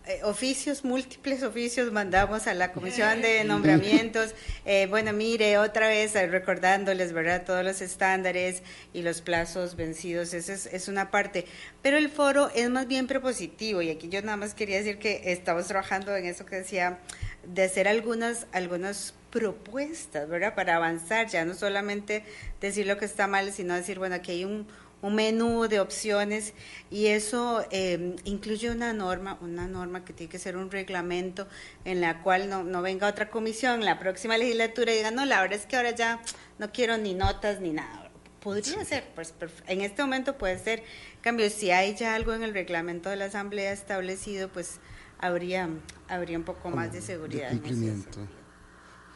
eh, 0.07 0.21
oficios, 0.23 0.83
múltiples 0.83 1.43
oficios 1.43 1.91
mandamos 1.91 2.47
a 2.47 2.55
la 2.55 2.71
comisión 2.71 3.21
de 3.21 3.43
nombramientos. 3.43 4.33
Eh, 4.65 4.87
bueno, 4.89 5.13
mire, 5.13 5.59
otra 5.59 5.87
vez 5.87 6.15
eh, 6.15 6.25
recordándoles, 6.25 7.13
¿verdad? 7.13 7.43
Todos 7.45 7.63
los 7.63 7.81
estándares 7.81 8.63
y 8.93 9.03
los 9.03 9.21
plazos 9.21 9.75
vencidos, 9.75 10.33
esa 10.33 10.53
es, 10.53 10.65
es, 10.65 10.87
una 10.87 11.11
parte. 11.11 11.45
Pero 11.83 11.97
el 11.97 12.09
foro 12.09 12.49
es 12.55 12.67
más 12.71 12.87
bien 12.87 13.05
propositivo 13.05 13.83
y 13.83 13.91
aquí 13.91 14.09
yo 14.09 14.21
nada 14.23 14.37
más 14.37 14.55
quería 14.55 14.77
decir 14.77 14.97
que 14.97 15.21
estamos 15.31 15.67
trabajando 15.67 16.15
en 16.15 16.25
eso 16.25 16.47
que 16.47 16.55
decía, 16.55 16.97
de 17.45 17.63
hacer 17.63 17.87
algunas, 17.87 18.47
algunas 18.53 19.13
propuestas, 19.29 20.27
¿verdad? 20.27 20.55
Para 20.55 20.77
avanzar, 20.77 21.27
ya 21.27 21.45
no 21.45 21.53
solamente 21.53 22.23
decir 22.59 22.87
lo 22.87 22.97
que 22.97 23.05
está 23.05 23.27
mal, 23.27 23.51
sino 23.51 23.75
decir, 23.75 23.99
bueno, 23.99 24.15
aquí 24.15 24.31
hay 24.31 24.45
un 24.45 24.67
un 25.01 25.15
menú 25.15 25.67
de 25.67 25.79
opciones 25.79 26.53
y 26.89 27.07
eso 27.07 27.65
eh, 27.71 28.15
incluye 28.23 28.69
una 28.69 28.93
norma, 28.93 29.37
una 29.41 29.67
norma 29.67 30.05
que 30.05 30.13
tiene 30.13 30.29
que 30.29 30.39
ser 30.39 30.57
un 30.57 30.69
reglamento 30.69 31.47
en 31.85 32.01
la 32.01 32.21
cual 32.21 32.49
no, 32.49 32.63
no 32.63 32.81
venga 32.81 33.07
otra 33.07 33.29
comisión 33.29 33.79
en 33.79 33.85
la 33.85 33.99
próxima 33.99 34.37
legislatura 34.37 34.91
y 34.93 34.97
diga, 34.97 35.11
no, 35.11 35.25
la 35.25 35.41
verdad 35.41 35.59
es 35.59 35.65
que 35.65 35.75
ahora 35.75 35.91
ya 35.91 36.21
no 36.59 36.71
quiero 36.71 36.97
ni 36.97 37.13
notas 37.13 37.59
ni 37.59 37.71
nada. 37.71 38.11
Podría 38.41 38.83
ser, 38.85 39.03
pues 39.13 39.35
en 39.67 39.81
este 39.81 40.01
momento 40.01 40.35
puede 40.35 40.57
ser. 40.57 40.83
cambio, 41.21 41.49
si 41.51 41.69
hay 41.69 41.95
ya 41.95 42.15
algo 42.15 42.33
en 42.33 42.41
el 42.41 42.53
reglamento 42.53 43.09
de 43.09 43.15
la 43.15 43.25
Asamblea 43.25 43.71
establecido, 43.71 44.49
pues 44.49 44.79
habría, 45.19 45.69
habría 46.07 46.37
un 46.39 46.43
poco 46.43 46.71
más 46.71 46.91
de 46.91 47.01
seguridad. 47.01 47.51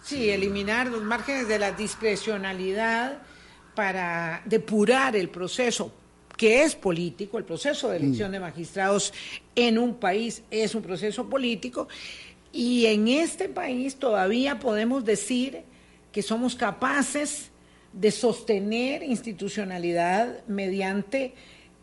sí, 0.04 0.30
eliminar 0.30 0.88
los 0.88 1.02
márgenes 1.02 1.48
de 1.48 1.58
la 1.58 1.72
discrecionalidad 1.72 3.20
para 3.76 4.42
depurar 4.46 5.16
el 5.16 5.30
proceso 5.30 5.92
que 6.36 6.64
es 6.64 6.76
político, 6.76 7.38
el 7.38 7.46
proceso 7.46 7.90
de 7.90 7.98
elección 7.98 8.32
de 8.32 8.40
magistrados 8.40 9.14
en 9.56 9.78
un 9.78 9.96
país 9.96 10.44
es 10.52 10.76
un 10.76 10.82
proceso 10.82 11.30
político 11.30 11.88
y 12.52 12.86
en 12.88 13.08
este 13.08 13.50
país 13.50 13.96
todavía 13.96 14.60
podemos 14.60 15.06
decir 15.06 15.64
que 16.12 16.22
somos 16.22 16.56
capaces 16.56 17.52
de 17.94 18.12
sostener 18.12 19.04
institucionalidad 19.04 20.46
mediante 20.48 21.34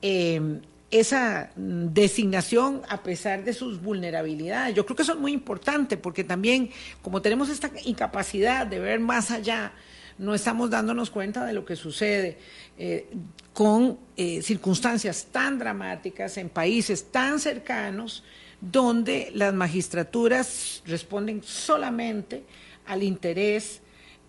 em, 0.03 0.61
esa 0.91 1.51
designación 1.57 2.83
a 2.89 3.03
pesar 3.03 3.45
de 3.45 3.55
sus 3.55 3.81
vulnerabilidades. 3.81 4.75
Yo 4.75 4.85
creo 4.85 4.97
que 4.97 5.03
eso 5.03 5.15
es 5.15 5.19
muy 5.19 5.33
importante 5.33 5.97
porque 5.97 6.23
también 6.23 6.71
como 7.01 7.23
tenemos 7.23 7.49
esta 7.49 7.71
incapacidad 7.85 8.67
de 8.67 8.79
ver 8.79 9.01
más 9.01 9.31
allá, 9.31 9.73
no 10.19 10.35
estamos 10.35 10.71
dándonos 10.71 11.11
cuenta 11.11 11.45
de 11.45 11.53
lo 11.53 11.65
que 11.65 11.77
sucede 11.77 12.39
eh, 12.79 13.09
con 13.53 13.99
eh, 14.17 14.43
circunstancias 14.43 15.29
tan 15.31 15.59
dramáticas 15.59 16.37
en 16.37 16.49
países 16.49 17.11
tan 17.11 17.39
cercanos 17.39 18.25
donde 18.61 19.31
las 19.35 19.53
magistraturas 19.53 20.83
responden 20.87 21.43
solamente 21.43 22.45
al 22.87 23.03
interés 23.03 23.81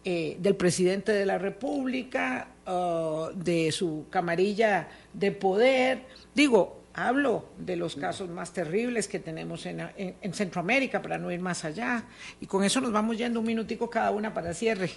eh, 0.04 0.38
del 0.40 0.56
presidente 0.56 1.12
de 1.12 1.26
la 1.26 1.38
República, 1.38 2.50
de 3.36 3.74
su 3.74 4.06
camarilla 4.10 4.88
de 5.12 5.34
poder. 5.34 6.06
Digo, 6.34 6.84
hablo 6.94 7.50
de 7.58 7.76
los 7.76 7.98
casos 7.98 8.30
más 8.30 8.54
terribles 8.54 9.10
que 9.10 9.20
tenemos 9.20 9.66
en, 9.66 9.82
en 9.98 10.34
Centroamérica, 10.34 11.02
para 11.02 11.18
no 11.18 11.30
ir 11.30 11.42
más 11.42 11.66
allá. 11.66 12.06
Y 12.40 12.46
con 12.46 12.64
eso 12.64 12.80
nos 12.80 12.94
vamos 12.94 13.18
yendo 13.18 13.42
un 13.42 13.46
minutico 13.46 13.90
cada 13.90 14.12
una 14.12 14.34
para 14.34 14.54
cierre. 14.54 14.92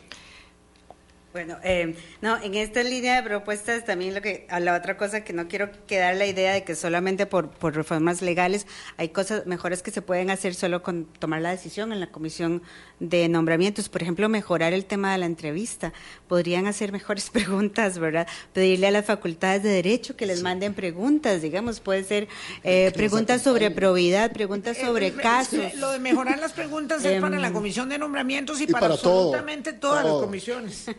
Bueno, 1.36 1.58
eh, 1.62 1.94
no, 2.22 2.42
en 2.42 2.54
esta 2.54 2.82
línea 2.82 3.16
de 3.16 3.22
propuestas 3.22 3.84
también 3.84 4.14
lo 4.14 4.22
que, 4.22 4.46
a 4.48 4.58
la 4.58 4.74
otra 4.74 4.96
cosa 4.96 5.22
que 5.22 5.34
no 5.34 5.48
quiero 5.48 5.68
quedar 5.86 6.16
la 6.16 6.24
idea 6.24 6.54
de 6.54 6.64
que 6.64 6.74
solamente 6.74 7.26
por, 7.26 7.50
por 7.50 7.74
reformas 7.74 8.22
legales 8.22 8.66
hay 8.96 9.10
cosas 9.10 9.44
mejores 9.44 9.82
que 9.82 9.90
se 9.90 10.00
pueden 10.00 10.30
hacer 10.30 10.54
solo 10.54 10.82
con 10.82 11.04
tomar 11.04 11.42
la 11.42 11.50
decisión 11.50 11.92
en 11.92 12.00
la 12.00 12.06
comisión 12.06 12.62
de 13.00 13.28
nombramientos. 13.28 13.90
Por 13.90 14.00
ejemplo, 14.00 14.30
mejorar 14.30 14.72
el 14.72 14.86
tema 14.86 15.12
de 15.12 15.18
la 15.18 15.26
entrevista. 15.26 15.92
Podrían 16.26 16.66
hacer 16.66 16.90
mejores 16.90 17.28
preguntas, 17.32 17.98
¿verdad? 17.98 18.26
Pedirle 18.54 18.86
a 18.86 18.90
las 18.90 19.04
facultades 19.04 19.62
de 19.62 19.68
derecho 19.68 20.16
que 20.16 20.24
les 20.24 20.42
manden 20.42 20.72
preguntas, 20.72 21.42
digamos, 21.42 21.80
puede 21.80 22.02
ser 22.04 22.28
eh, 22.64 22.92
preguntas 22.94 23.42
sobre 23.42 23.70
probidad, 23.70 24.32
preguntas 24.32 24.78
eh, 24.78 24.86
sobre 24.86 25.12
casos. 25.12 25.74
Lo 25.74 25.90
de 25.92 25.98
mejorar 25.98 26.38
las 26.38 26.54
preguntas 26.54 27.04
es 27.04 27.20
para 27.20 27.38
la 27.38 27.48
em, 27.48 27.52
comisión 27.52 27.90
de 27.90 27.98
nombramientos 27.98 28.58
y, 28.62 28.66
para, 28.66 28.86
absolutamente 28.86 29.74
todas 29.74 30.02
las 30.02 30.14
comisiones. 30.14 30.86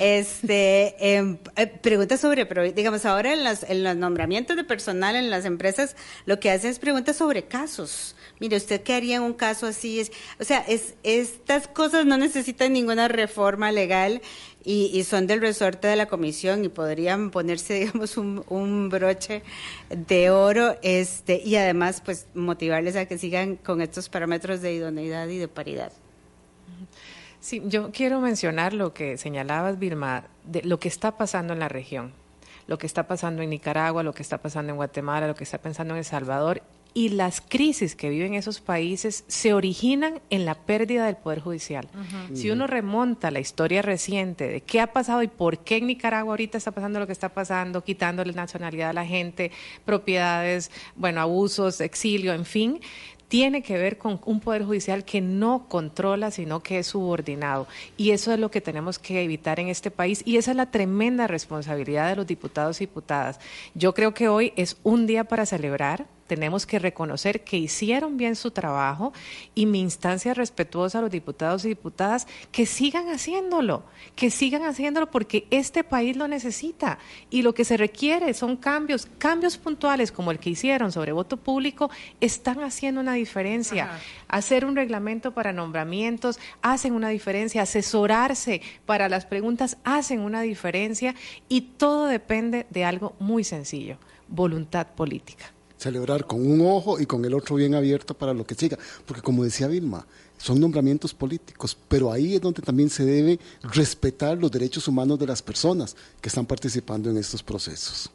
Este, 0.00 1.16
em, 1.16 1.38
eh, 1.56 1.66
preguntas 1.66 2.20
sobre, 2.20 2.44
digamos, 2.72 3.04
ahora 3.04 3.32
en 3.32 3.44
los, 3.44 3.62
en 3.64 3.82
los 3.82 3.96
nombramientos 3.96 4.56
de 4.56 4.64
personal 4.64 5.16
en 5.16 5.30
las 5.30 5.44
empresas, 5.44 5.96
lo 6.26 6.40
que 6.40 6.50
hacen 6.50 6.70
es 6.70 6.78
preguntas 6.78 7.16
sobre 7.16 7.44
casos. 7.44 8.14
Mire, 8.38 8.56
¿usted 8.56 8.82
qué 8.82 8.94
haría 8.94 9.16
en 9.16 9.22
un 9.22 9.34
caso 9.34 9.66
así? 9.66 10.02
O 10.38 10.44
sea, 10.44 10.60
es, 10.60 10.94
estas 11.02 11.68
cosas 11.68 12.06
no 12.06 12.16
necesitan 12.16 12.72
ninguna 12.72 13.08
reforma 13.08 13.72
legal 13.72 14.22
y, 14.64 15.04
son 15.04 15.26
del 15.26 15.40
resorte 15.40 15.88
de 15.88 15.96
la 15.96 16.06
comisión 16.06 16.64
y 16.64 16.68
podrían 16.68 17.30
ponerse, 17.30 17.74
digamos, 17.80 18.16
un, 18.16 18.44
un, 18.48 18.88
broche 18.88 19.42
de 19.90 20.30
oro 20.30 20.76
este 20.82 21.40
y 21.44 21.56
además, 21.56 22.02
pues, 22.04 22.26
motivarles 22.34 22.96
a 22.96 23.06
que 23.06 23.18
sigan 23.18 23.56
con 23.56 23.80
estos 23.80 24.08
parámetros 24.08 24.60
de 24.60 24.74
idoneidad 24.74 25.28
y 25.28 25.38
de 25.38 25.48
paridad. 25.48 25.92
Sí, 27.40 27.62
yo 27.64 27.90
quiero 27.90 28.20
mencionar 28.20 28.74
lo 28.74 28.92
que 28.92 29.16
señalabas, 29.16 29.78
Vilma, 29.78 30.24
de 30.44 30.62
lo 30.62 30.78
que 30.78 30.88
está 30.88 31.16
pasando 31.16 31.52
en 31.52 31.58
la 31.58 31.68
región, 31.68 32.12
lo 32.66 32.78
que 32.78 32.86
está 32.86 33.06
pasando 33.06 33.42
en 33.42 33.50
Nicaragua, 33.50 34.02
lo 34.02 34.12
que 34.12 34.22
está 34.22 34.38
pasando 34.38 34.70
en 34.70 34.76
Guatemala, 34.76 35.26
lo 35.26 35.34
que 35.34 35.44
está 35.44 35.58
pasando 35.58 35.94
en 35.94 35.98
El 35.98 36.04
Salvador 36.04 36.62
y 36.92 37.10
las 37.10 37.40
crisis 37.40 37.94
que 37.94 38.10
viven 38.10 38.34
esos 38.34 38.60
países 38.60 39.24
se 39.28 39.54
originan 39.54 40.20
en 40.30 40.44
la 40.44 40.54
pérdida 40.54 41.06
del 41.06 41.16
poder 41.16 41.40
judicial. 41.40 41.88
Si 42.34 42.50
uno 42.50 42.66
remonta 42.66 43.30
la 43.30 43.40
historia 43.40 43.82
reciente 43.82 44.48
de 44.48 44.60
qué 44.60 44.80
ha 44.80 44.92
pasado 44.92 45.22
y 45.22 45.28
por 45.28 45.58
qué 45.58 45.76
en 45.76 45.86
Nicaragua 45.86 46.32
ahorita 46.32 46.58
está 46.58 46.72
pasando 46.72 46.98
lo 46.98 47.06
que 47.06 47.12
está 47.12 47.28
pasando, 47.28 47.84
quitándole 47.84 48.32
nacionalidad 48.32 48.90
a 48.90 48.94
la 48.94 49.06
gente, 49.06 49.52
propiedades, 49.84 50.70
bueno, 50.96 51.20
abusos, 51.20 51.80
exilio, 51.80 52.32
en 52.34 52.44
fin, 52.44 52.80
tiene 53.30 53.62
que 53.62 53.78
ver 53.78 53.96
con 53.96 54.20
un 54.24 54.40
poder 54.40 54.64
judicial 54.64 55.04
que 55.04 55.20
no 55.20 55.68
controla, 55.68 56.32
sino 56.32 56.64
que 56.64 56.80
es 56.80 56.88
subordinado. 56.88 57.68
Y 57.96 58.10
eso 58.10 58.32
es 58.32 58.40
lo 58.40 58.50
que 58.50 58.60
tenemos 58.60 58.98
que 58.98 59.22
evitar 59.22 59.60
en 59.60 59.68
este 59.68 59.92
país 59.92 60.22
y 60.26 60.36
esa 60.36 60.50
es 60.50 60.56
la 60.56 60.72
tremenda 60.72 61.28
responsabilidad 61.28 62.08
de 62.08 62.16
los 62.16 62.26
diputados 62.26 62.80
y 62.80 62.86
diputadas. 62.86 63.38
Yo 63.74 63.94
creo 63.94 64.14
que 64.14 64.26
hoy 64.26 64.52
es 64.56 64.78
un 64.82 65.06
día 65.06 65.22
para 65.22 65.46
celebrar 65.46 66.08
tenemos 66.30 66.64
que 66.64 66.78
reconocer 66.78 67.42
que 67.42 67.56
hicieron 67.56 68.16
bien 68.16 68.36
su 68.36 68.52
trabajo 68.52 69.12
y 69.56 69.66
mi 69.66 69.80
instancia 69.80 70.32
respetuosa 70.32 71.00
a 71.00 71.02
los 71.02 71.10
diputados 71.10 71.64
y 71.64 71.70
diputadas 71.70 72.28
que 72.52 72.66
sigan 72.66 73.08
haciéndolo, 73.08 73.82
que 74.14 74.30
sigan 74.30 74.62
haciéndolo 74.62 75.10
porque 75.10 75.48
este 75.50 75.82
país 75.82 76.16
lo 76.16 76.28
necesita. 76.28 77.00
Y 77.30 77.42
lo 77.42 77.52
que 77.52 77.64
se 77.64 77.76
requiere 77.76 78.32
son 78.32 78.56
cambios, 78.56 79.08
cambios 79.18 79.58
puntuales 79.58 80.12
como 80.12 80.30
el 80.30 80.38
que 80.38 80.50
hicieron 80.50 80.92
sobre 80.92 81.10
voto 81.10 81.36
público 81.36 81.90
están 82.20 82.62
haciendo 82.62 83.00
una 83.00 83.14
diferencia. 83.14 83.90
Hacer 84.28 84.64
un 84.64 84.76
reglamento 84.76 85.34
para 85.34 85.52
nombramientos 85.52 86.38
hacen 86.62 86.92
una 86.92 87.08
diferencia, 87.08 87.62
asesorarse 87.62 88.62
para 88.86 89.08
las 89.08 89.26
preguntas 89.26 89.78
hacen 89.82 90.20
una 90.20 90.42
diferencia. 90.42 91.16
Y 91.48 91.62
todo 91.62 92.06
depende 92.06 92.68
de 92.70 92.84
algo 92.84 93.16
muy 93.18 93.42
sencillo, 93.42 93.98
voluntad 94.28 94.86
política 94.94 95.52
celebrar 95.80 96.26
con 96.26 96.46
un 96.46 96.60
ojo 96.60 97.00
y 97.00 97.06
con 97.06 97.24
el 97.24 97.34
otro 97.34 97.56
bien 97.56 97.74
abierto 97.74 98.12
para 98.14 98.34
lo 98.34 98.46
que 98.46 98.54
siga. 98.54 98.78
Porque 99.06 99.22
como 99.22 99.44
decía 99.44 99.66
Vilma, 99.66 100.06
son 100.36 100.60
nombramientos 100.60 101.14
políticos, 101.14 101.76
pero 101.88 102.12
ahí 102.12 102.34
es 102.34 102.40
donde 102.40 102.62
también 102.62 102.90
se 102.90 103.04
debe 103.04 103.38
respetar 103.62 104.36
los 104.38 104.50
derechos 104.50 104.86
humanos 104.88 105.18
de 105.18 105.26
las 105.26 105.42
personas 105.42 105.96
que 106.20 106.28
están 106.28 106.46
participando 106.46 107.10
en 107.10 107.16
estos 107.16 107.42
procesos. 107.42 108.10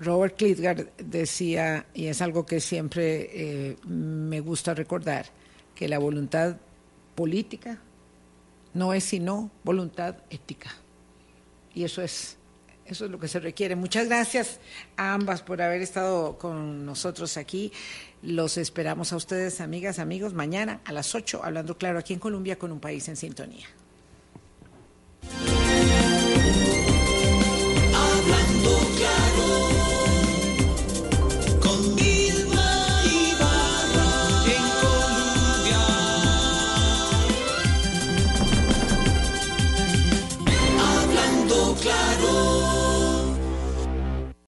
Robert 0.00 0.34
Klitgard 0.36 0.88
decía, 0.96 1.86
y 1.92 2.06
es 2.06 2.22
algo 2.22 2.46
que 2.46 2.60
siempre 2.60 3.28
eh, 3.32 3.76
me 3.86 4.40
gusta 4.40 4.72
recordar, 4.72 5.26
que 5.74 5.88
la 5.88 5.98
voluntad 5.98 6.56
política 7.14 7.78
no 8.72 8.94
es 8.94 9.04
sino 9.04 9.50
voluntad 9.62 10.16
ética. 10.30 10.74
Y 11.74 11.84
eso 11.84 12.00
es 12.00 12.38
eso 12.94 13.04
es 13.04 13.10
lo 13.10 13.18
que 13.18 13.28
se 13.28 13.40
requiere. 13.40 13.76
Muchas 13.76 14.06
gracias 14.08 14.60
a 14.96 15.14
ambas 15.14 15.42
por 15.42 15.62
haber 15.62 15.82
estado 15.82 16.38
con 16.38 16.84
nosotros 16.84 17.36
aquí. 17.36 17.72
Los 18.22 18.56
esperamos 18.56 19.12
a 19.12 19.16
ustedes, 19.16 19.60
amigas, 19.60 19.98
amigos, 19.98 20.34
mañana 20.34 20.80
a 20.84 20.92
las 20.92 21.14
8, 21.14 21.40
hablando 21.42 21.78
claro 21.78 21.98
aquí 21.98 22.12
en 22.12 22.18
Colombia 22.18 22.58
con 22.58 22.72
un 22.72 22.80
país 22.80 23.08
en 23.08 23.16
sintonía. 23.16 23.66